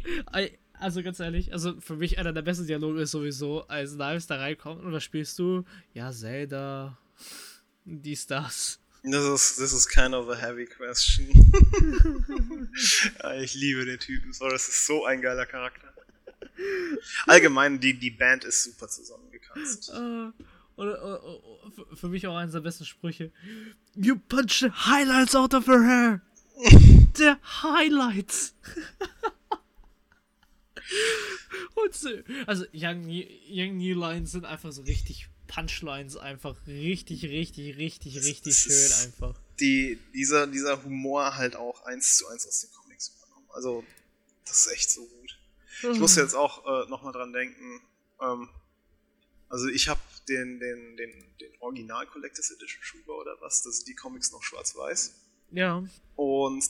[0.74, 4.36] also ganz ehrlich, also für mich einer der besten Dialoge ist sowieso, als Lives da
[4.36, 5.64] reinkommt und was spielst du?
[5.92, 6.96] Ja, Zelda,
[7.84, 8.79] dies, das.
[9.02, 11.26] Das ist, das ist kind of a heavy question.
[13.22, 15.92] ja, ich liebe den Typen, so, das ist so ein geiler Charakter.
[17.26, 19.94] Allgemein, die, die Band ist super zusammengekastet.
[19.96, 20.32] Uh,
[20.76, 23.32] und, uh, für mich auch eines der besten Sprüche.
[23.94, 26.20] You punch the highlights out of her hair.
[27.16, 28.54] the highlights.
[31.74, 32.10] Und so,
[32.46, 33.04] also Young,
[33.48, 39.34] Young New Lines sind einfach so richtig Punchlines, einfach richtig, richtig, richtig, richtig schön einfach.
[39.58, 43.48] Die, dieser, dieser Humor halt auch eins zu eins aus den Comics übernommen.
[43.50, 43.84] Also,
[44.44, 45.38] das ist echt so gut.
[45.82, 47.80] Ich muss jetzt auch äh, nochmal dran denken,
[48.20, 48.48] ähm,
[49.48, 53.88] also ich habe den, den, den, den Original Collectors Edition Schuber oder was, das sind
[53.88, 55.14] die Comics noch schwarz-weiß.
[55.50, 55.82] Ja.
[56.14, 56.64] Und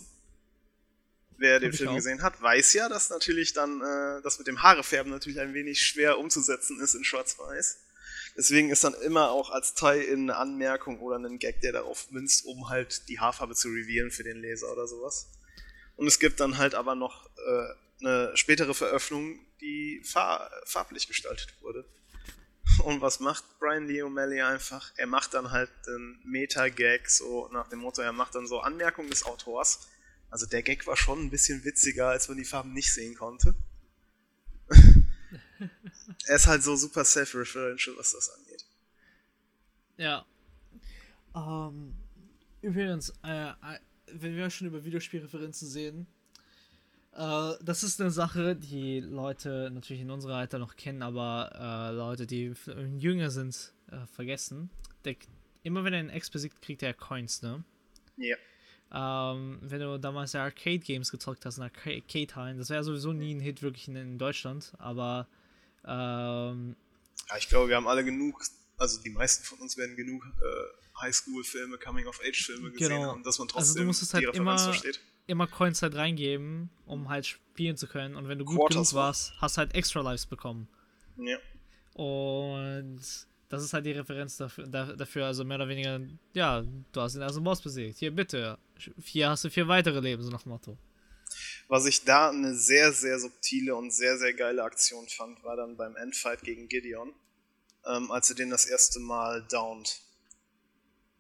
[1.37, 5.11] wer den Film gesehen hat, weiß ja, dass natürlich dann äh, das mit dem Haarefärben
[5.11, 7.79] natürlich ein wenig schwer umzusetzen ist in Schwarz-Weiß.
[8.37, 12.45] Deswegen ist dann immer auch als Tie-in eine Anmerkung oder ein Gag, der darauf münzt,
[12.47, 15.31] um halt die Haarfarbe zu revealen für den Leser oder sowas.
[15.97, 21.55] Und es gibt dann halt aber noch äh, eine spätere Veröffnung, die far farblich gestaltet
[21.61, 21.85] wurde.
[22.85, 24.93] Und was macht Brian Lee O'Malley einfach?
[24.97, 29.11] Er macht dann halt einen Meta-Gag, so nach dem Motto, er macht dann so Anmerkungen
[29.11, 29.89] des Autors,
[30.31, 33.55] also der Gag war schon ein bisschen witziger, als man die Farben nicht sehen konnte.
[36.27, 38.65] er ist halt so super self-referential, was das angeht.
[39.97, 40.25] Ja.
[41.35, 41.95] Ähm,
[42.63, 43.79] übrigens, äh, äh,
[44.13, 46.07] wenn wir schon über Videospielreferenzen sehen,
[47.13, 51.95] äh, das ist eine Sache, die Leute natürlich in unserer Alter noch kennen, aber äh,
[51.95, 52.55] Leute, die
[52.99, 54.71] jünger sind, äh, vergessen.
[55.05, 55.17] Der,
[55.63, 57.65] immer wenn er einen Ex besiegt, kriegt er Coins, ne?
[58.17, 58.37] Ja.
[58.93, 63.63] Ähm, wenn du damals Arcade-Games gezockt hast, in Arcade-Hallen, das wäre sowieso nie ein Hit
[63.63, 65.29] wirklich in, in Deutschland, aber
[65.87, 66.77] ähm,
[67.29, 68.43] ja, ich glaube, wir haben alle genug,
[68.77, 73.13] also die meisten von uns werden genug äh, Highschool-Filme, Coming-of-Age-Filme gesehen genau.
[73.13, 75.01] haben, dass man trotzdem also du musstest halt immer, versteht.
[75.27, 79.03] immer Coins halt reingeben, um halt spielen zu können und wenn du gut Quarters genug
[79.03, 80.69] warst, hast du halt Extra Lives bekommen.
[81.17, 81.39] Ja.
[81.95, 83.01] Und
[83.49, 86.01] das ist halt die Referenz dafür, dafür, also mehr oder weniger,
[86.35, 86.63] ja,
[86.93, 87.99] du hast den ersten Boss besiegt.
[87.99, 88.59] Hier, bitte.
[89.05, 90.79] Hier hast du vier weitere Leben, so nach Motto.
[91.71, 95.77] Was ich da eine sehr, sehr subtile und sehr, sehr geile Aktion fand, war dann
[95.77, 97.15] beim Endfight gegen Gideon,
[97.87, 100.01] ähm, als er den das erste Mal downt.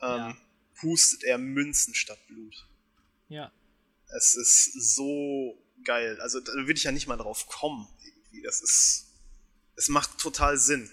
[0.01, 0.37] Ähm, ja.
[0.75, 2.67] Pustet er Münzen statt Blut.
[3.29, 3.53] Ja.
[4.09, 6.21] Es ist so geil.
[6.21, 8.43] Also da würde ich ja nicht mal drauf kommen, irgendwie.
[8.43, 9.07] Das ist.
[9.77, 10.91] Es macht total Sinn.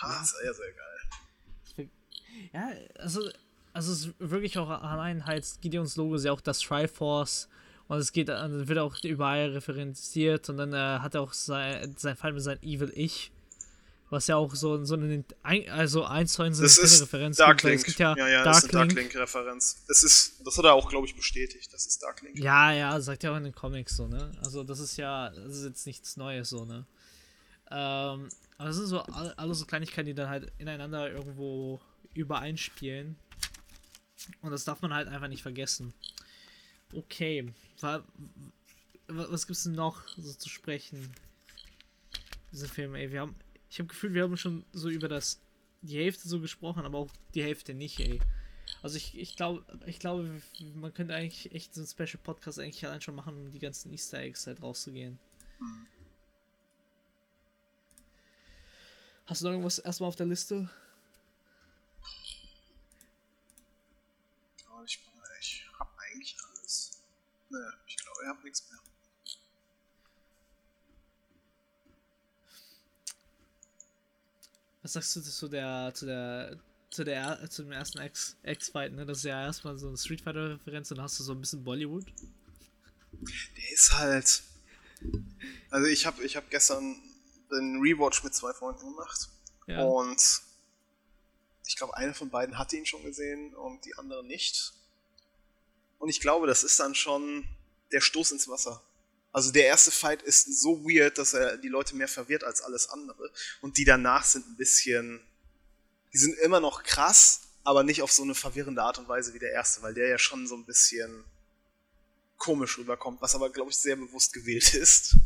[0.00, 1.90] Ah, sehr, sehr geil.
[2.52, 3.28] Ja, also,
[3.78, 7.48] also es ist wirklich auch allein halt Gideons Logo ist ja auch das Triforce
[7.86, 11.94] und es geht, dann wird auch überall referenziert und dann äh, hat er auch sein,
[11.96, 13.30] sein Fall mit seinem Evil Ich,
[14.10, 15.24] was ja auch so, so eine,
[15.70, 17.76] also eins zu eins eine Referenz Darklink.
[17.76, 17.78] gibt.
[17.78, 18.44] Es gibt ja, ja, ja Darklink.
[18.44, 19.84] das ist eine Darklink-Referenz.
[19.86, 21.72] Das ist, das hat er auch, glaube ich, bestätigt.
[21.72, 22.36] Das ist Darklink.
[22.36, 24.32] Ja, ja, sagt ja auch in den Comics so, ne?
[24.42, 26.84] Also das ist ja, das ist jetzt nichts Neues so, ne?
[27.70, 31.80] Ähm, aber das sind so alle so Kleinigkeiten, die dann halt ineinander irgendwo
[32.14, 33.16] übereinspielen.
[34.42, 35.94] Und das darf man halt einfach nicht vergessen.
[36.92, 37.52] Okay.
[39.06, 41.12] Was gibt's denn noch so zu sprechen?
[42.52, 43.12] Diese Filme, ey.
[43.12, 43.34] Wir haben.
[43.70, 45.40] Ich habe Gefühl, wir haben schon so über das
[45.82, 48.20] die Hälfte so gesprochen, aber auch die Hälfte nicht, ey.
[48.82, 50.42] Also ich, ich glaube, ich glaube,
[50.74, 53.92] man könnte eigentlich echt so einen Special Podcast eigentlich allein schon machen, um die ganzen
[53.92, 55.18] Easter Eggs halt rauszugehen.
[55.58, 55.86] Mhm.
[59.26, 60.70] Hast du noch irgendwas erstmal auf der Liste?
[62.06, 62.50] Ich,
[65.40, 67.02] ich hab eigentlich alles.
[67.50, 67.72] Naja,
[68.28, 68.78] hab nichts mehr.
[74.82, 76.58] Was sagst du zu der, zu der,
[76.90, 79.04] zu der, zu dem ersten X-Fight, ne?
[79.04, 81.64] Das ist ja erstmal so eine Street Fighter-Referenz und dann hast du so ein bisschen
[81.64, 82.06] Bollywood.
[83.56, 84.42] Der ist halt.
[85.70, 86.96] Also ich habe ich hab gestern
[87.52, 89.28] einen Rewatch mit zwei Freunden gemacht.
[89.66, 89.82] Ja.
[89.82, 90.42] Und
[91.66, 94.72] ich glaube, eine von beiden hatte ihn schon gesehen und die andere nicht.
[95.98, 97.46] Und ich glaube, das ist dann schon
[97.92, 98.82] der Stoß ins Wasser.
[99.32, 102.88] Also der erste Fight ist so weird, dass er die Leute mehr verwirrt als alles
[102.88, 103.30] andere.
[103.60, 105.20] Und die danach sind ein bisschen.
[106.12, 109.38] Die sind immer noch krass, aber nicht auf so eine verwirrende Art und Weise wie
[109.38, 111.24] der erste, weil der ja schon so ein bisschen
[112.38, 115.16] komisch rüberkommt, was aber, glaube ich, sehr bewusst gewählt ist.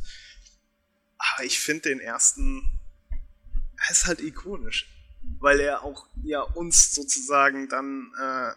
[1.19, 2.81] Aber ich finde den ersten,
[3.11, 4.89] er ist halt ikonisch,
[5.39, 8.53] weil er auch ja uns sozusagen dann äh,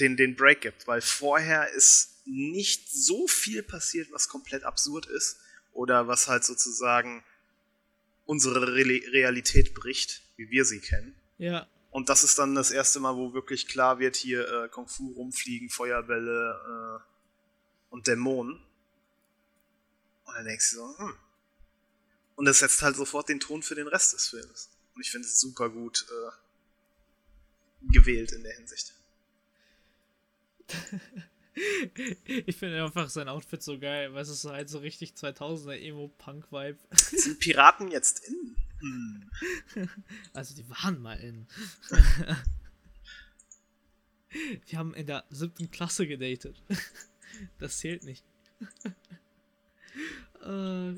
[0.00, 5.38] den, den Break gibt, weil vorher ist nicht so viel passiert, was komplett absurd ist
[5.72, 7.24] oder was halt sozusagen
[8.26, 11.14] unsere Re Realität bricht, wie wir sie kennen.
[11.38, 11.66] Ja.
[11.90, 15.12] Und das ist dann das erste Mal, wo wirklich klar wird, hier äh, Kung Fu
[15.12, 17.00] rumfliegen, Feuerbälle äh,
[17.90, 18.62] und Dämonen.
[20.24, 21.16] Und dann denkst du so, hm.
[22.36, 24.70] Und das setzt halt sofort den Ton für den Rest des Films.
[24.94, 26.30] Und ich finde es super gut äh,
[27.92, 28.94] gewählt in der Hinsicht.
[32.46, 36.78] ich finde einfach sein Outfit so geil, weil es ist halt so richtig 2000er Emo-Punk-Vibe.
[36.92, 38.56] Sind Piraten jetzt in?
[38.80, 39.30] Hm.
[40.32, 41.46] Also die waren mal in.
[44.66, 46.62] Wir haben in der siebten Klasse gedatet.
[47.58, 48.24] Das zählt nicht.
[50.44, 50.92] Äh,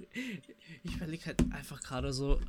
[0.83, 2.41] ich überlege halt einfach gerade so,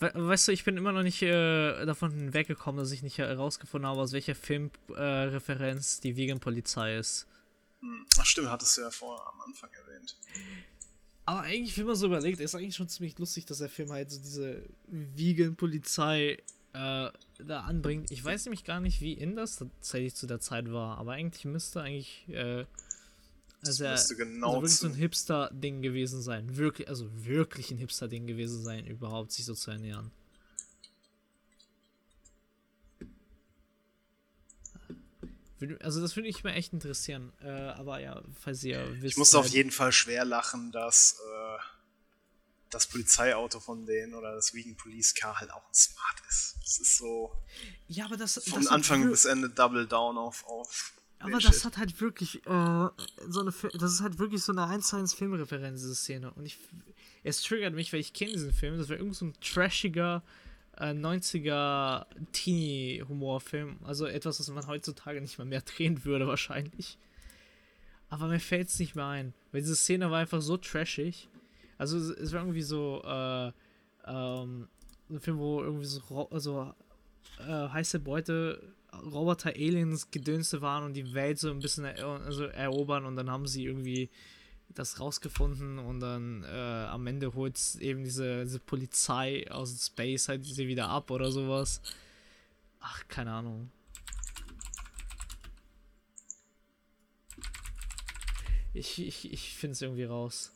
[0.00, 4.00] Weißt du, ich bin immer noch nicht äh, davon weggekommen, dass ich nicht herausgefunden habe,
[4.00, 7.26] aus welcher Filmreferenz äh, die Vegan-Polizei ist.
[7.80, 8.06] Hm.
[8.18, 10.16] Ach stimmt, hattest du ja vorher am Anfang erwähnt.
[11.26, 14.10] Aber eigentlich, wenn man so überlegt, ist eigentlich schon ziemlich lustig, dass der Film halt
[14.10, 16.38] so diese Vegan-Polizei
[16.72, 18.10] äh, da anbringt.
[18.10, 21.44] Ich weiß nämlich gar nicht, wie in das tatsächlich zu der Zeit war, aber eigentlich
[21.44, 22.64] müsste eigentlich äh,
[23.64, 26.56] also, das genau also wirklich so ein Hipster-Ding gewesen sein.
[26.56, 30.12] Wirklich, also wirklich ein Hipster-Ding gewesen sein, überhaupt sich so zu ernähren.
[35.80, 37.32] Also das würde mich mal echt interessieren.
[37.42, 39.12] Äh, aber ja, falls ihr wisst.
[39.12, 41.58] Ich musste auf halt jeden Fall schwer lachen, dass äh,
[42.70, 46.56] das Polizeiauto von denen oder das Vegan Police Car halt auch ein Smart ist.
[46.62, 47.32] Das ist so.
[47.88, 48.40] Ja, aber das.
[48.46, 52.88] Von das Anfang bis Ende Double Down auf, auf aber das hat halt wirklich äh,
[53.28, 56.32] so eine das ist halt wirklich so eine 1 1 Filmreferenz diese Szene.
[56.32, 56.58] Und ich
[57.24, 60.22] es triggert mich, weil ich kenne diesen Film, das war irgend so ein trashiger
[60.76, 66.98] äh, 90er Teenie Humorfilm, also etwas, was man heutzutage nicht mal mehr drehen würde wahrscheinlich.
[68.08, 71.28] Aber mir fällt es nicht mehr ein, weil diese Szene war einfach so trashig.
[71.76, 73.52] Also es war irgendwie so äh,
[74.06, 74.68] ähm,
[75.10, 76.74] ein Film, wo irgendwie so, so
[77.38, 78.62] äh, heiße Beute
[78.92, 83.30] Roboter, Aliens, Gedönste waren und die Welt so ein bisschen er also erobern und dann
[83.30, 84.10] haben sie irgendwie
[84.70, 90.44] das rausgefunden und dann äh, am Ende holt eben diese, diese Polizei aus Space halt
[90.44, 91.80] sie wieder ab oder sowas.
[92.80, 93.70] Ach, keine Ahnung.
[98.74, 100.52] Ich, ich, ich finde es irgendwie raus.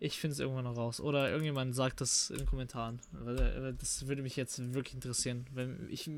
[0.00, 1.00] Ich finde es irgendwann noch raus.
[1.00, 3.00] Oder irgendjemand sagt das in den Kommentaren.
[3.78, 5.46] Das würde mich jetzt wirklich interessieren.
[5.52, 6.08] Wenn ich,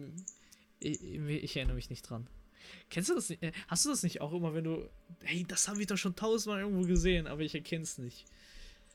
[0.80, 2.28] ich, ich erinnere mich nicht dran.
[2.90, 3.42] Kennst du das nicht?
[3.42, 4.88] Äh, hast du das nicht auch immer, wenn du.
[5.22, 8.26] Hey, das habe ich doch schon tausendmal irgendwo gesehen, aber ich erkenne es nicht.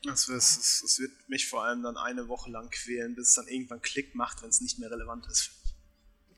[0.03, 3.47] Das, das, das, wird mich vor allem dann eine Woche lang quälen, bis es dann
[3.47, 5.51] irgendwann Klick macht, wenn es nicht mehr relevant ist.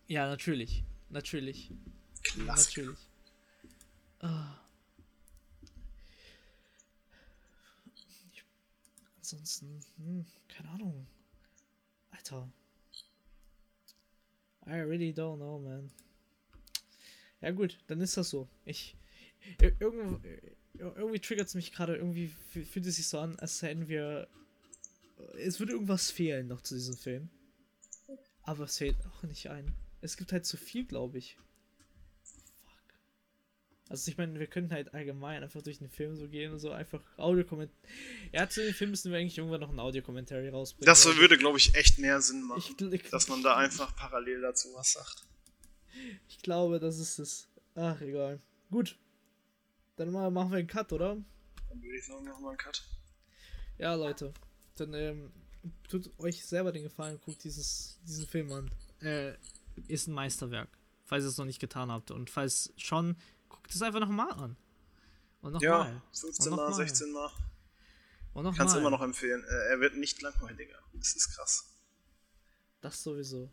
[0.08, 0.84] Ja, natürlich.
[1.10, 1.72] Natürlich.
[2.24, 2.82] Klassiker.
[2.84, 3.00] Natürlich.
[4.20, 4.67] Ah.
[9.28, 11.06] Ansonsten, hm, keine Ahnung.
[12.12, 12.50] Alter.
[14.66, 15.92] I really don't know, man.
[17.42, 18.48] Ja gut, dann ist das so.
[18.64, 18.96] Ich.
[19.80, 20.20] Irgendwo,
[20.74, 24.28] irgendwie triggert es mich gerade, irgendwie fühlt es sich so an, als hätten wir.
[25.38, 27.30] Es würde irgendwas fehlen noch zu diesem Film.
[28.44, 29.74] Aber es fehlt auch nicht ein.
[30.00, 31.38] Es gibt halt zu viel, glaube ich.
[33.90, 36.72] Also ich meine, wir könnten halt allgemein einfach durch den Film so gehen und so
[36.72, 37.76] einfach Audiokommentar.
[38.34, 40.86] Ja, zu dem Film müssen wir eigentlich irgendwann noch ein Audiokommentar rausbringen.
[40.86, 42.62] Das würde, glaube ich, echt mehr Sinn machen.
[42.78, 45.26] Ich, ich, dass man da einfach parallel dazu was sagt.
[46.28, 47.48] Ich glaube, das ist es.
[47.76, 48.40] Ach, egal.
[48.70, 48.98] Gut.
[49.96, 51.18] Dann machen wir einen Cut, oder?
[51.70, 52.84] Dann würde ich sagen, machen wir einen Cut.
[53.78, 54.34] Ja, Leute.
[54.76, 55.32] Dann ähm,
[55.88, 58.72] tut euch selber den Gefallen, guckt dieses, diesen Film an.
[59.02, 59.34] Äh,
[59.88, 60.70] ist ein Meisterwerk.
[61.06, 62.12] Falls ihr es noch nicht getan habt.
[62.12, 63.16] Und falls schon,
[63.50, 64.56] guck das einfach nochmal an.
[65.42, 66.02] Und noch ja, mal.
[66.12, 67.32] 15 mal, 16 mal.
[68.34, 69.44] Und noch Kannst du immer noch empfehlen.
[69.44, 70.78] Äh, er wird nicht langweiliger.
[70.94, 71.70] Das ist krass.
[72.82, 73.50] Das sowieso.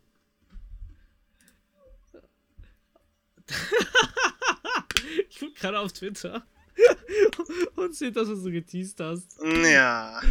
[5.29, 6.45] ich guck gerade auf Twitter
[7.75, 9.39] und sehe, dass du so geteased hast.
[9.43, 10.21] Ja.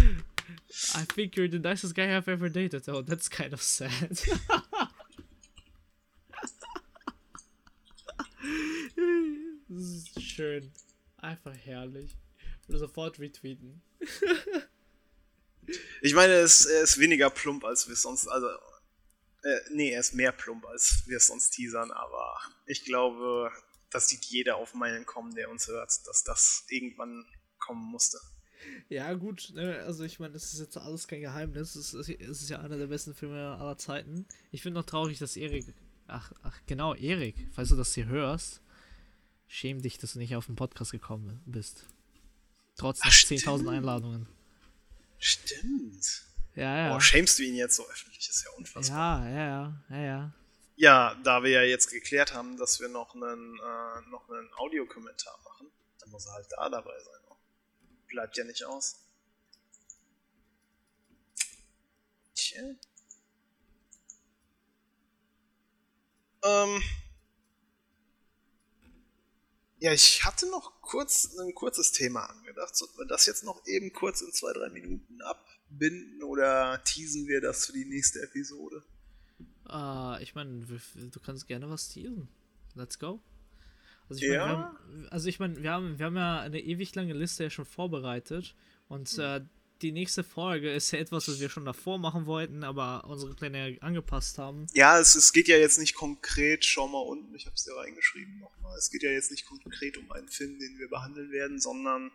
[0.94, 2.88] I think you're the nicest guy I've ever dated.
[2.88, 4.22] Oh, that's kind of sad.
[9.74, 10.72] Das ist schön.
[11.16, 12.16] Einfach herrlich.
[12.66, 13.82] Würde sofort retweeten.
[16.02, 18.28] ich meine, es, er ist weniger plump, als wir sonst.
[18.28, 18.48] Also,
[19.42, 23.50] Äh, nee, er ist mehr plump, als wir es uns teasern, aber ich glaube,
[23.90, 27.26] das sieht jeder auf Meilen kommen, der uns hört, dass das irgendwann
[27.58, 28.18] kommen musste.
[28.88, 31.74] Ja, gut, ne, also ich meine, es ist jetzt alles kein Geheimnis.
[31.74, 34.26] Es ist, es ist ja einer der besten Filme aller Zeiten.
[34.50, 35.66] Ich finde noch traurig, dass Erik.
[36.06, 38.62] Ach, ach, genau, Erik, falls du das hier hörst,
[39.46, 41.86] schäm dich, dass du nicht auf den Podcast gekommen bist.
[42.76, 44.26] Trotz 10.000 Einladungen.
[45.18, 46.24] Stimmt.
[46.54, 46.96] Ja, ja.
[46.96, 48.28] Oh, schämst du ihn jetzt so öffentlich?
[48.28, 49.28] Ist ja unfassbar.
[49.28, 50.34] Ja, ja, ja, ja,
[50.76, 51.14] ja.
[51.22, 55.70] Da wir ja jetzt geklärt haben, dass wir noch einen, äh, noch einen Audiokommentar machen,
[56.00, 57.36] dann muss er halt da dabei sein.
[58.08, 59.00] Bleibt ja nicht aus.
[62.34, 62.62] Tja.
[66.44, 66.82] Ähm.
[69.84, 72.74] Ja, ich hatte noch kurz ein kurzes Thema angedacht.
[72.74, 77.42] Sollten wir das jetzt noch eben kurz in zwei, drei Minuten abbinden oder teasen wir
[77.42, 78.82] das für die nächste Episode?
[79.68, 82.30] Uh, ich meine, du kannst gerne was teasen.
[82.74, 83.20] Let's go.
[84.08, 84.46] Also ich ja.
[84.46, 87.42] meine, wir haben, also ich mein, wir haben, wir haben ja eine ewig lange Liste
[87.42, 88.54] ja schon vorbereitet
[88.88, 89.42] und äh,
[89.84, 93.76] die nächste Folge ist ja etwas, was wir schon davor machen wollten, aber unsere Pläne
[93.82, 94.66] angepasst haben.
[94.72, 97.76] Ja, es, es geht ja jetzt nicht konkret, schau mal unten, ich habe es dir
[97.76, 101.60] reingeschrieben nochmal, es geht ja jetzt nicht konkret um einen Film, den wir behandeln werden,
[101.60, 102.10] sondern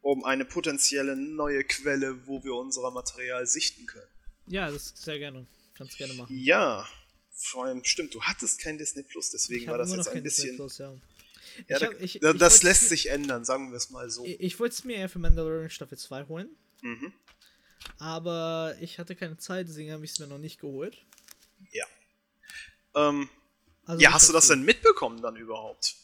[0.00, 4.06] um eine potenzielle neue Quelle, wo wir unser Material sichten können.
[4.46, 5.44] Ja, das sehr gerne.
[5.74, 6.38] Kannst gerne machen.
[6.38, 6.88] Ja,
[7.32, 10.54] vor allem, stimmt, du hattest kein Disney Plus, deswegen war das jetzt ein bisschen.
[10.54, 10.94] Plus, ja.
[11.68, 14.24] Ja, hab, ich, da, das lässt sich ändern, sagen wir es mal so.
[14.24, 16.48] Ich, ich wollte es mir eher für Mandalorian Staffel 2 holen.
[16.82, 17.12] Mhm.
[17.98, 21.04] Aber ich hatte keine Zeit, deswegen habe ich es mir noch nicht geholt.
[21.72, 21.86] Ja.
[22.94, 23.28] Ähm,
[23.84, 25.96] also ja, hast du das denn mitbekommen dann überhaupt?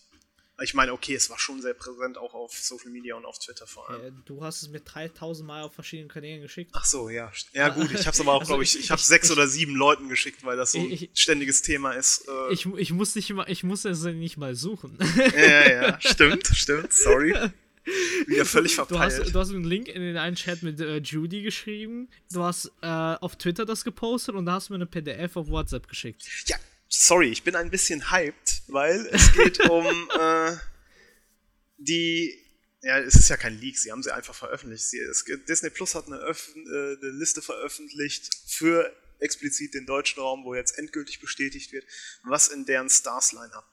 [0.61, 3.67] Ich meine, okay, es war schon sehr präsent, auch auf Social Media und auf Twitter
[3.67, 4.19] vor allem.
[4.19, 6.71] Äh, du hast es mir 3000 Mal auf verschiedenen Kanälen geschickt.
[6.75, 7.33] Ach so, ja.
[7.53, 9.33] Ja, gut, ich habe es aber auch, also glaube ich, ich, ich habe sechs ich,
[9.33, 12.29] oder sieben Leuten geschickt, weil das so ein ständiges Thema ist.
[12.29, 14.99] Äh ich, ich, muss nicht mal, ich muss es nicht mal suchen.
[15.17, 16.01] Ja, ja, ja.
[16.01, 17.35] stimmt, stimmt, sorry.
[17.85, 19.19] Wieder völlig verpeilt.
[19.19, 22.43] Du hast, du hast einen Link in den einen Chat mit äh, Judy geschrieben, du
[22.43, 25.89] hast äh, auf Twitter das gepostet und da hast du mir eine PDF auf WhatsApp
[25.89, 26.25] geschickt.
[26.47, 26.57] Ja,
[26.89, 29.87] sorry, ich bin ein bisschen hyped, weil es geht um
[30.19, 30.57] äh,
[31.79, 32.39] die.
[32.85, 34.85] Ja, es ist ja kein Leak, sie haben sie einfach veröffentlicht.
[34.85, 36.35] Sie, es, Disney Plus hat eine, äh,
[37.01, 41.85] eine Liste veröffentlicht für explizit den deutschen Raum, wo jetzt endgültig bestätigt wird,
[42.25, 43.65] was in deren Stars-Line-Up.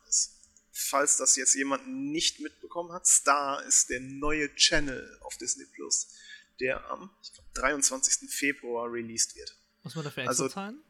[0.82, 6.16] Falls das jetzt jemand nicht mitbekommen hat, Star ist der neue Channel auf Disney Plus,
[6.60, 8.30] der am glaub, 23.
[8.30, 9.58] Februar released wird.
[9.84, 10.84] Muss man dafür extra also, zahlen?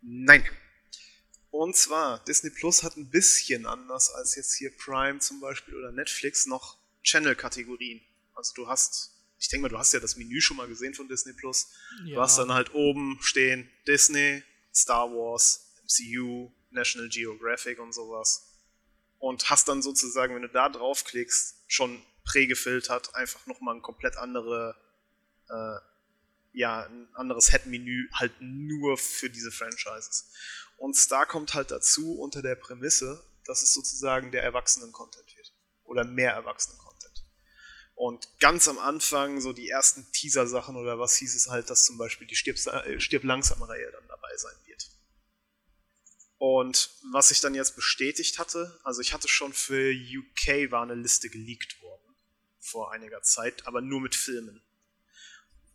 [0.00, 0.44] Nein,
[1.58, 5.90] und zwar, Disney Plus hat ein bisschen anders als jetzt hier Prime zum Beispiel oder
[5.90, 8.02] Netflix noch Channel-Kategorien.
[8.34, 11.08] Also du hast, ich denke mal, du hast ja das Menü schon mal gesehen von
[11.08, 11.72] Disney Plus.
[12.04, 12.16] Ja.
[12.16, 14.42] Du hast dann halt oben stehen Disney,
[14.74, 18.45] Star Wars, MCU, National Geographic und sowas.
[19.18, 24.76] Und hast dann sozusagen, wenn du da draufklickst, schon prägefiltert einfach nochmal ein komplett andere,
[25.48, 25.78] äh,
[26.52, 30.32] ja, ein anderes Head-Menü halt nur für diese Franchises.
[30.76, 35.52] Und Star kommt halt dazu unter der Prämisse, dass es sozusagen der Erwachsenen-Content wird.
[35.84, 37.24] Oder mehr Erwachsenen-Content.
[37.94, 41.96] Und ganz am Anfang, so die ersten Teaser-Sachen oder was hieß es halt, dass zum
[41.96, 44.90] Beispiel die Stirb, äh, Stirb langsam-Reihe dann dabei sein wird.
[46.48, 50.94] Und was ich dann jetzt bestätigt hatte, also ich hatte schon für UK war eine
[50.94, 52.14] Liste geleakt worden
[52.60, 54.62] vor einiger Zeit, aber nur mit Filmen.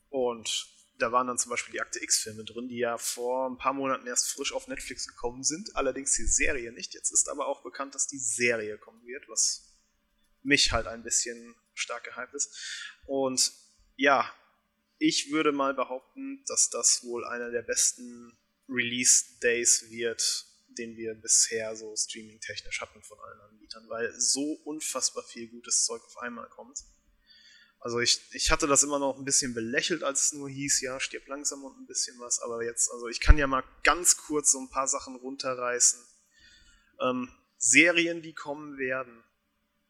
[0.07, 3.73] Und da waren dann zum Beispiel die Akte X-Filme drin, die ja vor ein paar
[3.73, 6.93] Monaten erst frisch auf Netflix gekommen sind, allerdings die Serie nicht.
[6.93, 9.75] Jetzt ist aber auch bekannt, dass die Serie kommen wird, was
[10.41, 12.49] mich halt ein bisschen stark gehypt ist.
[13.07, 13.51] Und
[13.97, 14.33] ja,
[14.99, 18.37] ich würde mal behaupten, dass das wohl einer der besten
[18.69, 25.49] Release-Days wird, den wir bisher so streaming-technisch hatten von allen Anbietern, weil so unfassbar viel
[25.49, 26.79] gutes Zeug auf einmal kommt.
[27.79, 30.99] Also ich, ich hatte das immer noch ein bisschen belächelt, als es nur hieß, ja,
[30.99, 34.51] stirb langsam und ein bisschen was, aber jetzt, also ich kann ja mal ganz kurz
[34.51, 35.99] so ein paar Sachen runterreißen.
[37.01, 39.23] Ähm, Serien, die kommen werden.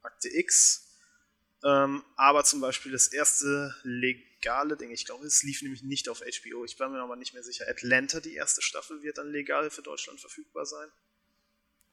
[0.01, 0.87] Akte X,
[1.63, 3.75] ähm, aber zum Beispiel das erste
[4.41, 7.33] legale Ding, ich glaube, es lief nämlich nicht auf HBO, ich bin mir aber nicht
[7.33, 7.65] mehr sicher.
[7.67, 10.89] Atlanta, die erste Staffel, wird dann legal für Deutschland verfügbar sein.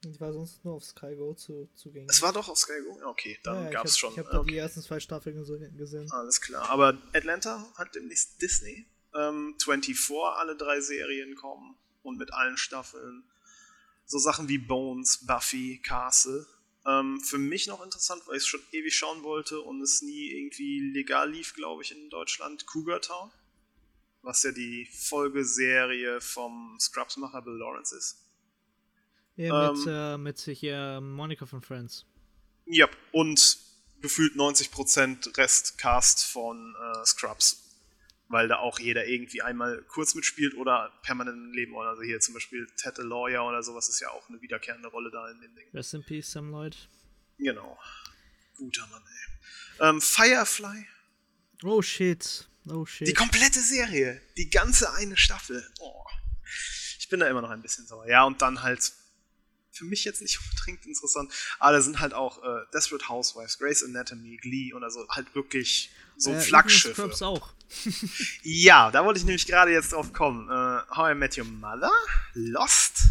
[0.04, 2.10] Die war sonst nur auf Sky Go zu, zugänglich.
[2.10, 3.00] Es war doch auf Sky Go?
[3.08, 4.12] Okay, dann ja, gab es schon.
[4.12, 4.52] Ich habe okay.
[4.52, 5.36] die ersten zwei Staffeln
[5.76, 6.10] gesehen.
[6.12, 6.68] Alles klar.
[6.70, 8.86] Aber Atlanta hat demnächst Disney.
[9.14, 13.24] Ähm, 24, alle drei Serien kommen und mit allen Staffeln.
[14.04, 16.46] So Sachen wie Bones, Buffy, Castle.
[16.88, 20.30] Ähm, für mich noch interessant, weil ich es schon ewig schauen wollte und es nie
[20.30, 22.66] irgendwie legal lief, glaube ich, in Deutschland.
[22.66, 23.30] Cougar Town
[24.22, 28.18] was ja die Folgeserie vom Scrubs-Macher Bill Lawrence ist.
[29.36, 32.04] Ja, mit, ähm, äh, mit hier Monica von Friends.
[32.66, 33.58] Ja, und
[34.00, 37.67] gefühlt 90% Restcast von äh, Scrubs.
[38.28, 41.76] Weil da auch jeder irgendwie einmal kurz mitspielt oder permanent im Leben.
[41.76, 45.10] Also hier zum Beispiel Ted the Lawyer oder sowas ist ja auch eine wiederkehrende Rolle
[45.10, 45.70] da in den Dingen.
[45.72, 46.76] Rest in Peace, Sam Lloyd.
[47.38, 47.78] Genau.
[48.56, 49.88] Guter Mann, ey.
[49.88, 50.86] Ähm, Firefly.
[51.64, 52.48] Oh shit.
[52.68, 53.08] Oh shit.
[53.08, 54.20] Die komplette Serie.
[54.36, 55.66] Die ganze eine Staffel.
[55.80, 56.04] Oh.
[56.98, 58.06] Ich bin da immer noch ein bisschen sauer.
[58.06, 58.92] Ja, und dann halt
[59.70, 61.32] für mich jetzt nicht unbedingt interessant.
[61.58, 65.90] Aber da sind halt auch äh, Desperate Housewives, Grey's Anatomy, Glee und also halt wirklich
[66.16, 66.94] so äh, Flaggschiffe.
[66.94, 67.54] Scrubs auch.
[68.42, 70.48] Ja, da wollte ich nämlich gerade jetzt drauf kommen.
[70.48, 71.92] Äh, How I Met Your Mother,
[72.34, 73.04] Lost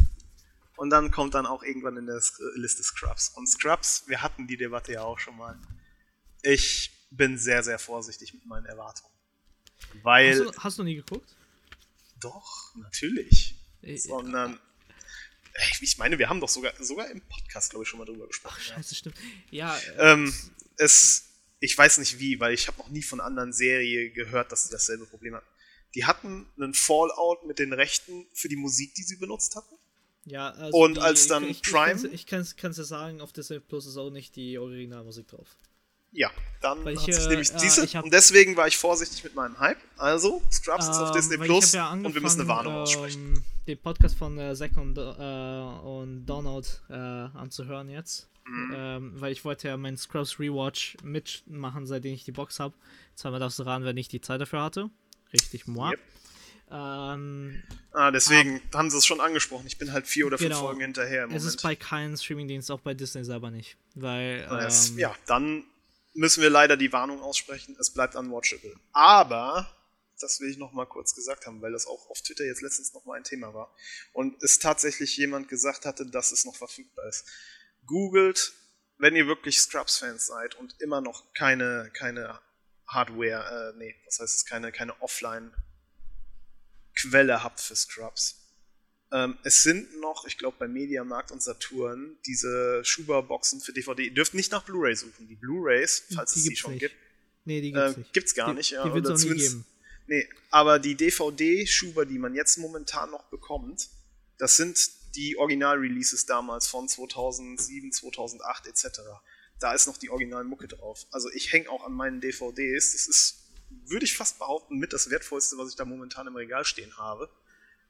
[0.78, 2.22] und dann kommt dann auch irgendwann in der
[2.56, 3.30] Liste Scrubs.
[3.30, 5.58] Und Scrubs, wir hatten die Debatte ja auch schon mal.
[6.44, 9.14] Ich bin sehr, sehr vorsichtig mit meinen Erwartungen.
[10.04, 10.32] Weil.
[10.32, 11.36] Hast du, hast du nie geguckt?
[12.20, 13.56] Doch, natürlich.
[13.82, 14.60] Ich, Sondern
[15.82, 18.56] ich meine, wir haben doch sogar, sogar im Podcast, glaube ich, schon mal drüber gesprochen.
[18.58, 18.98] Ach, scheiße, ja.
[18.98, 19.16] stimmt.
[19.50, 19.78] Ja.
[19.78, 20.34] Äh, ähm,
[20.78, 21.27] es,
[21.60, 24.72] ich weiß nicht wie, weil ich habe noch nie von anderen Serie gehört, dass sie
[24.72, 25.48] dasselbe Problem hatten.
[25.96, 29.76] Die hatten einen Fallout mit den Rechten für die Musik, die sie benutzt hatten.
[30.26, 32.08] Ja, also und die, als dann ich, Prime.
[32.10, 35.48] Ich kann es dir sagen, auf Disney Plus ist auch nicht die Originalmusik drauf.
[36.12, 36.32] Ja,
[36.62, 37.86] dann weil hat ich, sich äh, nämlich äh, diese.
[37.86, 39.78] ich hab, und deswegen war ich vorsichtig mit meinem Hype.
[39.98, 43.44] Also, Scrubs ist auf ähm, Disney Plus ja und wir müssen eine Warnung ähm, aussprechen.
[43.68, 48.28] Den Podcast von äh, Zack und, äh, und Donald äh, anzuhören jetzt.
[48.48, 48.74] Mhm.
[48.76, 52.74] Ähm, weil ich wollte ja meinen Scrubs Rewatch mitmachen, seitdem ich die Box habe.
[53.16, 54.90] Zweimal darfst du raten, wenn ich die Zeit dafür hatte.
[55.34, 55.92] Richtig, moi.
[55.92, 56.00] Yep.
[56.70, 57.64] Ähm,
[57.94, 59.68] ah, deswegen ah, haben sie es schon angesprochen.
[59.68, 60.62] Ich bin halt vier oder fünf genau.
[60.62, 61.24] Folgen hinterher.
[61.24, 61.56] Im es Moment.
[61.56, 63.78] ist bei keinem Streamingdienst, auch bei Disney selber nicht.
[63.96, 64.48] Weil.
[64.50, 65.64] Ähm, ja, dann
[66.14, 67.76] müssen wir leider die Warnung aussprechen.
[67.80, 68.76] Es bleibt unwatchable.
[68.92, 69.74] Aber,
[70.20, 72.94] das will ich noch mal kurz gesagt haben, weil das auch auf Twitter jetzt letztens
[72.94, 73.74] noch mal ein Thema war.
[74.12, 77.26] Und es tatsächlich jemand gesagt hatte, dass es noch verfügbar ist.
[77.88, 78.54] Googelt,
[78.98, 82.40] wenn ihr wirklich Scrubs-Fans seid und immer noch keine, keine
[82.88, 88.48] Hardware, äh, nee, was heißt es, keine, keine Offline-Quelle habt für Scrubs
[89.12, 94.06] ähm, es sind noch, ich glaube, bei Mediamarkt und Saturn diese Schuber-Boxen für DVD.
[94.06, 95.28] Ihr dürft nicht nach Blu-ray suchen.
[95.28, 96.82] Die Blu-rays, falls die es sie schon nicht.
[96.82, 96.96] gibt.
[97.46, 98.14] Nee, die gibt's äh, nicht.
[98.14, 98.86] Gibt's gar die, nicht, ja.
[98.86, 99.66] Die wird es auch nie geben.
[100.08, 103.90] Nee, aber die DVD-Schuber, die man jetzt momentan noch bekommt,
[104.38, 104.78] das sind
[105.16, 109.02] die Original-Releases damals von 2007, 2008 etc.
[109.60, 111.06] Da ist noch die Original-Mucke drauf.
[111.12, 112.92] Also ich hänge auch an meinen DVDs.
[112.94, 116.66] Das ist, würde ich fast behaupten, mit das Wertvollste, was ich da momentan im Regal
[116.66, 117.30] stehen habe.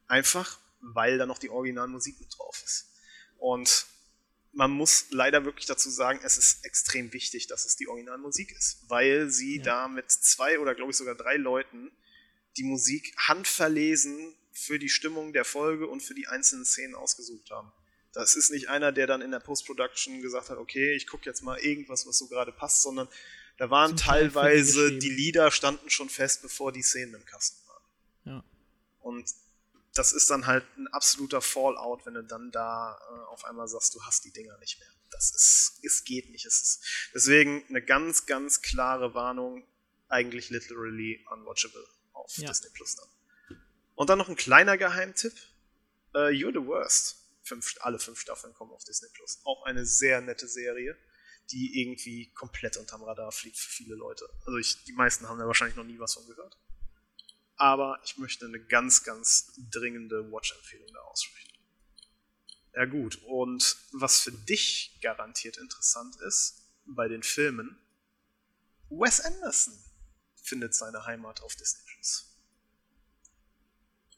[0.07, 2.91] Einfach, weil da noch die Originalmusik mit drauf ist.
[3.37, 3.87] Und
[4.53, 8.89] man muss leider wirklich dazu sagen, es ist extrem wichtig, dass es die Originalmusik ist,
[8.89, 9.63] weil sie ja.
[9.63, 11.91] da mit zwei oder glaube ich sogar drei Leuten
[12.57, 17.71] die Musik handverlesen für die Stimmung der Folge und für die einzelnen Szenen ausgesucht haben.
[18.13, 21.43] Das ist nicht einer, der dann in der Post-Production gesagt hat, okay, ich gucke jetzt
[21.43, 23.07] mal irgendwas, was so gerade passt, sondern
[23.57, 27.83] da waren Zum teilweise, die Lieder standen schon fest, bevor die Szenen im Kasten waren.
[28.25, 28.43] Ja.
[28.99, 29.31] Und
[29.93, 33.93] das ist dann halt ein absoluter Fallout, wenn du dann da äh, auf einmal sagst,
[33.95, 34.89] du hast die Dinger nicht mehr.
[35.11, 36.45] Das ist, es geht nicht.
[36.45, 39.65] Es ist deswegen eine ganz, ganz klare Warnung,
[40.09, 42.47] eigentlich literally unwatchable auf ja.
[42.47, 43.07] Disney Plus dann.
[43.97, 45.33] Und dann noch ein kleiner Geheimtipp:
[46.15, 47.17] uh, You're the Worst.
[47.43, 49.41] Fünf, alle fünf Staffeln kommen auf Disney Plus.
[49.43, 50.97] Auch eine sehr nette Serie,
[51.51, 54.29] die irgendwie komplett unterm Radar fliegt für viele Leute.
[54.45, 56.57] Also ich, die meisten haben da wahrscheinlich noch nie was von gehört
[57.57, 61.57] aber ich möchte eine ganz, ganz dringende Watch-Empfehlung da aussprechen.
[62.75, 67.77] Ja gut, und was für dich garantiert interessant ist bei den Filmen,
[68.89, 69.73] Wes Anderson
[70.35, 72.36] findet seine Heimat auf Disney Plus.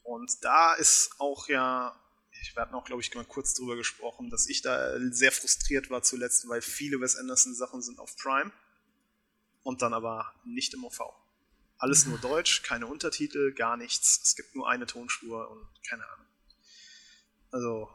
[0.02, 2.00] Und da ist auch ja,
[2.42, 6.02] ich werde auch, glaube ich, mal kurz drüber gesprochen, dass ich da sehr frustriert war
[6.02, 8.50] zuletzt, weil viele Wes Anderson Sachen sind auf Prime
[9.62, 11.00] und dann aber nicht im OV.
[11.78, 14.20] Alles nur Deutsch, keine Untertitel, gar nichts.
[14.22, 16.26] Es gibt nur eine Tonspur und keine Ahnung.
[17.50, 17.88] Also,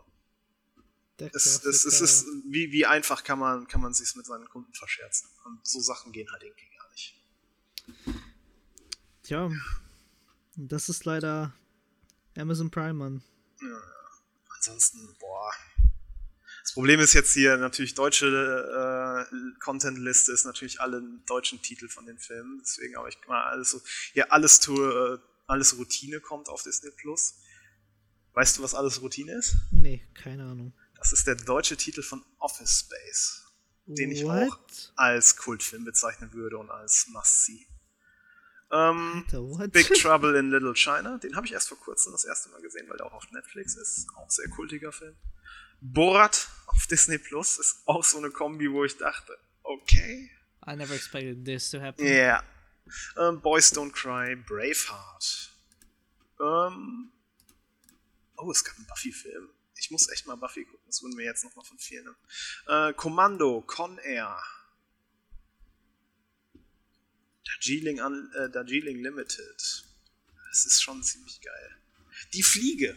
[1.18, 4.73] es, es, es, ist, wie, wie einfach kann man, kann man sich mit seinen Kunden
[4.73, 5.30] verscherzen.
[5.45, 7.15] Und so Sachen gehen halt irgendwie gar nicht.
[9.23, 9.49] Tja,
[10.56, 11.53] das ist leider
[12.38, 13.24] Amazon Prime, Mann.
[13.62, 13.82] Ja,
[14.56, 15.52] ansonsten, boah,
[16.66, 22.07] das Problem ist jetzt hier natürlich deutsche äh, Content-Liste ist natürlich alle deutschen Titel von
[22.07, 22.60] den Filmen.
[22.60, 23.82] Deswegen aber ich mal alles so,
[24.14, 27.36] hier alles to, äh, alles Routine kommt auf Disney Plus.
[28.34, 29.57] Weißt du, was alles Routine ist?
[29.72, 30.74] Nee, keine Ahnung.
[30.95, 33.44] Das ist der deutsche Titel von Office Space,
[33.86, 34.57] den ich auch
[34.95, 37.68] als Kultfilm bezeichnen würde und als Must-See.
[38.76, 39.68] Ähm, Alter?
[39.68, 42.89] Big Trouble in Little China, den habe ich erst vor kurzem das erste Mal gesehen,
[42.89, 44.07] weil der auch auf Netflix ist.
[44.15, 45.15] Auch sehr kultiger Film.
[45.81, 50.31] Borat auf Disney Plus ist auch so eine Kombi, wo ich dachte, okay.
[50.68, 52.06] I never expected this to happen.
[52.06, 52.43] Yeah.
[53.18, 55.52] Ähm, Boys Don't Cry, Braveheart.
[56.39, 57.11] Ähm,
[58.38, 59.49] oh, es gab einen Buffy-Film.
[59.77, 62.15] Ich muss echt mal Buffy gucken, das würden mir jetzt nochmal von vielen.
[62.68, 64.41] Äh, Kommando, Con Air.
[67.46, 69.86] Darjeeling, Un äh, Darjeeling Limited.
[70.50, 71.76] Das ist schon ziemlich geil.
[72.34, 72.96] Die Fliege.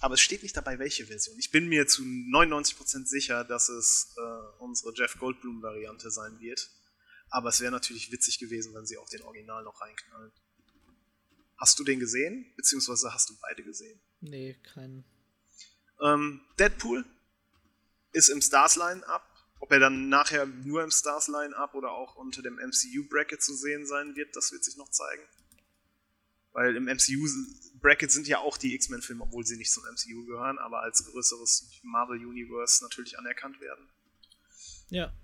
[0.00, 1.38] Aber es steht nicht dabei, welche Version.
[1.38, 6.70] Ich bin mir zu 99% sicher, dass es äh, unsere Jeff Goldblum-Variante sein wird.
[7.30, 10.32] Aber es wäre natürlich witzig gewesen, wenn sie auch den Original noch reinknallen.
[11.56, 12.52] Hast du den gesehen?
[12.56, 14.00] Beziehungsweise hast du beide gesehen?
[14.20, 15.04] Nee, kein.
[16.00, 17.04] Ähm, Deadpool
[18.12, 19.31] ist im Stars Line-Up.
[19.62, 23.86] Ob er dann nachher nur im Stars Line-Up oder auch unter dem MCU-Bracket zu sehen
[23.86, 25.22] sein wird, das wird sich noch zeigen.
[26.50, 30.82] Weil im MCU-Bracket sind ja auch die X-Men-Filme, obwohl sie nicht zum MCU gehören, aber
[30.82, 33.88] als größeres Marvel-Universe natürlich anerkannt werden.
[34.88, 35.14] Ja.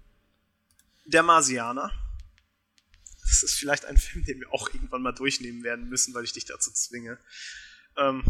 [1.04, 1.90] Der Marsianer.
[3.22, 6.32] Das ist vielleicht ein Film, den wir auch irgendwann mal durchnehmen werden müssen, weil ich
[6.32, 7.18] dich dazu zwinge.
[7.96, 8.22] Ähm,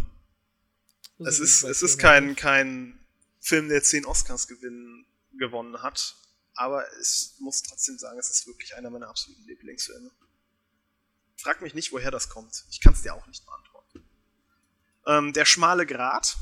[1.19, 2.99] es ist, es ist kein, kein
[3.41, 5.05] Film, der zehn Oscars gewinnen,
[5.39, 6.17] gewonnen hat,
[6.55, 10.11] aber ich muss trotzdem sagen, es ist wirklich einer meiner absoluten Lieblingsfilme.
[11.37, 12.65] Frag mich nicht, woher das kommt.
[12.71, 14.09] Ich kann es dir auch nicht beantworten.
[15.07, 16.37] Ähm, der schmale Grat,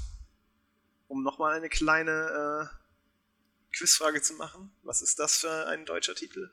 [1.08, 4.74] um nochmal eine kleine äh, Quizfrage zu machen.
[4.82, 6.50] Was ist das für ein deutscher Titel?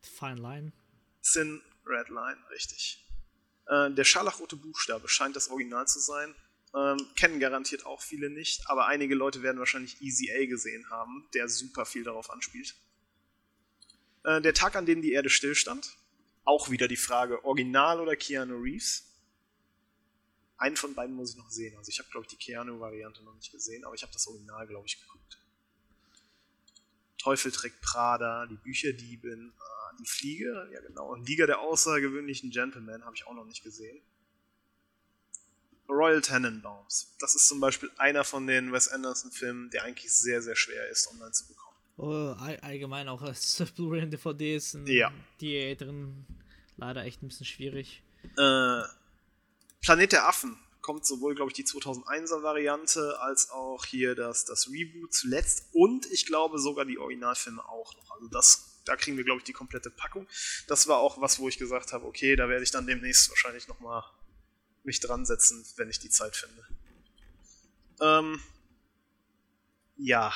[0.00, 0.72] Fine Line.
[1.20, 3.06] Sin Red Line, richtig.
[3.66, 6.34] Äh, der scharlachrote Buchstabe scheint das Original zu sein.
[6.74, 11.26] Ähm, kennen garantiert auch viele nicht, aber einige Leute werden wahrscheinlich Easy A gesehen haben,
[11.34, 12.74] der super viel darauf anspielt.
[14.24, 15.96] Äh, der Tag, an dem die Erde stillstand.
[16.44, 19.04] Auch wieder die Frage, Original oder Keanu Reeves?
[20.56, 21.76] Einen von beiden muss ich noch sehen.
[21.76, 24.66] Also ich habe, glaube ich, die Keanu-Variante noch nicht gesehen, aber ich habe das Original,
[24.66, 25.38] glaube ich, geguckt.
[27.18, 33.14] Teufel trägt Prada, die Bücherdiebin, ah, die Fliege, ja genau, Liga der außergewöhnlichen Gentlemen habe
[33.14, 34.00] ich auch noch nicht gesehen.
[35.88, 37.14] Royal Tenenbaums.
[37.18, 41.08] Das ist zum Beispiel einer von den Wes Anderson-Filmen, der eigentlich sehr, sehr schwer ist,
[41.10, 41.76] online zu bekommen.
[41.96, 45.12] Oh, all, allgemein auch als Blu-ray und DVDs und Ja.
[45.40, 46.26] die älteren
[46.76, 48.02] leider echt ein bisschen schwierig.
[48.36, 48.82] Äh,
[49.82, 54.70] Planet der Affen kommt sowohl, glaube ich, die 2001er Variante als auch hier das, das
[54.70, 58.10] Reboot zuletzt und ich glaube sogar die Originalfilme auch noch.
[58.12, 60.26] Also das, da kriegen wir, glaube ich, die komplette Packung.
[60.66, 63.66] Das war auch was, wo ich gesagt habe, okay, da werde ich dann demnächst wahrscheinlich
[63.68, 64.02] nochmal
[64.88, 66.66] mich dran setzen, wenn ich die Zeit finde.
[68.00, 68.40] Ähm,
[69.96, 70.32] ja.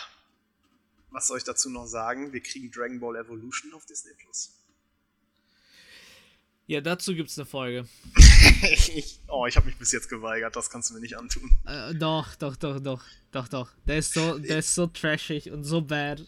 [1.11, 2.33] Was soll ich dazu noch sagen?
[2.33, 4.53] Wir kriegen Dragon Ball Evolution auf Disney Plus.
[6.67, 7.89] Ja, dazu gibt's eine Folge.
[8.63, 11.51] ich, oh, ich habe mich bis jetzt geweigert, das kannst du mir nicht antun.
[11.67, 13.71] Äh, doch, doch, doch, doch, doch, doch.
[13.87, 16.21] Der ist so, der ist so trashig und so bad.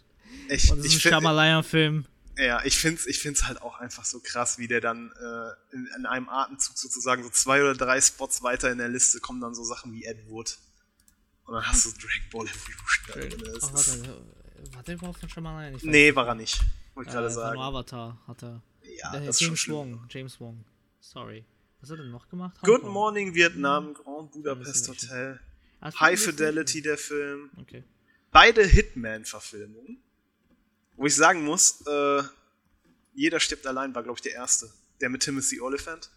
[0.48, 2.06] Ich, Und das ist ich ein find- Shyamalan-Film.
[2.36, 5.88] Ja, ich find's, ich find's halt auch einfach so krass, wie der dann äh, in,
[5.98, 9.54] in einem Atemzug sozusagen so zwei oder drei Spots weiter in der Liste kommen dann
[9.54, 10.58] so Sachen wie Ed Wood.
[11.44, 13.60] Und dann hast du Dragon Ball Evolution da drin.
[13.62, 15.74] Oh, warte, war der überhaupt Shyamalan?
[15.74, 16.60] Ich weiß Nee, war er nicht.
[16.94, 17.58] Wollte äh, gerade sagen.
[17.60, 18.62] Avatar hat er.
[18.82, 19.76] Ja, Der das ist schon James schlimm.
[19.76, 20.06] Wong.
[20.08, 20.64] James Wong.
[21.00, 21.44] Sorry.
[21.80, 22.56] Was hat er denn noch gemacht?
[22.62, 22.92] Good Hongkong.
[22.92, 25.40] Morning Vietnam, Grand Ja, Budapest Hotel,
[25.80, 27.50] Ah, High Fidelity der Film.
[27.60, 27.84] Okay.
[28.30, 29.98] Beide Hitman-Verfilmungen.
[30.96, 32.22] Wo ich sagen muss, äh,
[33.14, 34.72] jeder stirbt allein war, glaube ich, der erste.
[35.00, 36.10] Der mit Timothy Oliphant.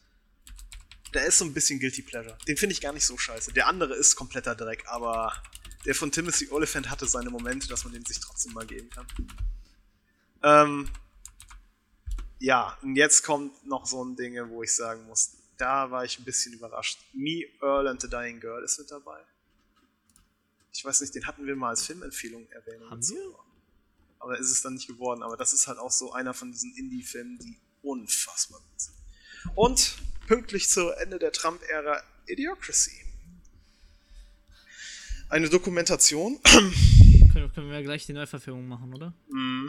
[1.14, 2.38] Der ist so ein bisschen Guilty Pleasure.
[2.48, 3.54] Den finde ich gar nicht so scheiße.
[3.54, 5.34] Der andere ist kompletter Dreck, aber
[5.86, 9.08] der von Timothy Oliphant hatte seine Momente, dass man den sich trotzdem mal geben kann.
[10.44, 10.90] Ähm,
[12.40, 16.20] ja, und jetzt kommt noch so ein Ding, wo ich sagen muss, da war ich
[16.20, 17.00] ein bisschen überrascht.
[17.14, 19.20] Me, Earl and the Dying Girl ist mit dabei.
[20.74, 22.84] Ich weiß nicht, den hatten wir mal als Filmempfehlung erwähnt.
[22.84, 23.40] Haben und so.
[24.20, 25.24] Aber ist es dann nicht geworden.
[25.24, 28.96] Aber das ist halt auch so einer von diesen Indie-Filmen, die unfassbar gut sind.
[29.56, 32.92] Und pünktlich zu Ende der Trump-Ära Idiocracy.
[35.30, 36.42] Eine Dokumentation.
[37.34, 39.14] Können, können wir gleich die Neuverfilmung machen, oder?
[39.30, 39.68] Mm.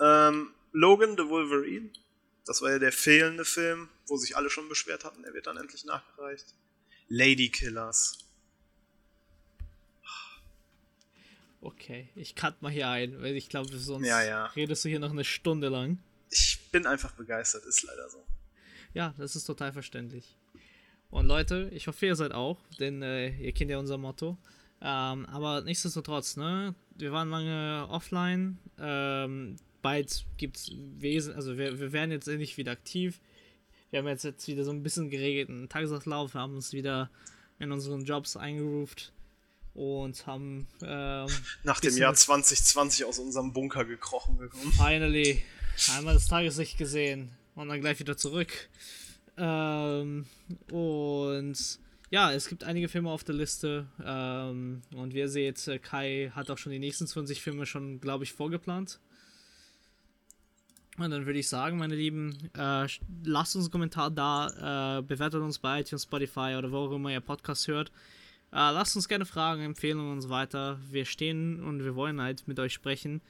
[0.00, 1.90] ähm, Logan the Wolverine.
[2.46, 5.24] Das war ja der fehlende Film, wo sich alle schon beschwert hatten.
[5.24, 6.54] Er wird dann endlich nachgereicht.
[7.08, 8.18] Lady Killers.
[11.62, 14.46] Okay, ich cut mal hier ein, weil ich glaube, sonst Ja, ja.
[14.46, 15.98] redest du hier noch eine Stunde lang.
[16.30, 18.24] Ich bin einfach begeistert, ist leider so.
[18.94, 20.36] Ja, das ist total verständlich.
[21.10, 24.38] Und Leute, ich hoffe, ihr seid auch, denn äh, ihr kennt ja unser Motto.
[24.80, 26.74] Ähm, aber nichtsdestotrotz, ne?
[26.96, 28.58] Wir waren lange offline.
[28.78, 33.20] Ähm, bald gibt es Wesen, also wir, wir werden jetzt endlich wieder aktiv.
[33.90, 37.10] Wir haben jetzt, jetzt wieder so ein bisschen geregelten Tagesablauf, wir haben uns wieder
[37.58, 39.12] in unseren Jobs eingeruft
[39.74, 41.28] und haben ähm,
[41.62, 44.72] nach dem Jahr 2020 aus unserem Bunker gekrochen gekommen.
[44.72, 45.42] Finally,
[45.96, 48.68] einmal das Tageslicht gesehen und dann gleich wieder zurück.
[49.36, 50.26] Ähm,
[50.70, 51.78] und
[52.10, 53.86] ja, es gibt einige Filme auf der Liste.
[54.04, 58.00] Ähm, und wie ihr seht, äh, Kai hat auch schon die nächsten 20 Filme schon,
[58.00, 58.98] glaube ich, vorgeplant.
[60.98, 62.86] Und dann würde ich sagen, meine Lieben, äh,
[63.24, 67.10] lasst uns einen Kommentar da, äh, bewertet uns bei iTunes, Spotify oder wo auch immer
[67.10, 67.92] ihr Podcast hört.
[68.52, 70.80] Äh, lasst uns gerne Fragen, Empfehlungen und so weiter.
[70.90, 73.20] Wir stehen und wir wollen halt mit euch sprechen.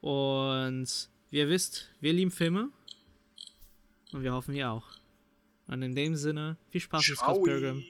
[0.00, 2.70] Und wie ihr wisst, wir lieben Filme.
[4.12, 4.86] Und wir hoffen, ihr auch.
[5.66, 7.84] Und in dem Sinne, viel Spaß mit Scott Pilgrim.